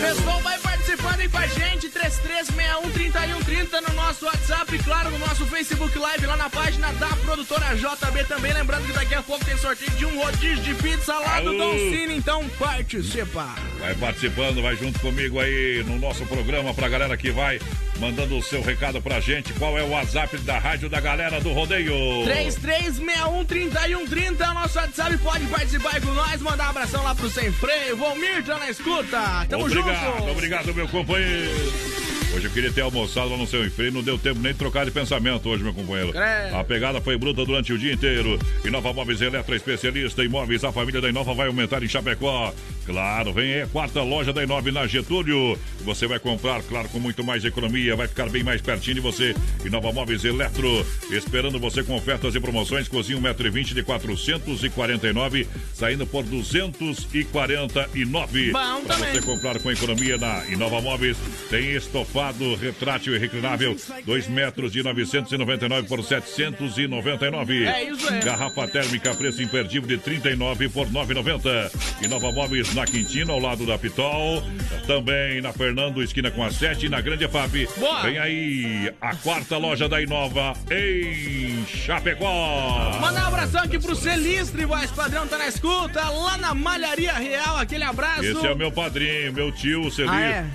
[0.00, 5.44] Pessoal, vai participando aí com a gente, 3361-3130 no nosso WhatsApp e claro, no nosso
[5.46, 8.54] Facebook Live, lá na página da produtora JB também.
[8.54, 11.58] Lembrando que daqui a pouco tem sorteio de um rodízio de pizza lá do.
[11.58, 13.54] Don Cine, então participa.
[13.80, 17.60] Vai participando, vai junto comigo aí no nosso programa pra galera que vai
[17.98, 19.52] mandando o seu recado pra gente.
[19.54, 21.94] Qual é o WhatsApp da rádio da galera do rodeio?
[22.26, 27.52] 3361-3130 é nosso WhatsApp, pode participar aí com nós, mandar um abração lá pro Sem
[27.52, 27.96] Freio.
[27.96, 30.30] Valmir tá na escuta, tamo obrigado, junto.
[30.30, 32.08] obrigado, meu companheiro.
[32.34, 34.84] Hoje eu queria ter almoçado lá no seu freio, não deu tempo nem de trocar
[34.84, 36.12] de pensamento hoje, meu companheiro.
[36.52, 38.38] A pegada foi bruta durante o dia inteiro.
[38.64, 42.52] Inova Móveis Eletro Especialista Imóveis, a família da Inova vai aumentar em Chapecó.
[42.92, 45.58] Claro, vem aí quarta loja da Inova na Getúlio.
[45.84, 49.34] Você vai comprar, claro, com muito mais economia, vai ficar bem mais pertinho de você.
[49.62, 52.88] Inova Móveis Eletro, esperando você com ofertas e promoções.
[52.88, 58.52] Cozinha 1,20m de 449, saindo por 249.
[58.52, 59.12] Bom Pra também.
[59.12, 61.16] você comprar com economia na Inova Móveis,
[61.50, 63.76] tem estofado retrátil e reclinável,
[64.06, 67.66] 2 metros de 999 por 799.
[67.66, 68.22] É isso aí.
[68.22, 71.70] Garrafa térmica, preço imperdível de 39 por 9,90.
[72.02, 74.42] Inova Móveis na Quintina, ao lado da Pitol.
[74.86, 77.68] Também na Fernando, esquina com a 7, e na Grande EFAP.
[77.76, 78.02] Boa.
[78.02, 82.98] Vem aí a quarta loja da Inova em Chapecó.
[83.00, 87.56] Mandar um abração aqui pro Celistre, voz padrão, tá na escuta, lá na Malharia Real,
[87.56, 88.24] aquele abraço.
[88.24, 90.10] Esse é o meu padrinho, meu tio, o Celir.
[90.12, 90.46] Ah, é?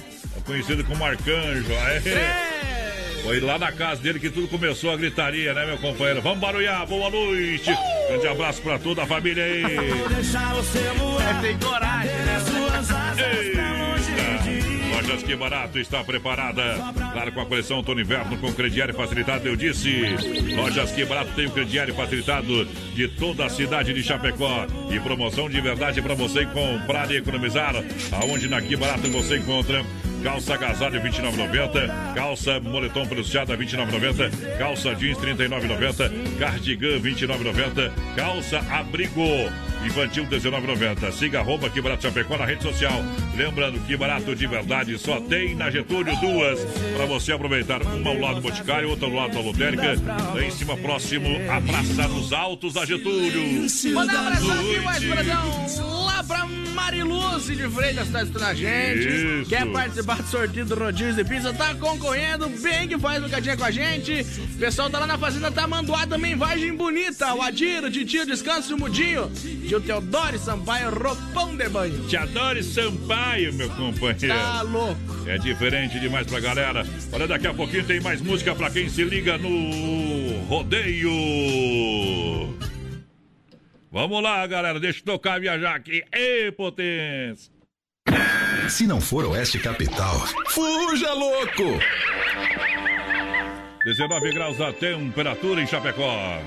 [0.46, 1.72] Conhecido como Arcanjo.
[1.74, 2.63] É.
[3.24, 6.22] Foi lá na casa dele que tudo começou a gritaria, né, meu companheiro?
[6.22, 7.72] Vamos barulhar, boa noite.
[8.10, 9.64] Grande abraço pra toda a família aí.
[10.98, 12.04] Voar.
[14.94, 16.76] Lojas Que Barato está preparada.
[17.14, 20.02] Claro, com a coleção Outono Inverno com crediário facilitado, eu disse.
[20.56, 24.68] Lojas Que Barato tem o crediário facilitado de toda a cidade de Chapecó.
[24.92, 27.74] E promoção de verdade para você comprar e economizar.
[28.12, 29.84] Aonde na Que Barato você encontra
[30.24, 32.14] Calça agasalho 29,90.
[32.16, 34.58] Calça moletom peluciada 29,90.
[34.58, 36.40] Calça jeans 39,90.
[36.40, 37.92] Cardigan 29,90.
[38.16, 39.22] Calça abrigo
[39.86, 41.12] infantil 19,90.
[41.12, 43.04] Siga arroba barato Chapecó na rede social.
[43.36, 46.60] Lembrando que barato de verdade só tem na Getúlio duas
[46.96, 47.82] para você aproveitar.
[47.82, 49.96] Uma ao lado do Boticário, outra ao lado da Lotérica.
[50.34, 53.68] Lá em cima próximo a Praça dos Altos da Getúlio.
[53.94, 59.08] Mandar um abração aqui, mais padrão, lá pra Mariluz de Freitas, tá assistindo a gente.
[59.08, 59.50] Isso.
[59.50, 63.56] Quer participar do sorteio do rodízio de pizza, tá concorrendo, bem que faz um cadinha
[63.56, 64.22] com a gente.
[64.56, 69.32] O pessoal tá lá na Fazenda Tamanduá também, Vagem Bonita, o Adiro, Titio, Descanso, Mudinho,
[69.68, 72.08] Tio Teodoro Sampaio, Roupão de Banho.
[72.08, 72.64] Te adore
[73.24, 74.28] Sampaio, meu companheiro.
[74.28, 75.00] Tá louco.
[75.28, 76.86] É diferente demais pra galera.
[77.12, 81.12] Olha, daqui a pouquinho tem mais música pra quem se liga no rodeio.
[83.92, 84.80] Vamos lá, galera.
[84.80, 86.04] Deixa eu tocar viajar aqui.
[86.12, 87.52] Ei, potência.
[88.70, 90.20] Se não for Oeste Capital,
[90.50, 91.80] fuja louco!
[93.86, 96.42] 19 graus a temperatura em Chapecó.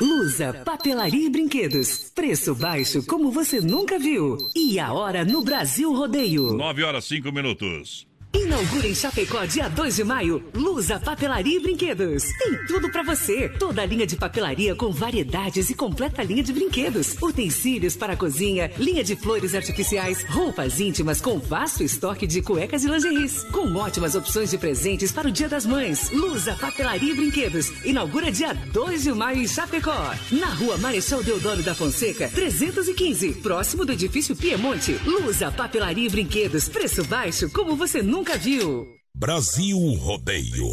[0.00, 2.10] Lusa, papelaria e brinquedos.
[2.14, 4.36] Preço baixo como você nunca viu.
[4.56, 6.52] E a hora no Brasil Rodeio.
[6.54, 8.06] 9 horas 5 minutos.
[8.34, 12.24] Inaugura em Chapecó, dia 2 de maio, Lusa Papelaria e Brinquedos.
[12.38, 13.48] Tem tudo pra você.
[13.58, 17.14] Toda a linha de papelaria com variedades e completa linha de brinquedos.
[17.20, 22.84] Utensílios para a cozinha, linha de flores artificiais, roupas íntimas com vasto estoque de cuecas
[22.84, 23.44] e lingeries.
[23.52, 26.10] Com ótimas opções de presentes para o Dia das Mães.
[26.10, 27.70] Lusa Papelaria e Brinquedos.
[27.84, 30.14] Inaugura dia 2 de maio em Chapecó.
[30.30, 33.34] Na rua Marechal Deodoro da Fonseca, 315.
[33.34, 34.98] Próximo do edifício Piemonte.
[35.04, 36.68] Lusa Papelaria e Brinquedos.
[36.68, 38.86] Preço baixo como você nunca viu.
[39.14, 40.68] Brasil Rodeio.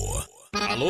[0.53, 0.89] Alô,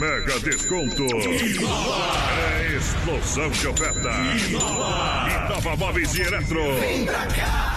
[0.00, 1.04] Mega desconto.
[1.04, 4.10] É explosão de oferta.
[5.44, 6.74] Inova Móveis e Eletro.
[6.80, 7.69] Vem pra cá.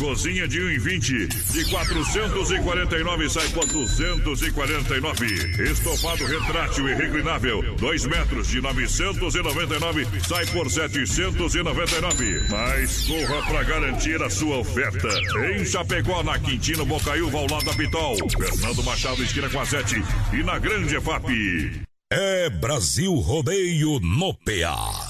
[0.00, 5.26] Cozinha de 1,20 de 449 sai por 249.
[5.70, 12.46] Estofado retrátil e reclinável, 2 metros de 999 sai por 799.
[12.48, 15.08] Mas corra para garantir a sua oferta.
[15.54, 18.16] Em Chapecó, na Quintino Bocaiúva, ao lado da Pitol.
[18.30, 21.82] Fernando Machado, esquina com a 7 e na Grande EFAP.
[22.10, 25.09] É Brasil Rodeio no PA.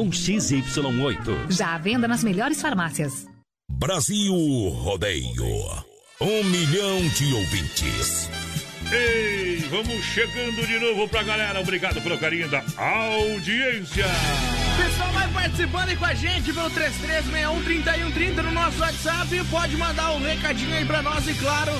[0.09, 1.51] XY8.
[1.51, 3.25] Já à venda nas melhores farmácias.
[3.69, 4.33] Brasil
[4.69, 5.45] Rodeio.
[6.19, 8.29] Um milhão de ouvintes.
[8.91, 11.59] Ei, vamos chegando de novo pra galera.
[11.61, 14.05] Obrigado pelo carinho da audiência.
[14.83, 19.43] Pessoal, vai participando aí com a gente pelo 33613130 no nosso WhatsApp.
[19.51, 21.71] Pode mandar um recadinho aí pra nós e, claro,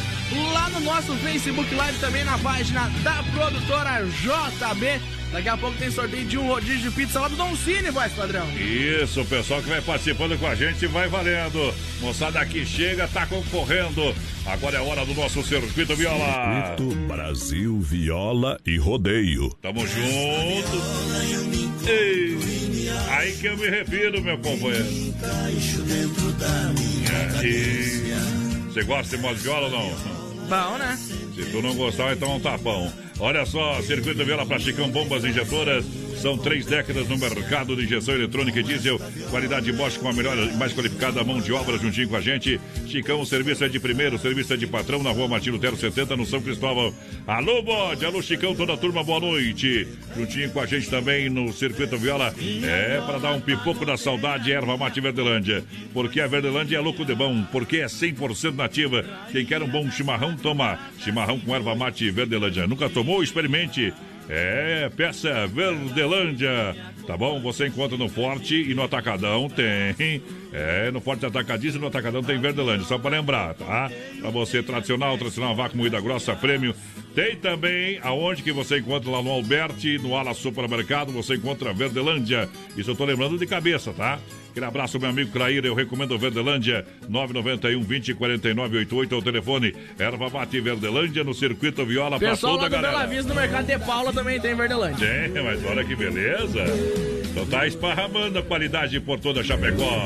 [0.53, 5.01] lá no nosso Facebook Live também na página da produtora JB.
[5.31, 8.11] Daqui a pouco tem sorteio de um rodízio de pizza lá do Don Cine, voz
[8.13, 8.45] padrão.
[8.55, 11.73] Isso, o pessoal que vai participando com a gente vai valendo.
[12.01, 14.13] Moçada que chega, tá concorrendo.
[14.45, 16.75] Agora é hora do nosso Circuito Viola.
[16.75, 19.49] Circuito Brasil Viola e Rodeio.
[19.61, 20.81] Tamo junto.
[21.87, 22.37] Ei,
[23.09, 24.85] aí que eu me refiro, meu companheiro.
[27.43, 28.11] E...
[28.71, 29.89] Você gosta de modo de viola ou não?
[30.47, 30.97] Bom, né?
[31.35, 32.91] Se tu não gostar, então é um tapão.
[33.19, 35.85] Olha só, Circuito Viola para Chicão Bombas Injetoras.
[36.21, 39.01] São três décadas no mercado de injeção eletrônica e diesel.
[39.31, 42.61] Qualidade Bosch com a melhor e mais qualificada mão de obra juntinho com a gente.
[42.85, 45.75] Chicão, o serviço é de primeiro, o serviço é de patrão na rua Martino Tero
[45.75, 46.93] 70, no São Cristóvão.
[47.25, 49.87] Alô, bode, alô, Chicão, toda a turma, boa noite.
[50.15, 52.31] Juntinho com a gente também no Circuito Viola.
[52.63, 55.63] É para dar um pipoco da saudade, erva mate Verdelândia.
[55.91, 59.03] Porque a Verdelândia é louco de bom, porque é 100% nativa.
[59.31, 60.77] Quem quer um bom chimarrão, toma.
[60.99, 62.67] Chimarrão com erva mate Verdelândia.
[62.67, 63.23] Nunca tomou?
[63.23, 63.91] Experimente.
[64.33, 66.73] É, peça Verdelândia.
[67.05, 67.41] Tá bom?
[67.41, 70.23] Você encontra no Forte e no Atacadão tem.
[70.53, 72.87] É, no Forte Atacadista e no Atacadão tem Verdelândia.
[72.87, 73.91] Só para lembrar, tá?
[74.21, 76.73] Pra você tradicional, tradicional vácuo moída grossa, prêmio.
[77.13, 82.47] Tem também aonde que você encontra lá no Alberti, no Ala Supermercado, você encontra Verdelândia.
[82.77, 84.17] Isso eu tô lembrando de cabeça, tá?
[84.51, 85.65] Aquele abraço, meu amigo Clair.
[85.65, 89.75] Eu recomendo Verdelândia 991 20 49 88 é o telefone.
[89.97, 93.09] Erva mate Verdelândia no circuito Viola Pessoal toda a do Bela galera.
[93.09, 95.07] Vista, no Mercado de Paula também tem Verdelândia.
[95.07, 96.65] Tem, mas olha que beleza.
[97.31, 100.05] Então tá esparramando a qualidade por toda Chapecó.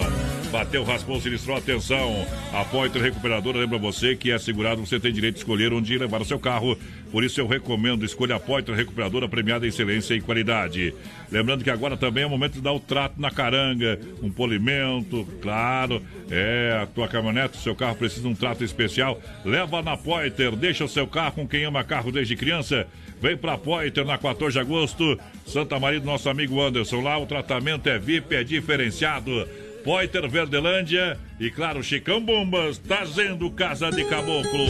[0.56, 2.26] Bateu, raspou, sinistrou, atenção.
[2.53, 6.22] A Pointer Recuperadora lembra você que é segurado, você tem direito de escolher onde levar
[6.22, 6.78] o seu carro.
[7.12, 10.96] Por isso eu recomendo, escolha a Pointer Recuperadora premiada em excelência e qualidade.
[11.29, 15.28] Lembrando que agora também é o momento de dar o trato na caranga, um polimento,
[15.42, 16.01] claro.
[16.32, 19.21] É, a tua caminhonete, o seu carro precisa de um trato especial.
[19.43, 22.88] Leva na Pointer, deixa o seu carro com quem ama carro desde criança.
[23.21, 27.01] Vem pra Pointer na 14 de agosto, Santa Maria do nosso amigo Anderson.
[27.01, 29.46] Lá o tratamento é VIP, é diferenciado.
[29.86, 34.66] Poiter Verdelândia e, claro, Chicão Bombas, trazendo Casa de Caboclo.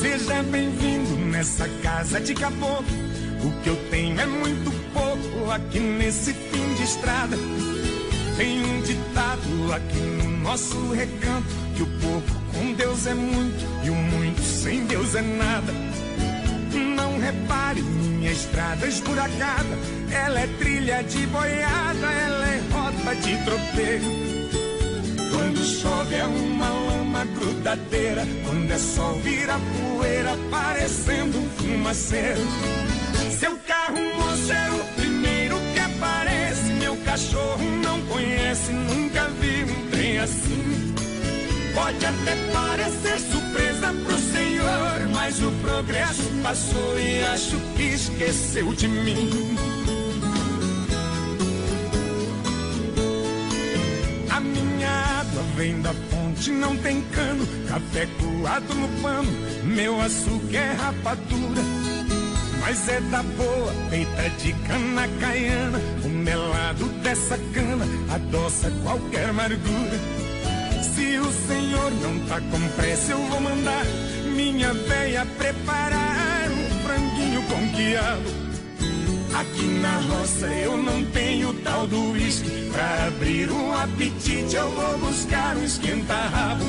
[0.00, 2.86] Seja bem-vindo nessa casa de caboclo.
[3.44, 7.36] O que eu tenho é muito pouco aqui nesse fim de estrada.
[8.38, 13.90] Tem um ditado aqui no nosso recanto: que o pouco com Deus é muito e
[13.90, 15.72] o muito sem Deus é nada.
[16.94, 19.76] Não repare minha estrada esburacada.
[20.12, 24.04] Ela é trilha de boiada, ela é rota de tropeiro.
[25.32, 28.24] Quando chove é uma lama grudadeira.
[28.46, 32.40] Quando é sol vira poeira, parecendo um fumaceiro.
[33.36, 34.97] Seu carro, moço, é o
[37.18, 40.94] cachorro não conhece, nunca vi um trem assim.
[41.74, 48.86] Pode até parecer surpresa pro senhor, mas o progresso passou e acho que esqueceu de
[48.86, 49.56] mim.
[54.30, 54.90] A minha
[55.20, 57.44] água vem da fonte, não tem cano.
[57.68, 59.30] Café coado no pano,
[59.64, 61.62] meu açúcar é rapadura.
[62.60, 65.80] Mas é da boa, feita de cana caiana.
[66.28, 69.98] Melado dessa cana adoça qualquer amargura.
[70.82, 73.82] Se o senhor não tá com pressa, eu vou mandar
[74.36, 78.28] minha véia preparar um franguinho com quiabo.
[79.40, 82.68] Aqui na roça eu não tenho tal do uísque.
[82.72, 86.64] Pra abrir um apetite eu vou buscar um esquenta-rabo.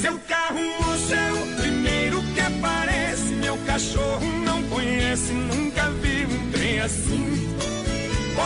[0.00, 3.32] Seu carro, moço, é o primeiro que aparece.
[3.34, 7.25] Meu cachorro não conhece, nunca vi um trem assim.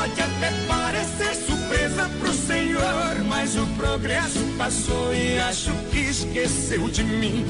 [0.00, 7.04] Pode até parecer surpresa pro senhor, mas o progresso passou e acho que esqueceu de
[7.04, 7.44] mim.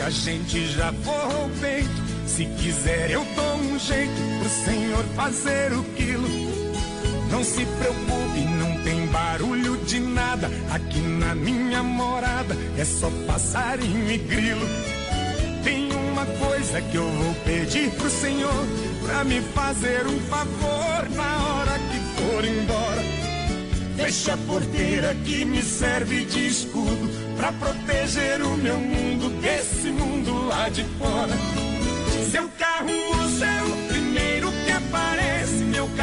[0.00, 2.07] A gente já forrou o peito,
[2.38, 6.28] se quiser eu dou um jeito pro senhor fazer o quilo.
[7.32, 10.48] Não se preocupe, não tem barulho de nada.
[10.70, 14.64] Aqui na minha morada é só passarinho e grilo.
[15.64, 18.66] Tem uma coisa que eu vou pedir pro senhor
[19.04, 23.02] pra me fazer um favor na hora que for embora.
[23.96, 30.46] Fecha a porteira que me serve de escudo pra proteger o meu mundo desse mundo
[30.46, 31.67] lá de fora.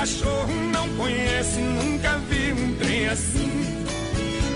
[0.05, 3.85] Cachorro não conhece, nunca vi um trem assim.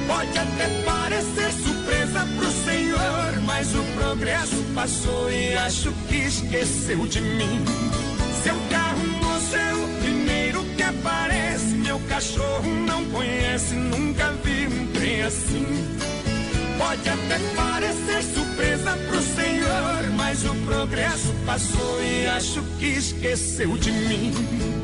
[0.05, 7.21] Pode até parecer surpresa pro senhor, mas o progresso passou e acho que esqueceu de
[7.21, 7.65] mim.
[8.43, 11.65] Seu carro, moço, é o primeiro que aparece.
[11.77, 15.65] Meu cachorro não conhece, nunca vi um trem assim.
[16.77, 23.91] Pode até parecer surpresa pro senhor, mas o progresso passou e acho que esqueceu de
[23.91, 24.78] mim.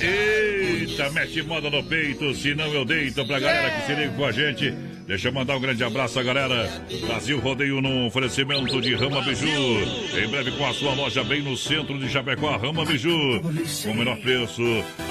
[0.00, 4.32] Eita, mete moda no peito, senão eu deito pra galera que se liga com a
[4.32, 4.74] gente.
[5.06, 6.68] Deixa eu mandar um grande abraço à galera.
[7.06, 9.46] Brasil Rodeio no oferecimento de Rama Biju.
[9.46, 13.40] Em breve com a sua loja bem no centro de Chapecó, Rama Biju.
[13.84, 14.62] Com o menor preço,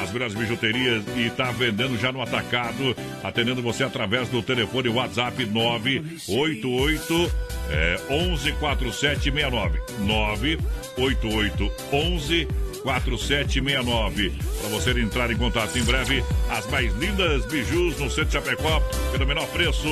[0.02, 2.96] as melhores bijuterias e tá vendendo já no atacado.
[3.24, 7.32] Atendendo você através do telefone WhatsApp 988
[7.70, 9.80] é, 114769.
[10.00, 12.47] 988 11
[12.84, 14.34] 4769.
[14.60, 18.82] Para você entrar em contato em breve, as mais lindas bijus no centro de Chapecó,
[19.12, 19.88] pelo menor preço.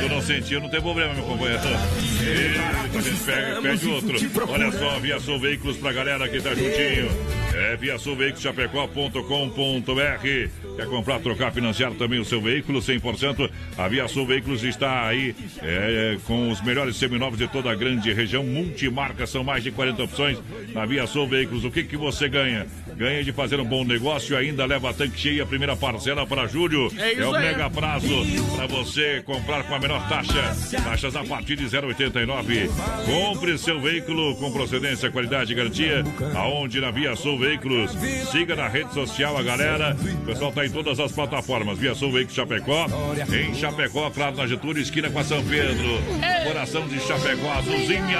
[0.02, 1.62] tu não sentiu, não tem problema, meu companheiro.
[1.64, 4.18] E a gente pega, pede outro.
[4.50, 7.10] Olha só, Via Sul Veículos pra galera que tá juntinho.
[7.54, 13.50] É viasulveiculoschapecó.com.br Quer comprar, trocar, financiar também o seu veículo 100%?
[13.78, 18.12] A Via Sul Veículos está aí é, com os melhores seminovos de toda a grande
[18.12, 18.44] região.
[18.44, 20.38] Multimarca, são mais de 40 opções
[20.74, 21.64] na Via Sul Veículos.
[21.64, 22.68] O que, que você ganha?
[22.98, 26.92] Ganha de fazer um bom negócio ainda leva tanque cheio a primeira parcela para julho.
[26.98, 28.08] É isso o mega prazo
[28.56, 30.56] para você comprar com a menor taxa.
[30.84, 32.70] Taxas a partir de 0,89.
[33.06, 36.04] Compre seu veículo com procedência, qualidade e garantia.
[36.36, 37.92] Aonde na Via Sul Veículos.
[38.32, 39.96] Siga na rede social a galera.
[40.22, 41.78] O pessoal em todas as plataformas.
[41.78, 42.88] Via Sul Veículos Chapecó.
[43.32, 46.02] Em Chapecó, claro, na Getúlio, esquina com a São Pedro.
[46.46, 48.18] Coração de Chapecó, azulzinha.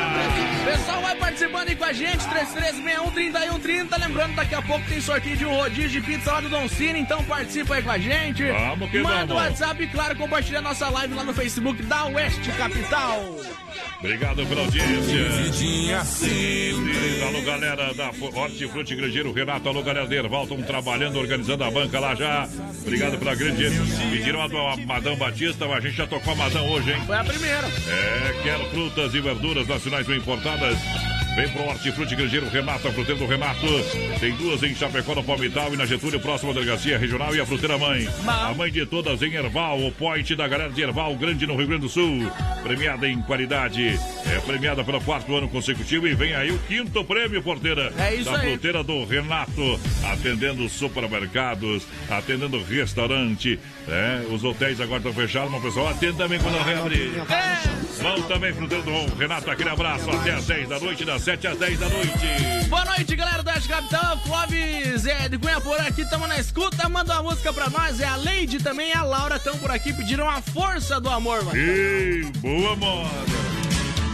[0.66, 4.00] Pessoal, vai participando aí com a gente, 3361-3130.
[4.00, 7.00] Lembrando, daqui a pouco tem sorteio de um rodízio de pizza lá do Don Cine,
[7.00, 8.44] então participa aí com a gente.
[8.44, 9.38] Vamos que Manda o.
[9.38, 13.36] WhatsApp claro, compartilha a nossa live lá no Facebook da Oeste Capital.
[14.06, 16.06] Obrigado pela audiência.
[16.06, 17.24] Sempre.
[17.28, 22.00] Alô, galera da Hortifruti Grangeiro, Renato, alô, galera da Erval, estão trabalhando, organizando a banca
[22.00, 22.48] lá já.
[22.82, 23.64] Obrigado pela grande.
[24.12, 27.02] Pediram a do Madame Batista, mas a gente já tocou a Madame hoje, hein?
[27.08, 27.68] Foi a primeira.
[27.68, 30.78] É, quero frutas e verduras nacionais bem importadas.
[31.36, 33.68] Vem pro Hortifruti Grangeiro Renato, a fruteira do Renato.
[34.22, 37.46] Tem duas em Chapecó, no Palmital e na Getúlio, próxima à delegacia regional e a
[37.46, 38.08] fruteira mãe.
[38.26, 41.68] A mãe de todas em Erval, o point da galera de Erval, grande no Rio
[41.68, 42.32] Grande do Sul.
[42.64, 44.00] Premiada em qualidade.
[44.26, 47.92] É premiada pelo quarto ano consecutivo e vem aí o quinto prêmio, porteira.
[47.98, 48.52] É isso da aí.
[48.52, 49.78] fruteira do Renato.
[50.10, 53.60] Atendendo supermercados, atendendo restaurante.
[53.90, 57.12] É, os hotéis agora estão fechados, mas o pessoal atende também quando reabrir.
[58.02, 61.58] Vamos também, fruteira do Renato, aquele abraço até às 10 da noite, das 7 às
[61.58, 62.70] 10 da noite.
[62.70, 64.16] Boa noite, galera do Oeste Capital.
[64.20, 66.88] Clóvis é, de Cunha por aqui, estamos na escuta.
[66.88, 68.00] Manda uma música pra nós.
[68.00, 69.92] É a Leide também e a Laura estão por aqui.
[69.92, 71.58] Pediram a força do amor, mano.
[71.58, 73.10] Ei, boa moda.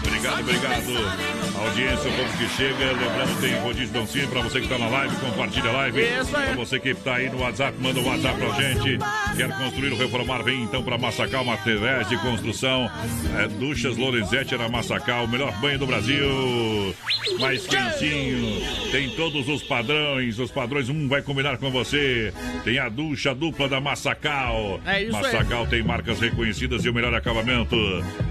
[0.05, 1.31] Obrigado, obrigado.
[1.59, 2.85] Audiência, o povo que chega.
[2.93, 6.01] Lembrando, tem rodízio Doncini pra você que tá na live, compartilha a live.
[6.01, 6.45] Isso aí.
[6.45, 8.97] Pra você que tá aí no WhatsApp, manda um WhatsApp pra gente.
[9.35, 10.43] Quer construir ou reformar?
[10.43, 12.89] Vem então pra Massacal Materiais de Construção.
[13.37, 16.95] É, Duchas Lorenzetti na Massacal, o melhor banho do Brasil.
[17.39, 18.61] Mais quentinho.
[18.91, 20.37] Tem todos os padrões.
[20.39, 22.33] Os padrões, um vai combinar com você.
[22.63, 24.79] Tem a ducha dupla da Massacal.
[24.85, 25.23] É isso aí.
[25.23, 27.75] Massacal tem marcas reconhecidas e o melhor acabamento.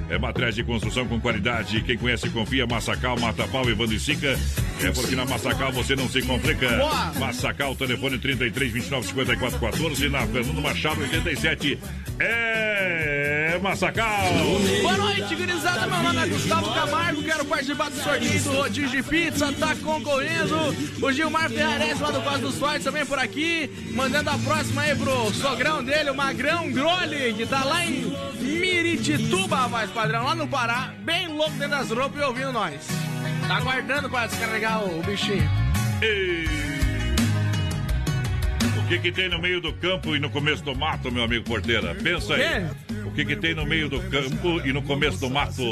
[0.08, 1.82] É materiais de construção com qualidade.
[1.82, 2.66] Quem conhece, confia.
[2.66, 4.38] Massacal, Mata Pau, Evandro e Sica.
[4.82, 6.68] É porque na Massacal você não se complica.
[7.18, 10.08] Massacal, telefone 33 29 54 14.
[10.08, 11.78] Na Fernando Machado, 87.
[12.18, 14.32] É Massacal.
[14.82, 15.86] Boa noite, gurizada.
[15.86, 17.22] Meu nome é Gustavo Camargo.
[17.22, 19.52] Quero participar do sorteio do rodízio de pizza.
[19.52, 20.56] Tá concorrendo.
[21.02, 23.70] O Gilmar Ferrares, lá do Quase dos Fortes, também por aqui.
[23.94, 29.68] Mandando a próxima aí pro sogrão dele, o Magrão Grole, que tá lá em Miritituba,
[29.68, 30.92] voz padrão, lá no Pará.
[31.00, 32.86] Bem louco dentro das roupas e ouvindo nós.
[33.46, 35.48] Tá aguardando pra descarregar o, o bichinho.
[36.02, 36.79] Ei.
[38.90, 41.44] O que que tem no meio do campo e no começo do mato, meu amigo
[41.44, 41.94] Porteira?
[41.94, 42.66] Pensa aí.
[43.06, 45.62] O que que tem no meio do campo e no começo do mato?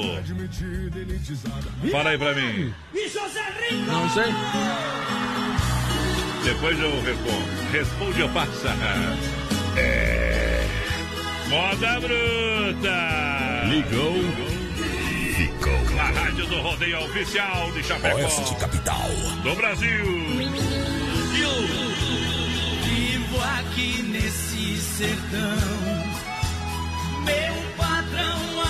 [1.91, 2.73] Fala aí pra mim.
[3.89, 4.33] Não sei.
[6.45, 7.73] Depois eu respondo.
[7.73, 8.69] Responde ou passa.
[9.77, 10.65] É.
[11.49, 13.65] Moda Bruta.
[13.69, 14.15] Ligou.
[15.35, 15.97] Ficou.
[15.97, 18.15] Na rádio do Rodeio Oficial de Chapecó.
[18.15, 19.09] Oeste Capital.
[19.43, 20.07] Do Brasil.
[23.29, 25.59] Vivo aqui nesse sertão.
[27.25, 28.63] Meu patrão,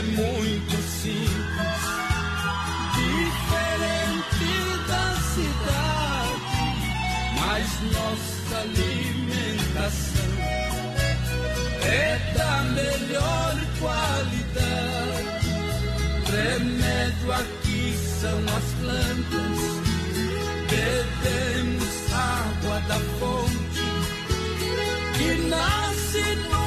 [0.00, 1.80] é muito simples.
[2.94, 4.52] Diferente
[4.88, 6.48] da cidade,
[7.38, 10.32] mas nossa alimentação
[11.82, 15.30] é da melhor qualidade.
[16.30, 19.60] Remédio aqui são as plantas.
[20.70, 23.84] Bebemos água da fonte
[25.18, 26.59] que nasce no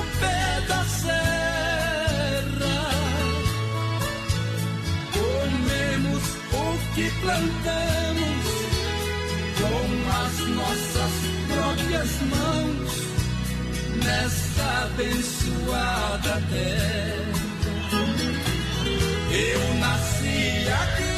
[6.95, 8.45] que plantamos
[9.59, 9.85] com
[10.23, 11.13] as nossas
[11.47, 12.91] próprias mãos
[14.05, 17.43] nesta abençoada terra.
[19.31, 21.12] Eu nasci aqui,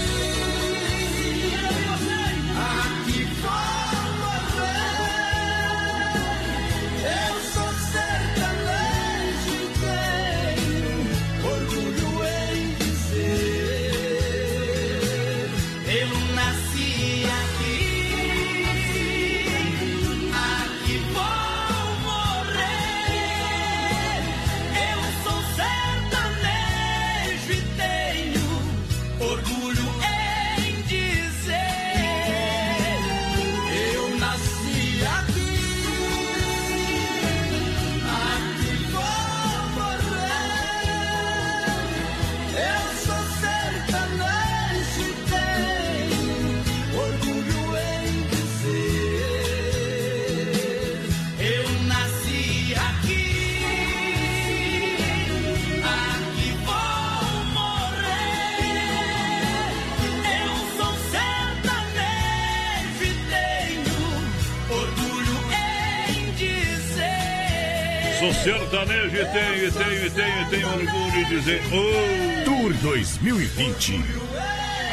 [68.46, 71.62] sertanejo e tenho, e tenho, e tenho, e tenho orgulho de dizer.
[71.72, 72.46] Oh.
[72.46, 73.96] Tour 2020.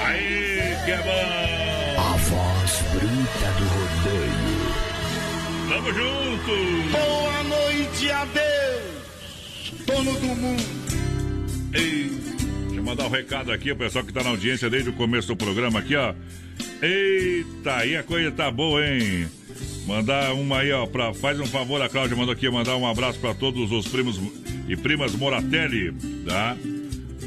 [0.03, 2.01] Aí, que é bom!
[2.01, 4.63] A voz bruta do rodeio.
[5.69, 6.55] Tamo junto!
[6.93, 10.63] Boa noite a Deus, dono do mundo.
[11.75, 12.11] Ei,
[12.65, 15.29] deixa eu mandar um recado aqui, o pessoal que tá na audiência desde o começo
[15.29, 16.15] do programa aqui, ó.
[16.81, 19.29] Eita, aí a coisa tá boa, hein?
[19.87, 23.19] Mandar uma aí, ó, pra, faz um favor, a Cláudia mandou aqui mandar um abraço
[23.19, 24.21] pra todos os primos
[24.69, 25.93] e primas Moratelli,
[26.27, 26.57] tá?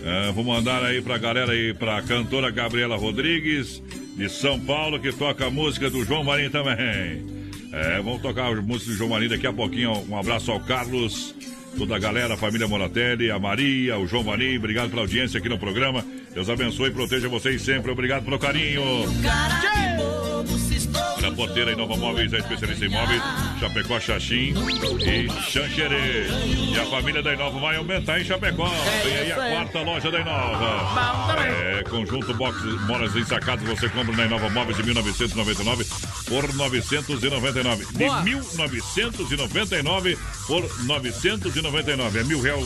[0.03, 3.81] É, vou mandar aí pra galera aí, pra cantora Gabriela Rodrigues,
[4.15, 7.25] de São Paulo, que toca a música do João Marinho também.
[7.73, 10.05] É, vamos tocar a música do João Marinho daqui a pouquinho.
[10.07, 11.35] Um abraço ao Carlos,
[11.77, 14.59] toda a galera, a família Moratelli, a Maria, o João Marinho.
[14.59, 16.05] Obrigado pela audiência aqui no programa.
[16.33, 17.91] Deus abençoe e proteja vocês sempre.
[17.91, 18.83] Obrigado pelo carinho.
[19.21, 21.14] Cara de bobo se estoura.
[21.25, 23.19] Na porteira Inova Móveis, a especialista em móveis,
[23.59, 24.53] Chapecó, Xaxim
[25.01, 26.27] e Xanxerê.
[26.71, 28.69] E a família da Inova vai aumentar em Chapecó.
[29.03, 31.41] Vem aí a quarta loja da Inova.
[31.47, 35.85] É, conjunto box molas ensacadas, você compra na Inova Móveis de 1999
[36.27, 37.85] por 999.
[37.85, 38.21] De Boa.
[38.21, 42.19] 1999 por 999.
[42.19, 42.65] É mil reais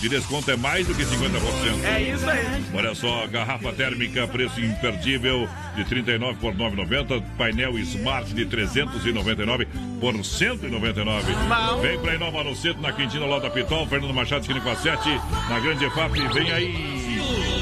[0.00, 1.84] de desconto, é mais do que 50%.
[1.84, 2.64] É isso aí.
[2.74, 7.22] Olha só, garrafa térmica, preço imperdível de 39 por 9,90.
[7.36, 9.68] Painel Smart de 399
[10.00, 11.32] por 199.
[11.32, 11.80] Bom.
[11.80, 14.76] Vem pra Inova no centro, na Quintina, lá da Pitol, Fernando Machado, esquina com a
[14.76, 15.08] 7,
[15.48, 16.12] na Grande EFAP.
[16.32, 17.09] Vem aí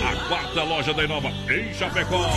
[0.03, 2.29] a quarta loja da Inova em Chapecó.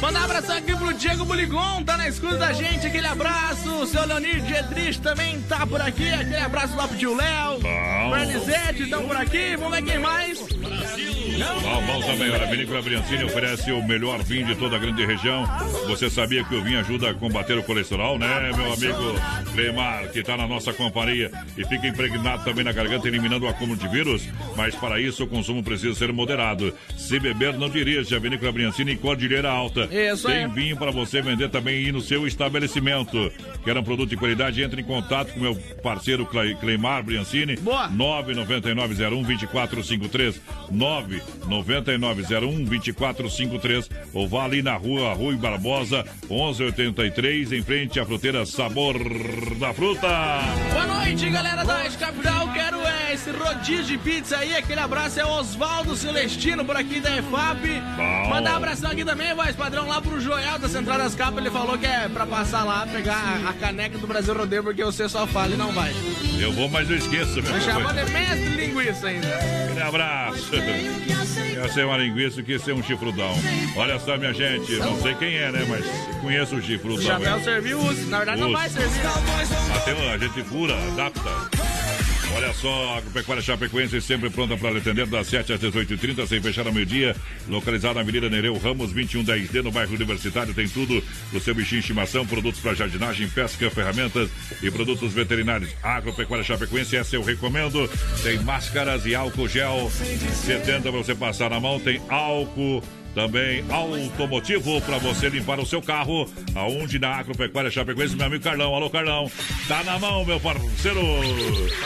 [0.00, 3.70] Manda um abração aqui pro Diego Buligon, tá na escuta da gente, aquele abraço.
[3.70, 7.58] O seu Leonir Dietrich também tá por aqui, aquele abraço lá pro tio Léo.
[8.10, 10.38] Bernizete estão por aqui, vamos ver quem mais.
[10.38, 10.68] Bom,
[11.38, 15.44] bom também, olha, a Vinícola Briancini oferece o melhor vinho de toda a grande região.
[15.86, 19.14] Você sabia que o vinho ajuda a combater o colesterol, né, meu amigo
[19.54, 23.78] Clemar, que está na nossa companhia e fica impregnado também na garganta, eliminando o acúmulo
[23.78, 24.28] de vírus?
[24.56, 26.74] Mas para isso o consumo precisa ser moderado.
[26.96, 28.18] Se beber, não dirija.
[28.18, 29.88] Vinícola Briancini em Cordilheira Alta.
[29.92, 30.50] Isso Tem aí.
[30.50, 33.32] vinho para você vender também aí no seu estabelecimento.
[33.64, 34.62] Quer um produto de qualidade?
[34.62, 37.56] Entre em contato com meu parceiro Cle- Cleimar Briancini.
[37.56, 37.88] Boa.
[41.48, 42.72] 99901-2453.
[42.72, 43.88] 99901-2453.
[44.12, 48.96] Ou vá ali na rua Rui Barbosa, 1183, em frente à fruteira Sabor
[49.58, 50.08] da Fruta.
[50.72, 52.52] Boa noite, galera da Capital.
[52.52, 54.56] Quero é, esse rodízio de pizza aí.
[54.56, 57.60] Aquele abraço é Oswaldo Celestino por aqui da EFAP.
[57.96, 58.28] Bom.
[58.28, 61.38] Mandar um abração aqui também, voz padrão, lá pro Joel da Central das Capas.
[61.38, 64.84] Ele falou que é pra passar lá, pegar a, a caneca do Brasil Rodeio, porque
[64.84, 65.92] você só fala e não vai.
[66.38, 67.40] Eu vou, mas eu esqueço.
[67.42, 69.28] meu Me chamando de mestre linguiça ainda.
[69.28, 70.50] Aquele abraço.
[71.22, 73.32] Essa é uma linguiça que esse é um chifrudão.
[73.76, 75.64] Olha só, minha gente, não sei quem é, né?
[75.68, 75.84] Mas
[76.20, 77.02] conheço o O chifrudão.
[77.02, 77.44] Chapéu hein?
[77.44, 77.78] serviu.
[78.08, 78.56] Na verdade, não Uso.
[78.56, 79.00] vai servir.
[79.76, 81.30] Até a gente fura, adapta.
[82.34, 86.66] Olha só, a Agropecuária Chapecoense sempre pronta para atender das 7 às 18h30, sem fechar
[86.66, 87.14] ao meio-dia.
[87.46, 90.54] Localizada na Avenida Nereu Ramos, 2110D, no bairro Universitário.
[90.54, 94.30] Tem tudo do seu bichinho estimação, produtos para jardinagem, pesca, ferramentas
[94.62, 95.74] e produtos veterinários.
[95.82, 97.88] Agropecuária Chapecoense, essa eu recomendo.
[98.22, 101.78] Tem máscaras e álcool gel 70 para você passar na mão.
[101.78, 102.82] Tem álcool.
[103.14, 106.30] Também automotivo para você limpar o seu carro.
[106.54, 108.74] Aonde na Agropecuária Chapecoense, meu amigo Carlão.
[108.74, 109.30] Alô, Carlão.
[109.68, 111.00] Tá na mão, meu parceiro.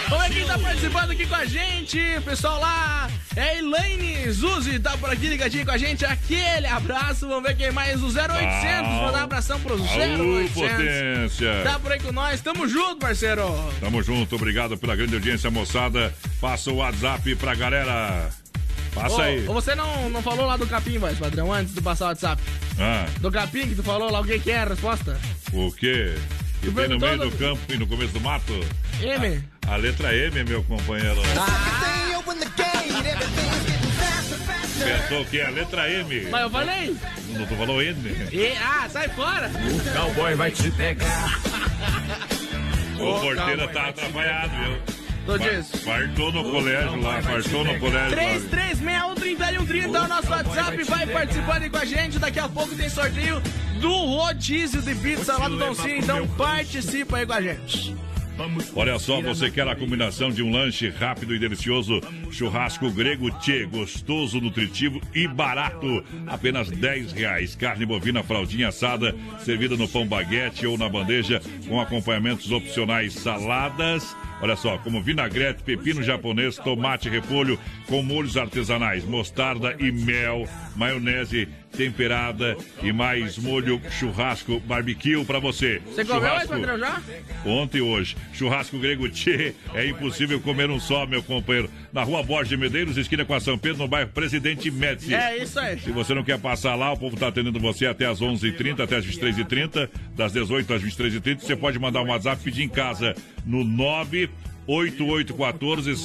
[0.09, 1.99] Vamos ver quem tá participando aqui com a gente.
[2.25, 6.05] Pessoal lá é Elaine Zuzi, tá por aqui ligadinho com a gente.
[6.05, 7.27] Aquele abraço.
[7.27, 8.01] Vamos ver quem mais.
[8.03, 8.23] O 0800.
[8.23, 9.03] Au.
[9.07, 10.53] Mandar um abração pro Alô, 0800.
[10.55, 11.63] potência.
[11.65, 12.41] Tá por aí com nós.
[12.41, 13.43] Tamo junto, parceiro.
[13.81, 16.15] Tamo junto, obrigado pela grande audiência, moçada.
[16.41, 18.31] Passa o WhatsApp pra galera.
[18.97, 19.41] Passa Ô, aí.
[19.45, 22.43] você não, não falou lá do capim, voz padrão, antes de passar o WhatsApp?
[22.81, 25.19] Ah, Do capim que tu falou lá, o que que é a resposta?
[25.53, 26.15] o quê?
[26.63, 28.53] Que tem no meio do do- campo e no começo do mato?
[29.01, 29.45] M.
[29.69, 31.21] A letra M, meu companheiro.
[34.83, 36.29] Pensou que é a letra M.
[36.31, 36.97] Mas eu falei.
[37.31, 37.97] Não tu falou N?
[38.33, 39.49] E, ah, sai fora.
[39.51, 41.39] O cowboy vai te pegar.
[42.99, 44.96] O Ô, porteiro tá atrapalhado, viu?
[45.85, 48.27] Fartou no colégio lá, fartou no colégio lá.
[49.17, 50.83] 33613130 é o nosso WhatsApp.
[50.85, 52.19] Vai participando aí com a gente.
[52.19, 53.43] Daqui a pouco tem sorteio
[53.81, 55.99] do rodízio de pizza lá do Doncinho.
[55.99, 57.97] Então participa aí com a gente.
[58.75, 63.65] Olha só, você quer a combinação de um lanche rápido e delicioso, churrasco grego tchê,
[63.65, 66.05] gostoso, nutritivo e barato.
[66.27, 67.55] Apenas 10 reais.
[67.57, 74.15] Carne bovina fraldinha assada, servida no pão baguete ou na bandeja, com acompanhamentos opcionais, saladas.
[74.41, 81.49] Olha só, como vinagrete, pepino japonês, tomate, repolho, com molhos artesanais, mostarda e mel, maionese
[81.77, 85.81] temperada e mais molho churrasco barbecue para você.
[85.87, 87.01] Você comeu aí, Churrasco- padrão, já?
[87.45, 88.17] Ontem e hoje.
[88.33, 89.55] Churrasco grego Tchê.
[89.75, 91.71] É impossível comer um só, meu companheiro.
[91.93, 95.15] Na rua Borges de Medeiros, esquina com a São Pedro, no bairro Presidente Médici.
[95.15, 95.79] É isso aí.
[95.81, 98.97] Se você não quer passar lá, o povo está atendendo você até as 11h30, até
[98.97, 101.41] as 23h30, das 18 às 23h30.
[101.41, 105.97] Você pode mandar um WhatsApp pedir em casa no 98814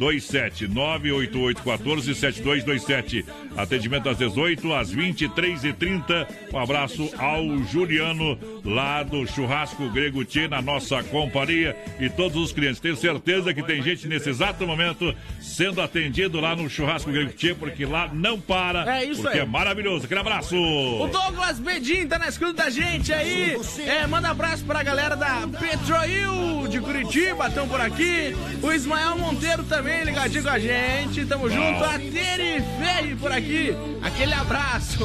[0.00, 3.24] 7227 98814 7227
[3.56, 6.26] Atendimento às 18 às 23h30.
[6.52, 12.52] Um abraço ao Juliano, lá do Churrasco Grego Tchê, na nossa companhia e todos os
[12.52, 12.80] clientes.
[12.80, 17.54] Tenho certeza que tem gente nesse exato momento sendo atendido lá no Churrasco Grego Tchê,
[17.54, 19.00] porque lá não para.
[19.00, 19.44] É isso porque aí.
[19.44, 20.06] é maravilhoso.
[20.06, 20.56] Aquele abraço.
[20.56, 23.56] O Douglas Bedin tá na escuta da gente aí.
[23.86, 28.34] É, manda abraço pra galera da Petroil de Curitiba, estão por aqui.
[28.62, 31.24] O Ismael Monteiro também ligadinho com a gente.
[31.26, 31.84] Tamo junto.
[31.84, 33.74] A Tere Ferri por aqui.
[34.02, 35.04] Aquele abraço.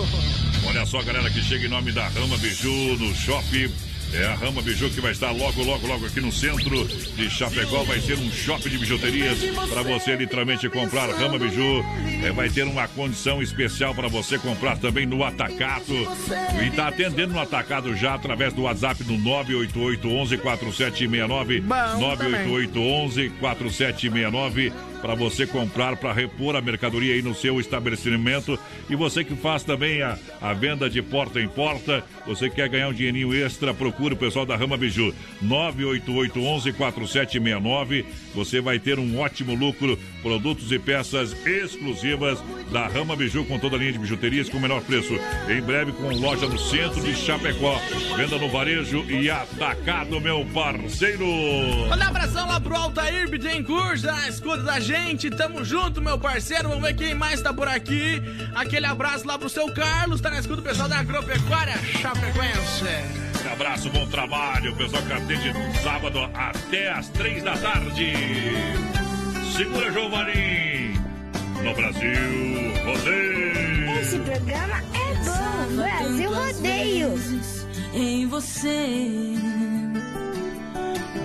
[0.68, 3.72] Olha só, galera, que chega em nome da Rama Biju no shopping.
[4.18, 7.84] É a Rama Biju que vai estar logo, logo, logo aqui no centro de Chapecó.
[7.84, 9.38] Vai ser um shopping de bijuterias
[9.70, 11.84] para você literalmente comprar Rama Biju.
[12.24, 15.94] É, vai ter uma condição especial para você comprar também no Atacado.
[16.64, 21.60] E está atendendo no Atacado já através do WhatsApp no 988 11 4769.
[21.60, 28.58] 988 11 4769 para você comprar, para repor a mercadoria aí no seu estabelecimento.
[28.90, 32.88] E você que faz também a, a venda de porta em porta, você quer ganhar
[32.88, 35.14] um dinheirinho extra, procure o pessoal da Rama Biju.
[35.44, 38.04] 988 11 4769.
[38.34, 39.96] Você vai ter um ótimo lucro.
[40.24, 44.62] Produtos e peças exclusivas da Rama Biju com toda a linha de bijuterias com o
[44.62, 45.14] menor preço.
[45.48, 47.80] Em breve com loja no centro de Chapecó.
[48.18, 51.28] Venda no varejo e atacado, meu parceiro.
[51.88, 54.95] Manda abração lá pro Altair Bittencourt, na escuta da gente.
[55.38, 56.70] Tamo junto, meu parceiro.
[56.70, 58.22] Vamos ver quem mais tá por aqui.
[58.56, 62.86] Aquele abraço lá pro seu Carlos, tá na escuta o pessoal da Agropecuária Chapecoense.
[63.46, 64.72] Um abraço, bom trabalho.
[64.74, 65.54] O pessoal que atende
[65.84, 68.14] sábado até às três da tarde.
[69.56, 70.94] Segura, João Marim.
[71.64, 74.00] No Brasil, rodeio.
[74.00, 75.76] Esse programa é bom.
[75.76, 77.14] Brasil Rodeio.
[77.94, 78.98] Em você,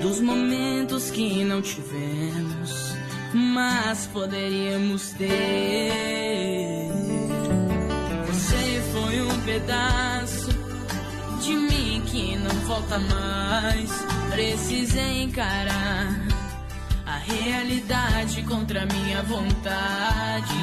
[0.01, 2.50] dos momentos que não tivemos,
[3.35, 6.91] mas poderíamos ter.
[8.27, 10.51] Você foi um pedaço
[11.41, 13.91] de mim que não volta mais.
[14.31, 16.27] Precisei encarar
[17.07, 20.55] a realidade contra minha vontade.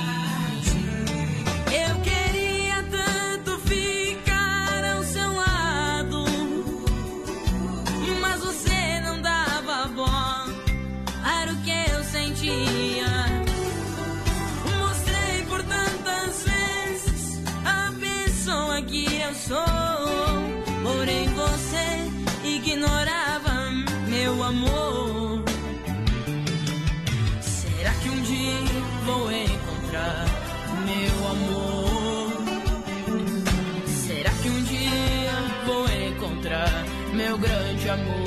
[19.47, 19.57] Sou,
[20.83, 22.11] porém você
[22.43, 23.71] ignorava
[24.09, 25.43] meu amor.
[27.41, 30.25] Será que um dia vou encontrar
[30.85, 32.31] meu amor?
[33.85, 35.31] Será que um dia
[35.65, 36.83] vou encontrar
[37.13, 38.26] meu grande amor?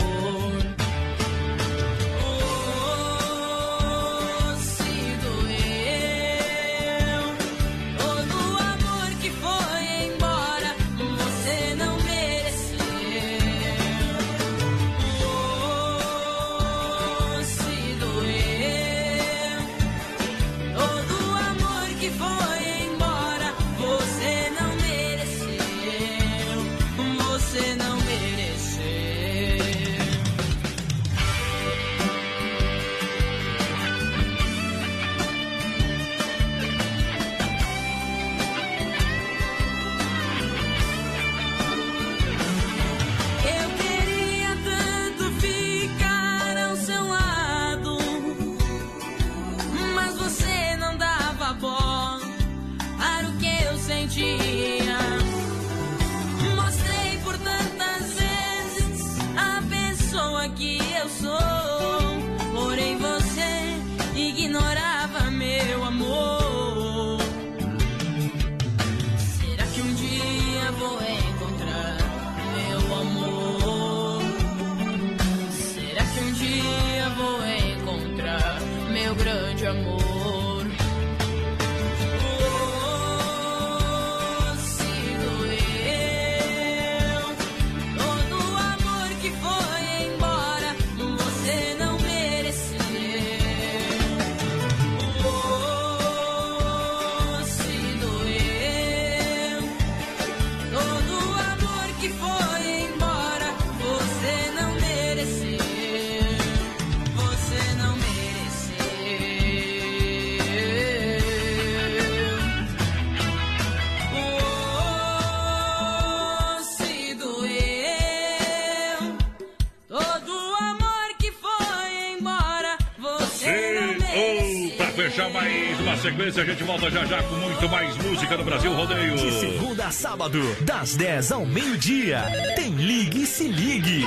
[126.11, 129.17] Sequência, a gente volta já já com muito mais música no Brasil Rodeio.
[129.17, 132.25] De segunda a sábado, das 10 ao meio-dia,
[132.57, 134.05] tem Ligue e Se Ligue.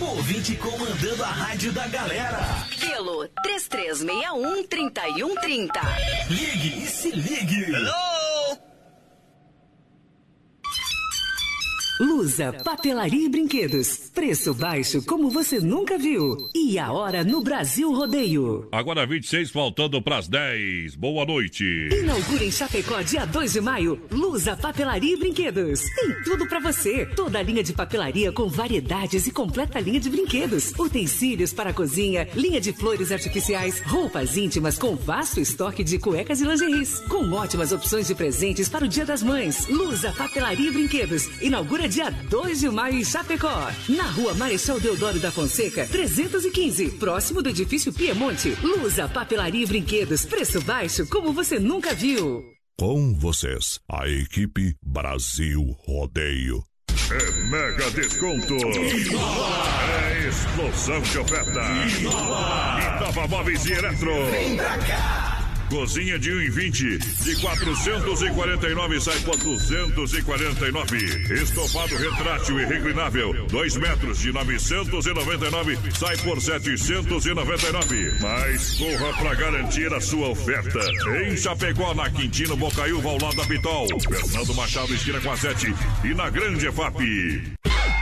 [0.00, 2.38] Ouvinte comandando a rádio da galera.
[2.80, 5.80] Pelo 3361 3130.
[6.28, 7.64] Ligue e Se Ligue.
[7.64, 8.58] Hello!
[12.00, 14.01] Lusa, papelaria e brinquedos.
[14.22, 16.48] Preço baixo como você nunca viu.
[16.54, 18.68] E a hora no Brasil Rodeio.
[18.70, 20.94] Agora 26, faltando pras 10.
[20.94, 21.64] Boa noite.
[21.90, 24.00] Inaugura em Chapecó dia 2 de maio.
[24.12, 25.82] Lusa, papelaria e brinquedos.
[25.96, 27.04] Tem tudo pra você.
[27.16, 30.72] Toda a linha de papelaria com variedades e completa linha de brinquedos.
[30.78, 36.40] Utensílios para a cozinha, linha de flores artificiais, roupas íntimas com vasto estoque de cuecas
[36.40, 37.00] e lingeries.
[37.08, 39.66] Com ótimas opções de presentes para o Dia das Mães.
[39.66, 41.28] Lusa, papelaria e brinquedos.
[41.42, 43.66] Inaugura dia 2 de maio em Chapecó.
[43.88, 46.90] Na rua Marechal Deodoro da Fonseca, 315.
[46.92, 48.56] Próximo do edifício Piemonte.
[48.62, 50.24] Lusa, papelaria e brinquedos.
[50.24, 52.44] Preço baixo como você nunca viu.
[52.78, 56.62] Com vocês, a equipe Brasil Rodeio.
[57.10, 58.54] É mega desconto.
[58.54, 61.60] É explosão de oferta.
[62.96, 64.30] Inova Móveis e Eletro.
[64.30, 65.31] Vem pra cá.
[65.72, 70.96] Cozinha de 1,20 de 449 sai por 249.
[71.32, 78.18] Estofado retrátil e reclinável, 2 metros de 999 sai por 799.
[78.20, 80.78] Mas corra para garantir a sua oferta.
[81.24, 83.86] Em Chapecó, na Quintino Bocaiúva, ao lado da Pitol.
[83.98, 85.74] Fernando Machado, esquina com a 7
[86.04, 86.98] e na Grande EFAP.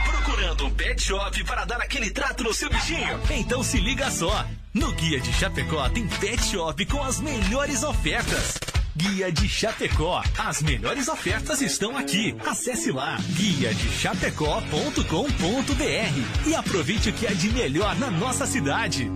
[0.03, 3.17] Procurando um pet shop para dar aquele trato no seu bichinho?
[3.29, 4.45] Então se liga só.
[4.73, 8.57] No Guia de Chapecó tem pet shop com as melhores ofertas.
[8.95, 10.23] Guia de Chapecó.
[10.37, 12.33] As melhores ofertas estão aqui.
[12.45, 19.11] Acesse lá guia de chapecó.com.br e aproveite o que é de melhor na nossa cidade.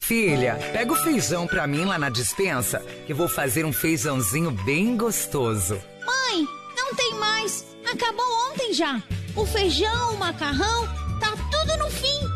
[0.00, 4.96] Filha, pega o feijão pra mim lá na dispensa, que vou fazer um feijãozinho bem
[4.96, 5.80] gostoso.
[6.06, 6.46] Mãe,
[6.76, 7.64] não tem mais.
[7.90, 9.02] Acabou ontem já.
[9.34, 10.88] O feijão, o macarrão,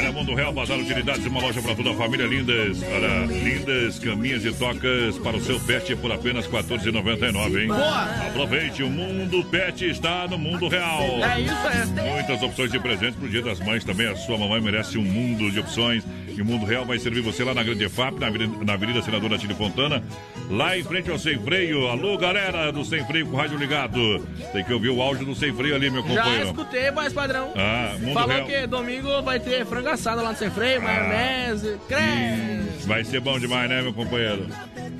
[0.00, 0.09] Ready?
[0.20, 2.26] Mundo Real, Bazar Utilidades, uma loja para toda a família.
[2.26, 7.68] Lindas, olha, lindas caminhas e tocas para o seu pet por apenas R$ 14,99, hein?
[7.68, 8.02] Boa!
[8.28, 11.02] Aproveite, o Mundo Pet está no Mundo Real.
[11.24, 12.12] É isso, é.
[12.12, 14.08] Muitas opções de presentes pro Dia das Mães também.
[14.08, 16.04] A sua mamãe merece um mundo de opções.
[16.36, 19.02] E o Mundo Real vai servir você lá na Grande FAP, na Avenida, na Avenida
[19.02, 20.02] Senadora Tino Fontana,
[20.48, 21.88] lá em frente ao Sem Freio.
[21.88, 24.24] Alô, galera do Sem Freio com o rádio ligado.
[24.52, 26.46] Tem que ouvir o áudio do Sem Freio ali, meu Já companheiro.
[26.46, 27.52] escutei, mais padrão.
[27.56, 28.46] Ah, Mundo Falou Real.
[28.46, 32.70] que domingo vai ter frango assado lá no Sem Freio, maionese, creme.
[32.84, 34.46] Vai ser bom demais, né, meu companheiro?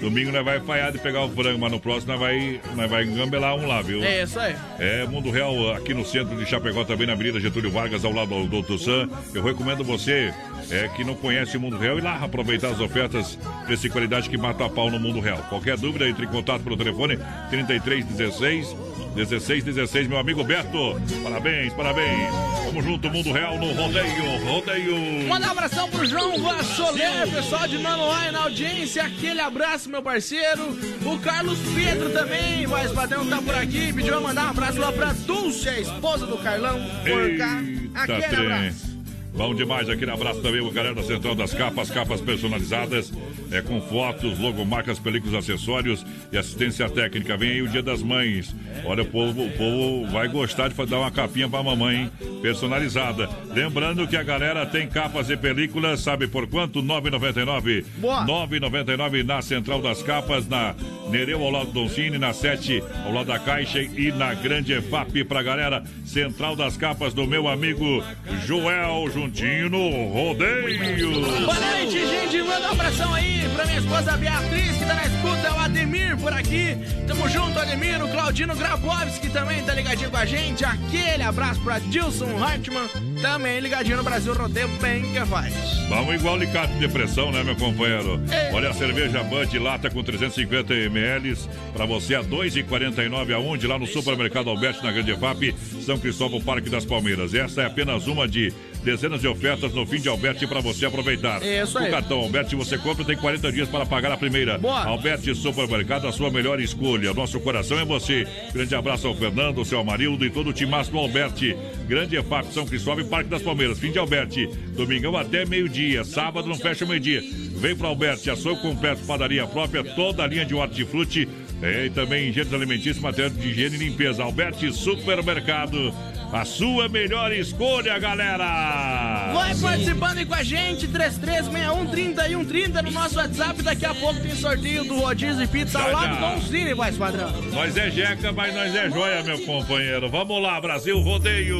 [0.00, 3.04] Domingo nós vai falhar de pegar o frango, mas no próximo nós vai, nós vai
[3.04, 4.02] engambelar um lá, viu?
[4.02, 4.56] É isso aí.
[4.78, 8.28] É, Mundo Real aqui no centro de Chapecó, também na Avenida Getúlio Vargas, ao lado
[8.28, 9.08] do Doutor Sam.
[9.34, 10.32] Eu recomendo você
[10.70, 14.30] é, que não conhece o Mundo Real ir lá aproveitar as ofertas preço e qualidade
[14.30, 15.38] que mata a pau no Mundo Real.
[15.48, 17.18] Qualquer dúvida, entre em contato pelo telefone
[17.50, 21.00] 3316 1616, meu amigo Beto.
[21.22, 22.32] Parabéns, parabéns.
[22.66, 25.28] Vamos junto, Mundo Real no rodeio, rodeio.
[25.28, 29.04] Manda um abração pro João Vassoler, pessoal de Manoai na audiência.
[29.04, 30.78] Aquele abraço, meu parceiro.
[31.04, 33.92] O Carlos Pedro também, voz padrão, tá por aqui.
[33.92, 36.80] Pediu pra mandar um abraço lá pra Dulce, a esposa do Carlão.
[37.04, 37.62] Por cá.
[37.94, 38.89] Aquele abraço.
[39.34, 43.12] Bom demais, aquele abraço também, o galera da Central das Capas, capas personalizadas,
[43.50, 47.36] é com fotos, logomarcas, películas, acessórios e assistência técnica.
[47.36, 48.54] Vem aí o Dia das Mães.
[48.84, 52.10] Olha, o povo, o povo vai gostar de dar uma capinha pra mamãe, hein?
[52.42, 53.28] Personalizada.
[53.54, 56.82] Lembrando que a galera tem capas e películas, sabe por quanto?
[56.82, 57.84] 9,99.
[57.96, 58.24] Boa.
[58.24, 60.74] 9,99 na Central das Capas, na
[61.08, 65.24] Nereu ao lado do Doncini, na 7 ao lado da Caixa e na Grande EFAP
[65.24, 65.82] pra galera.
[66.04, 68.02] Central das Capas do meu amigo
[68.46, 69.08] Joel.
[69.20, 71.20] Juntinho no rodeio.
[71.44, 72.42] Boa noite, gente.
[72.42, 75.46] Manda um abração aí pra minha esposa Beatriz, que tá na escuta.
[75.46, 76.76] É o Ademir por aqui.
[77.06, 78.02] Tamo junto, Ademir.
[78.02, 80.64] O Claudino Grabowski também tá ligadinho com a gente.
[80.64, 82.88] Aquele abraço pra Dilson Hartmann,
[83.20, 85.52] também ligadinho no Brasil Rodeio, bem que faz.
[85.90, 88.20] Vamos igual alicate de pressão, né, meu companheiro?
[88.30, 88.54] Ei.
[88.54, 91.36] Olha a cerveja Bud lata com 350 ml
[91.74, 96.70] para você a 2,49 aonde lá no supermercado Alberti na Grande FAP, São Cristóvão, Parque
[96.70, 97.34] das Palmeiras.
[97.34, 98.52] Essa é apenas uma de
[98.82, 101.42] dezenas de ofertas no fim de Alberti para você aproveitar.
[101.42, 101.88] Isso aí.
[101.88, 104.58] O cartão Alberti você compra tem 40 dias para pagar a primeira.
[104.58, 104.84] Boa.
[104.84, 107.12] Alberti Supermercado, a sua melhor escolha.
[107.12, 108.26] Nosso coração é você.
[108.52, 111.56] Grande abraço ao Fernando, ao seu Amarildo e todo o timaço do Alberti.
[111.86, 113.78] Grande EFAP São Cristóvão e Parque das Palmeiras.
[113.78, 114.46] Fim de Alberti.
[114.76, 116.04] Domingão até meio-dia.
[116.04, 117.22] Sábado não fecha meio-dia.
[117.56, 121.28] Vem para Alberti, açougue completo, padaria própria, toda a linha de hortifruti.
[121.62, 124.22] É, e também engenhos alimentícios, material de higiene e limpeza.
[124.22, 125.92] Alberti Supermercado.
[126.32, 129.32] A sua melhor escolha, galera!
[129.34, 133.60] Vai participando aí com a gente, 3361-3130 no nosso WhatsApp.
[133.62, 136.14] Daqui a pouco tem sorteio do Rodízio e Pizza Já, lá já.
[136.14, 137.32] do Dom Cine, voz padrão.
[137.52, 140.08] Nós é jeca, mas nós é joia, meu companheiro.
[140.08, 141.58] Vamos lá, Brasil Rodeio.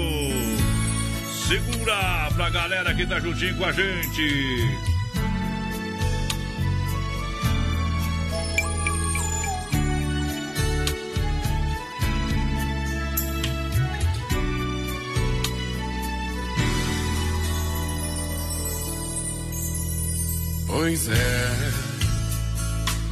[1.48, 4.89] Segura pra galera que tá juntinho com a gente.
[20.80, 21.72] Pois é,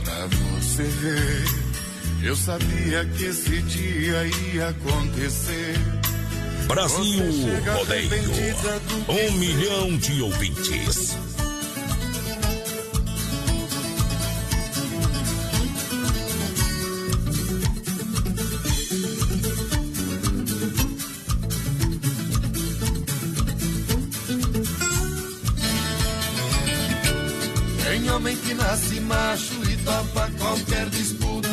[0.03, 1.45] pra você ver,
[2.23, 4.25] eu sabia que esse dia
[4.55, 5.75] ia acontecer.
[6.67, 7.27] Brasil
[7.77, 8.11] Rodeio.
[9.07, 11.15] Um milhão de ouvintes.
[29.89, 31.49] Topa qualquer disputa.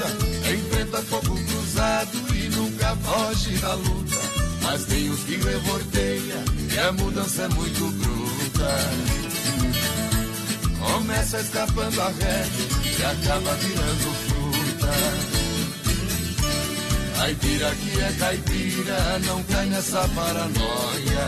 [0.54, 4.16] Enfrenta fogo cruzado e nunca foge da luta.
[4.62, 6.44] Mas tem os que revolteia
[6.74, 8.72] e a mudança é muito bruta.
[10.80, 12.46] Começa escapando a ré
[13.00, 14.92] e acaba virando fruta.
[17.18, 21.28] Caipira que é caipira, não cai nessa paranoia.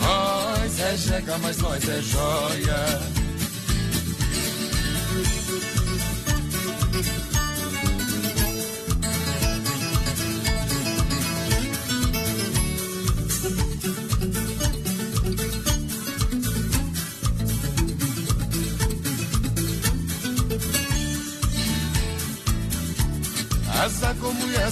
[0.00, 3.23] Nós é jeca, mas nós é joia.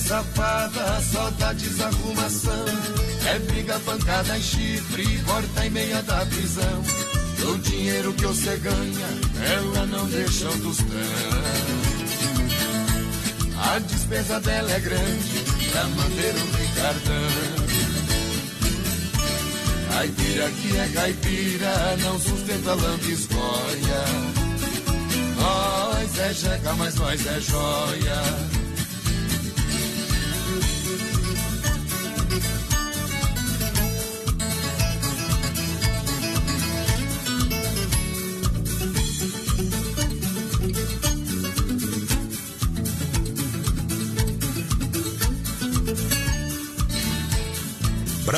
[0.03, 1.01] Safada,
[1.39, 2.65] dá desarrumação.
[3.27, 6.83] É briga, pancada e chifre, corta em meia da prisão.
[7.51, 9.07] O dinheiro que você ganha,
[9.55, 10.87] ela não deixa um tostão.
[13.59, 17.73] A despesa dela é grande, pra manter o ricardão.
[19.89, 24.05] Caipira que é caipira, não sustenta lambisgoia.
[25.37, 28.61] Nós é jeca, mas nós é joia.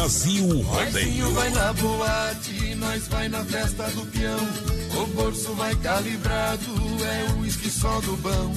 [0.05, 1.31] Brasil Rodeio.
[1.31, 4.39] vai na boate, nós vai na festa do peão.
[5.03, 6.63] O bolso vai calibrado,
[7.07, 8.55] é o uísque só do bom.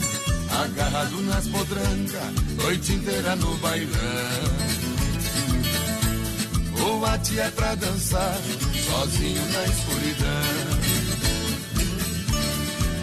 [0.51, 3.87] Agarrado nas podrancas, noite inteira no bailão.
[6.85, 8.37] O ate é pra dançar,
[8.85, 10.77] sozinho na escuridão.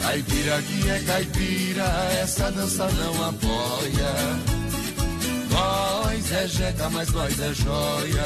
[0.02, 1.84] Caipira que é caipira,
[2.20, 4.53] essa dança não apoia.
[6.24, 8.24] Nós é jeca, mas nós é joia.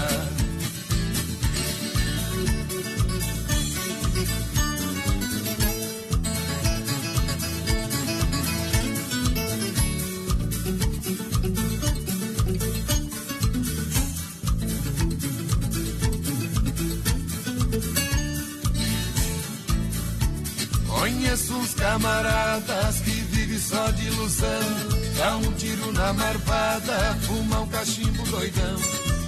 [20.86, 24.97] Conheço uns camaradas que vivem só de ilusão.
[25.18, 28.76] Dá um tiro na marvada, fuma um cachimbo doidão.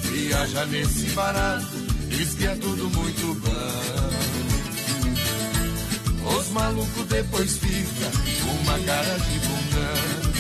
[0.03, 1.67] Viaja nesse barato,
[2.09, 4.31] diz que é tudo muito bom.
[6.39, 8.09] Os malucos depois fica
[8.63, 10.31] uma cara de bundão.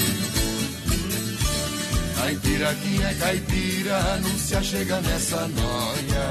[2.14, 4.54] Caipira que é caipira, não se
[5.02, 6.30] nessa noia.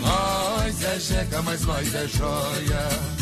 [0.00, 3.19] nós é jeca, mas nós é joia.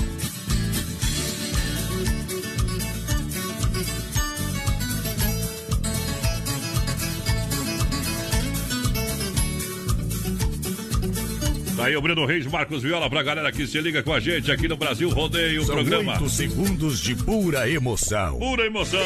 [11.89, 14.69] Aí o Breno Reis, Marcos Viola, pra galera que se liga com a gente aqui
[14.69, 16.13] no Brasil Rodeio, o programa.
[16.13, 18.39] oito segundos de pura emoção.
[18.39, 19.01] Pura emoção.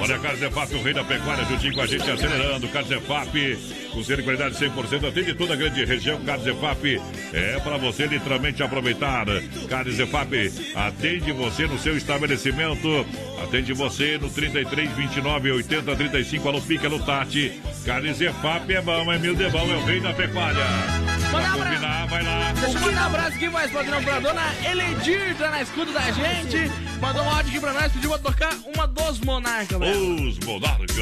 [0.00, 2.68] Olha, Carlos EFAP, o rei da pecuária, juntinho com a gente, acelerando.
[2.68, 3.58] Carlos EFAP,
[3.90, 6.20] com ser de qualidade 100%, atende toda a grande região.
[6.24, 7.00] Carlos EFAP
[7.32, 9.24] é para você literalmente aproveitar.
[9.66, 13.06] Carlos EFAP atende você no seu estabelecimento.
[13.42, 16.48] Atende você no 33 29 80 35.
[16.48, 17.52] Alô, Pica, alô, Tati.
[17.86, 21.13] Carlos EFAP é bom, é mil de bom, é o rei da pecuária.
[21.34, 21.74] Pra Manda um abraço.
[21.74, 22.52] combinar, vai lá.
[22.52, 26.10] Deixa eu mandar um abraço aqui mais padrão pra dona Eledir, tá na escuta da
[26.10, 26.70] gente.
[27.00, 30.28] Mandou um áudio aqui pra nós, pediu pra tocar uma dos monarcas, velho.
[30.28, 30.96] Os Monarcas.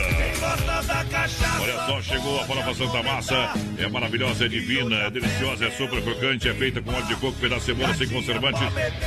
[1.60, 3.50] Olha só, chegou a farofa Santa Massa.
[3.78, 7.38] É maravilhosa, é divina, é deliciosa, é super crocante, é feita com óleo de coco,
[7.38, 8.60] pedaço de cebola sem conservantes.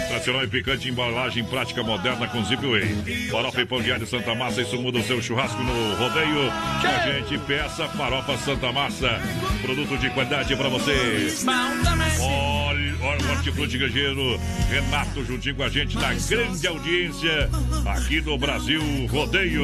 [0.08, 3.30] Tradicional e picante, embalagem prática moderna com Zip Way.
[3.30, 6.52] Farofa e pão de alho Santa Massa, isso muda o seu churrasco no rodeio.
[6.82, 9.20] Com a gente, peça farofa Santa Massa.
[9.62, 11.15] Produto de qualidade pra você.
[12.20, 14.40] Olha, olha o Hortifruti Grangeiro,
[14.70, 17.50] Renato juntinho com a gente na grande audiência
[17.86, 19.64] aqui no Brasil Rodeio.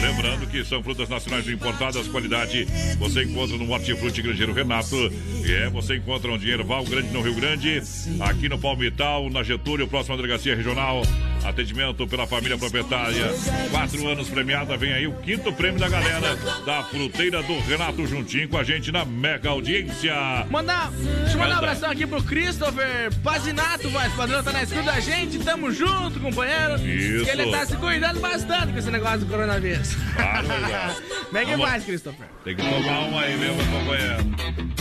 [0.00, 2.66] Lembrando que são frutas nacionais importadas, qualidade
[2.98, 4.96] você encontra no Hortifruti Grangeiro Renato.
[5.44, 7.82] E é, você encontra um dinheiro Val Grande no Rio Grande,
[8.20, 11.02] aqui no Palmital, na Getúlio, próxima delegacia regional.
[11.44, 13.26] Atendimento pela família proprietária.
[13.70, 18.48] Quatro anos premiada, vem aí o quinto prêmio da galera da fruteira do Renato juntinho
[18.48, 20.14] com a gente na mega audiência.
[20.50, 24.82] Mandar, deixa eu mandar um abração aqui pro Christopher Pazinato, voz padrão, tá na escuta
[24.82, 25.38] da gente.
[25.38, 26.74] Tamo junto, companheiro.
[26.76, 27.24] Isso.
[27.24, 29.94] Que ele tá se cuidando bastante com esse negócio do coronavírus.
[30.14, 30.96] Claro, legal.
[31.26, 32.26] Como é que faz, Christopher?
[32.44, 34.24] Tem que tomar uma aí, meu companheiro.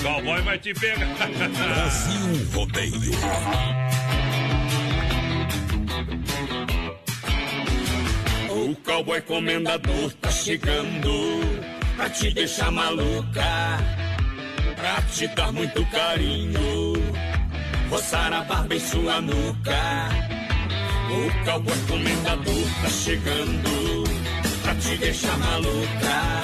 [0.02, 1.08] Cowboy vai te pegar.
[1.08, 4.23] Brasil Rodeio.
[8.50, 11.42] O cowboy comendador tá chegando
[11.96, 13.80] pra te deixar maluca,
[14.76, 16.94] pra te dar muito carinho,
[17.90, 20.10] roçar a barba em sua nuca.
[21.10, 24.04] O cowboy comendador tá chegando
[24.62, 26.44] pra te deixar maluca,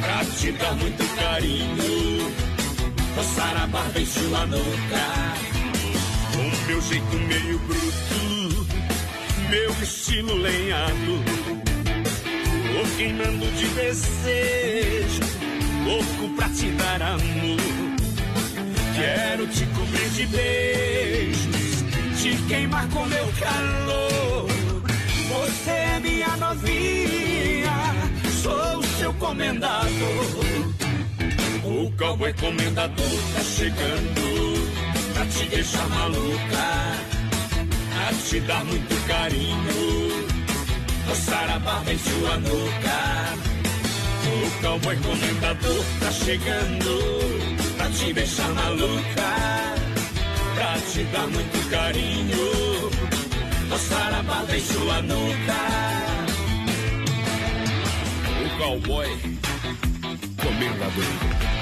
[0.00, 2.32] pra te dar muito carinho,
[3.16, 5.04] roçar a barba em sua nuca.
[6.36, 8.43] O meu jeito meio bruto
[9.54, 11.14] meu estilo lenhado.
[12.72, 15.20] Tô queimando de desejo,
[15.84, 17.60] louco pra te dar amor.
[18.96, 21.84] Quero te cobrir de beijos,
[22.20, 24.48] te queimar com meu calor.
[25.28, 27.94] Você é minha novinha,
[28.42, 30.44] sou o seu comendador.
[31.64, 37.13] O cowboy comendador tá chegando pra te deixar maluca
[38.08, 40.26] a te dar muito carinho,
[41.08, 43.34] roçar a barba em sua nuca.
[44.26, 49.30] O cowboy comendador tá chegando pra te deixar maluca,
[50.54, 52.90] pra te dar muito carinho,
[53.70, 55.60] roçar a barba em sua nuca.
[58.44, 59.08] O cowboy
[60.42, 61.53] comendador.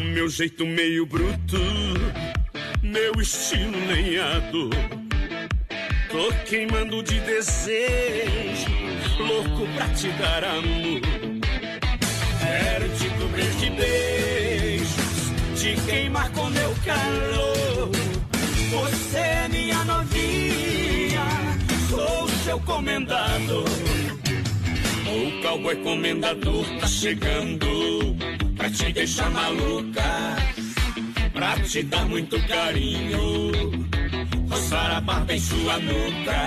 [0.00, 1.58] Com meu jeito meio bruto,
[2.82, 4.70] meu estilo lenhado.
[6.10, 8.70] Tô queimando de desejo,
[9.18, 11.02] louco pra te dar amor.
[12.40, 17.90] Quero te cobrir de beijos, te queimar com meu calor.
[18.70, 21.26] Você é minha novinha,
[21.90, 23.68] sou o seu comendador.
[25.06, 28.16] O cowboy comendador tá chegando
[28.72, 30.36] te deixar maluca,
[31.32, 33.52] pra te dar muito carinho,
[34.48, 36.40] roçar a barba em sua nuca.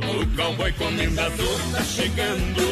[0.00, 2.62] O cowboy comendador tá chegando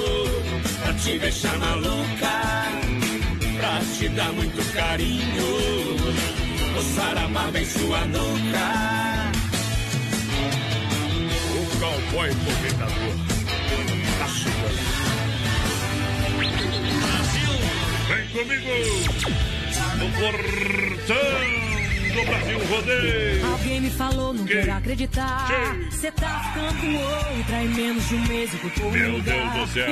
[0.82, 2.70] pra te deixar maluca,
[3.58, 5.96] pra te dar muito carinho,
[6.74, 9.32] roçar a barba em sua nuca.
[11.54, 13.14] O cowboy comendador
[14.18, 14.61] tá chegando.
[18.32, 18.70] Vem comigo
[19.98, 21.71] no portão
[22.12, 23.46] do Brasil Rodeio.
[23.46, 25.48] Alguém me falou, não quero acreditar.
[25.90, 29.20] Você tá ficando outra em menos de um mês Meu.
[29.20, 29.86] Deus do céu.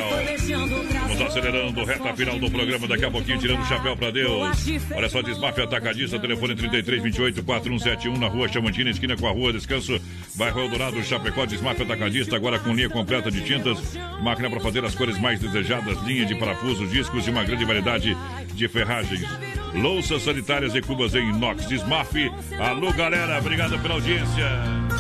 [1.09, 2.86] Vamos acelerando, reta final do programa.
[2.86, 4.59] Daqui a pouquinho, tirando o chapéu pra Deus.
[4.94, 9.98] Olha só, Desmafia Atacadista, telefone 3328 4171 na rua Chamantina, esquina com a rua Descanso,
[10.34, 11.47] bairro Eldorado, Chapecó.
[11.47, 13.78] Desmafia Atacadista, agora com linha completa de tintas,
[14.22, 18.16] máquina para fazer as cores mais desejadas, linha de parafusos, discos e uma grande variedade
[18.55, 19.26] de ferragens.
[19.74, 21.66] Louças sanitárias e cubas em inox.
[21.66, 22.12] Desmaf.
[22.59, 24.48] Alô, galera, obrigado pela audiência.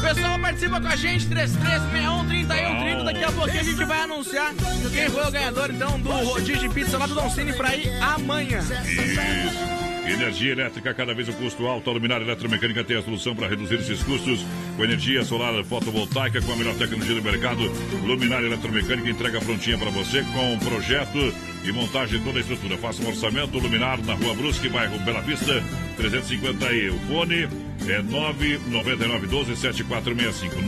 [0.00, 4.54] Pessoal participa com a gente, 3361 Daqui a pouquinho a gente vai anunciar
[4.92, 7.90] quem foi o ganhador, então, do rodízio de pizza lá do Don Cine pra ir
[8.00, 8.60] amanhã.
[8.60, 9.79] Isso.
[10.06, 11.90] Energia elétrica, cada vez o custo alto.
[11.90, 14.44] A Luminária Eletromecânica tem a solução para reduzir esses custos.
[14.76, 17.62] Com energia solar fotovoltaica, com a melhor tecnologia do mercado.
[18.04, 21.32] Luminária Eletromecânica entrega prontinha para você com um projeto
[21.64, 22.78] e montagem de toda a estrutura.
[22.78, 25.62] Faça um orçamento luminar na Rua Brusque, bairro Bela Vista,
[25.96, 26.90] 350 aí.
[26.90, 30.62] O fone é 99912-7465.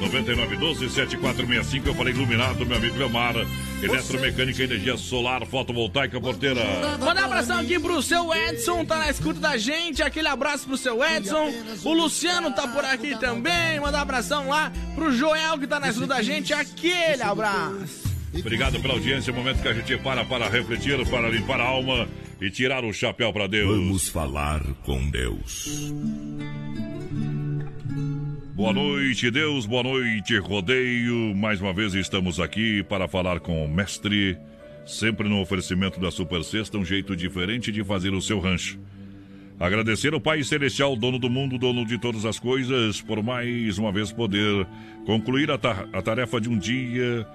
[0.00, 1.86] 99912-7465.
[1.86, 3.34] Eu falei iluminado, meu amigo Leomar.
[3.82, 6.60] Eletromecânica, energia solar fotovoltaica, porteira.
[6.98, 10.02] Manda um abração aqui pro seu Edson, tá na escuta da gente.
[10.02, 11.52] Aquele abraço pro seu Edson.
[11.84, 13.78] O Luciano tá por aqui também.
[13.80, 16.54] Manda um abração lá pro Joel que tá na escuta da gente.
[16.54, 18.03] Aquele abraço.
[18.38, 19.32] Obrigado pela audiência.
[19.32, 22.08] Momento que a gente para para refletir, para limpar a alma
[22.40, 23.76] e tirar o chapéu para Deus.
[23.76, 25.92] Vamos falar com Deus.
[28.54, 29.66] Boa noite, Deus.
[29.66, 31.34] Boa noite, rodeio.
[31.34, 34.36] Mais uma vez estamos aqui para falar com o mestre.
[34.86, 38.78] Sempre no oferecimento da Super Sexta, um jeito diferente de fazer o seu rancho.
[39.58, 43.92] Agradecer ao Pai Celestial, dono do mundo, dono de todas as coisas, por mais uma
[43.92, 44.66] vez poder
[45.06, 47.26] concluir a, ta a tarefa de um dia,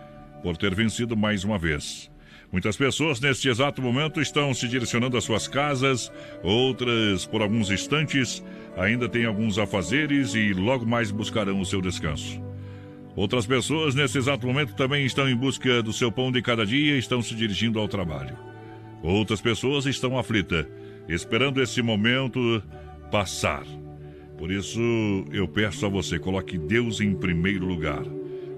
[0.42, 2.12] por ter vencido mais uma vez.
[2.52, 6.12] Muitas pessoas neste exato momento estão se direcionando às suas casas,
[6.42, 8.44] outras, por alguns instantes,
[8.76, 12.42] ainda têm alguns afazeres e logo mais buscarão o seu descanso.
[13.16, 16.96] Outras pessoas nesse exato momento também estão em busca do seu pão de cada dia
[16.96, 18.36] e estão se dirigindo ao trabalho.
[19.04, 20.66] Outras pessoas estão aflitas,
[21.08, 22.64] esperando esse momento
[23.12, 23.64] passar.
[24.38, 24.80] Por isso,
[25.32, 28.04] eu peço a você, coloque Deus em primeiro lugar.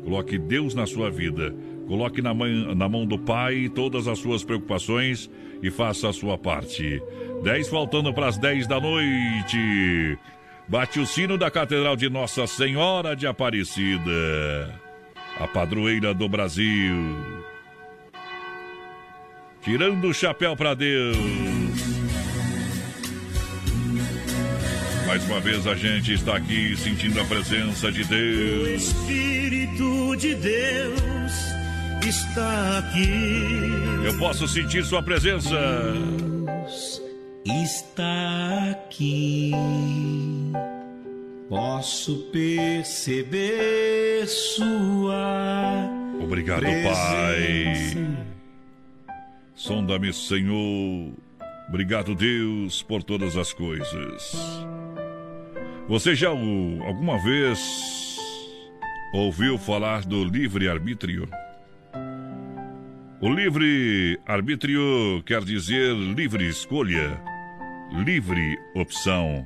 [0.04, 1.54] Coloque Deus na sua vida.
[1.92, 5.30] Coloque na, mãe, na mão do Pai todas as suas preocupações
[5.62, 7.04] e faça a sua parte.
[7.44, 10.18] 10 faltando para as 10 da noite.
[10.70, 14.80] Bate o sino da Catedral de Nossa Senhora de Aparecida,
[15.38, 16.96] a padroeira do Brasil.
[19.62, 21.18] Tirando o chapéu para Deus.
[25.06, 28.82] Mais uma vez a gente está aqui sentindo a presença de Deus.
[28.82, 31.61] Espírito de Deus
[32.08, 33.62] está aqui.
[34.06, 35.58] Eu posso sentir sua presença.
[37.46, 39.52] Está aqui.
[41.50, 45.90] Posso perceber sua.
[46.22, 47.74] Obrigado, Pai.
[49.56, 51.14] Sonda-me, Senhor.
[51.68, 54.34] Obrigado, Deus, por todas as coisas.
[55.88, 58.18] Você já alguma vez
[59.14, 61.28] ouviu falar do livre-arbítrio?
[63.22, 67.22] O livre-arbítrio quer dizer livre escolha,
[68.04, 69.46] livre opção.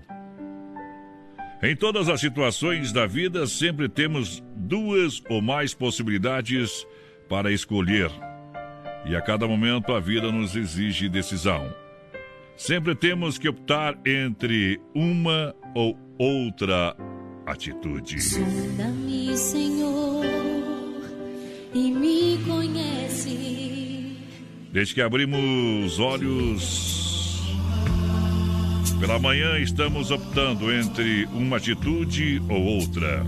[1.61, 6.87] Em todas as situações da vida, sempre temos duas ou mais possibilidades
[7.27, 8.09] para escolher.
[9.05, 11.69] E a cada momento a vida nos exige decisão.
[12.55, 16.95] Sempre temos que optar entre uma ou outra
[17.45, 18.21] atitude.
[19.35, 20.34] Senhor,
[21.75, 24.17] e me conhece.
[24.71, 27.43] Desde que abrimos os olhos
[28.97, 33.25] pela manhã, estamos optando entre uma atitude ou outra.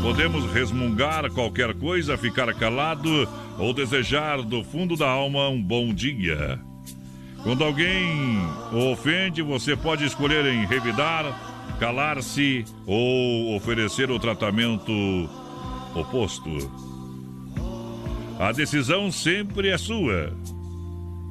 [0.00, 3.28] Podemos resmungar qualquer coisa, ficar calado
[3.58, 6.58] ou desejar do fundo da alma um bom dia.
[7.42, 8.38] Quando alguém
[8.72, 14.92] o ofende, você pode escolher em revidar, calar-se ou oferecer o tratamento
[16.00, 16.50] oposto.
[18.38, 20.32] A decisão sempre é sua.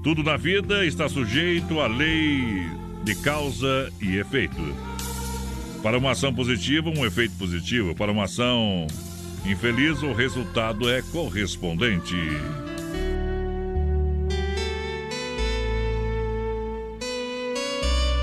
[0.04, 2.68] Tudo na vida está sujeito à lei
[3.04, 4.62] de causa e efeito.
[5.84, 7.94] Para uma ação positiva, um efeito positivo.
[7.94, 8.88] Para uma ação
[9.46, 12.16] infeliz, o resultado é correspondente.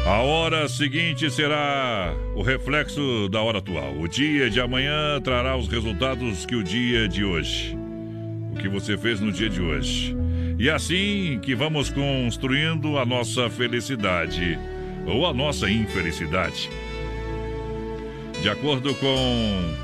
[0.05, 3.95] A hora seguinte será o reflexo da hora atual.
[4.01, 7.79] O dia de amanhã trará os resultados que o dia de hoje.
[8.53, 10.17] O que você fez no dia de hoje.
[10.59, 14.59] E assim que vamos construindo a nossa felicidade.
[15.07, 16.69] ou a nossa infelicidade.
[18.41, 19.75] De acordo com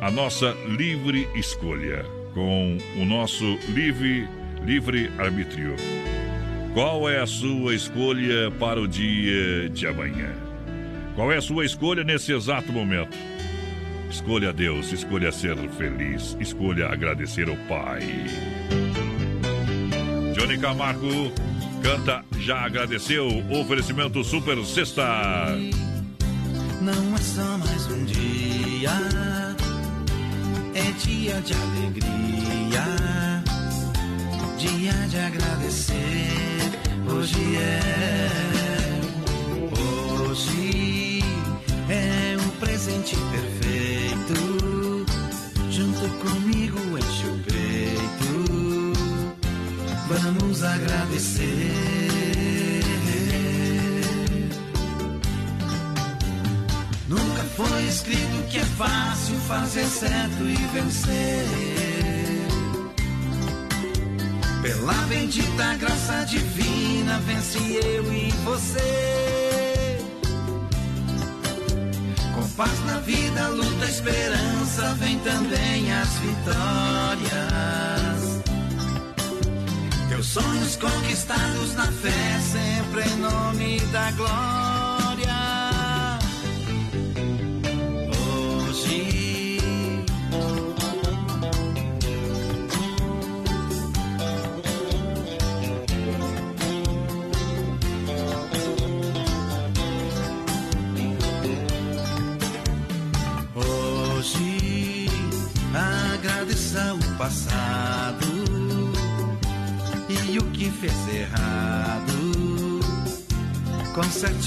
[0.00, 2.04] a nossa livre escolha,
[2.34, 4.28] com o nosso livre,
[4.64, 5.74] livre arbítrio.
[6.78, 10.32] Qual é a sua escolha para o dia de amanhã?
[11.16, 13.18] Qual é a sua escolha nesse exato momento?
[14.08, 18.00] Escolha Deus, escolha ser feliz, escolha agradecer ao Pai.
[20.36, 21.32] Johnny Camargo
[21.82, 25.48] canta Já Agradeceu, oferecimento Super Sexta.
[26.80, 28.92] Não é só mais um dia,
[30.74, 32.84] é dia de alegria,
[34.56, 36.67] dia de agradecer.
[37.10, 38.30] Hoje é,
[40.20, 41.22] hoje
[41.88, 45.06] é um presente perfeito.
[45.70, 48.92] Junto comigo enche o peito,
[50.08, 51.72] vamos agradecer.
[57.08, 61.97] Nunca foi escrito que é fácil fazer certo e vencer.
[64.68, 69.98] Pela bendita graça divina, vence eu e você.
[72.34, 77.32] Com paz na vida, luta, esperança, vem também as vitórias.
[80.10, 84.67] Teus sonhos conquistados na fé, sempre em nome da glória.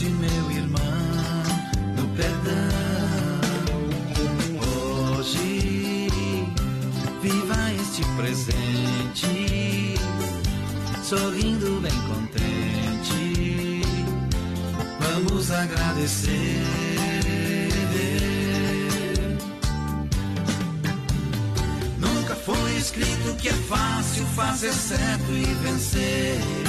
[0.01, 0.81] Conserte, meu irmão,
[1.95, 3.41] no perdão.
[5.13, 6.07] Hoje
[7.21, 9.95] viva este presente,
[11.03, 13.81] sorrindo bem contente.
[14.99, 16.63] Vamos agradecer.
[21.99, 26.60] Nunca foi escrito que é fácil fazer certo e vencer.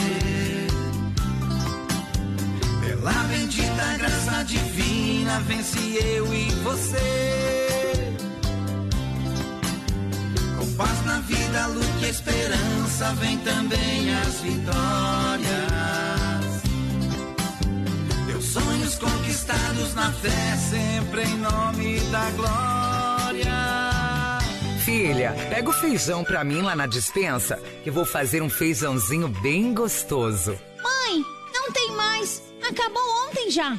[5.53, 6.97] Vence eu e você.
[10.59, 15.53] Com paz na vida, luz e esperança, vem também as vitórias.
[18.27, 23.53] Teus sonhos conquistados na fé, sempre em nome da glória.
[24.85, 29.75] Filha, pega o feijão pra mim lá na dispensa, que vou fazer um feijãozinho bem
[29.75, 30.59] gostoso.
[30.83, 31.23] Mãe,
[31.55, 32.43] não tem mais.
[32.63, 33.79] Acabou ontem já.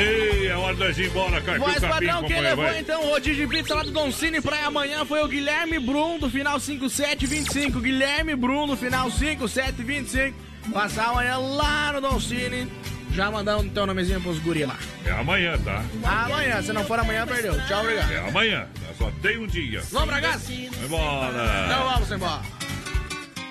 [0.00, 1.58] Ei, é hora de nós ir embora, Caipira.
[1.58, 2.78] Voz padrão, quem levou vai.
[2.78, 6.30] então o de pizza lá do Don Cine pra amanhã foi o Guilherme Brum, do
[6.30, 7.80] final 5725.
[7.80, 10.72] Guilherme Brum, do final 5725.
[10.72, 12.70] Passar amanhã lá no Don Cine.
[13.12, 14.78] Já mandando então o nomezinho pros guri lá.
[15.04, 15.82] É amanhã, tá?
[16.04, 17.54] Amanhã, se não for amanhã, perdeu.
[17.66, 18.12] Tchau, obrigado.
[18.12, 18.66] É amanhã.
[18.96, 19.82] Só tem um dia.
[19.90, 20.44] Vamos pra casa?
[20.46, 21.64] Vai embora.
[21.66, 22.42] Então vamos embora.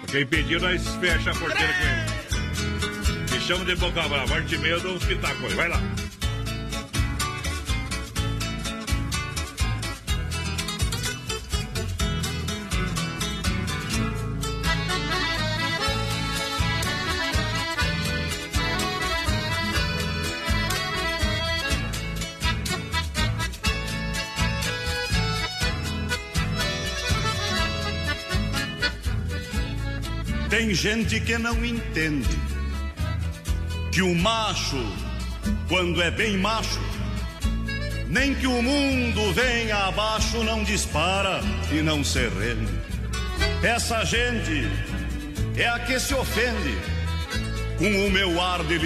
[0.09, 3.31] Quem pediu, nós fecha a porteira com ele.
[3.31, 4.35] Me chama de boca brava.
[4.35, 5.49] Arte medo, um espetáculo.
[5.55, 5.81] Vai lá.
[30.59, 32.37] Tem gente que não entende
[33.93, 34.75] que o macho,
[35.69, 36.81] quando é bem macho,
[38.09, 41.39] nem que o mundo venha abaixo, não dispara
[41.71, 42.73] e não se rende.
[43.63, 44.67] Essa gente
[45.55, 46.77] é a que se ofende
[47.77, 48.77] com o meu ar de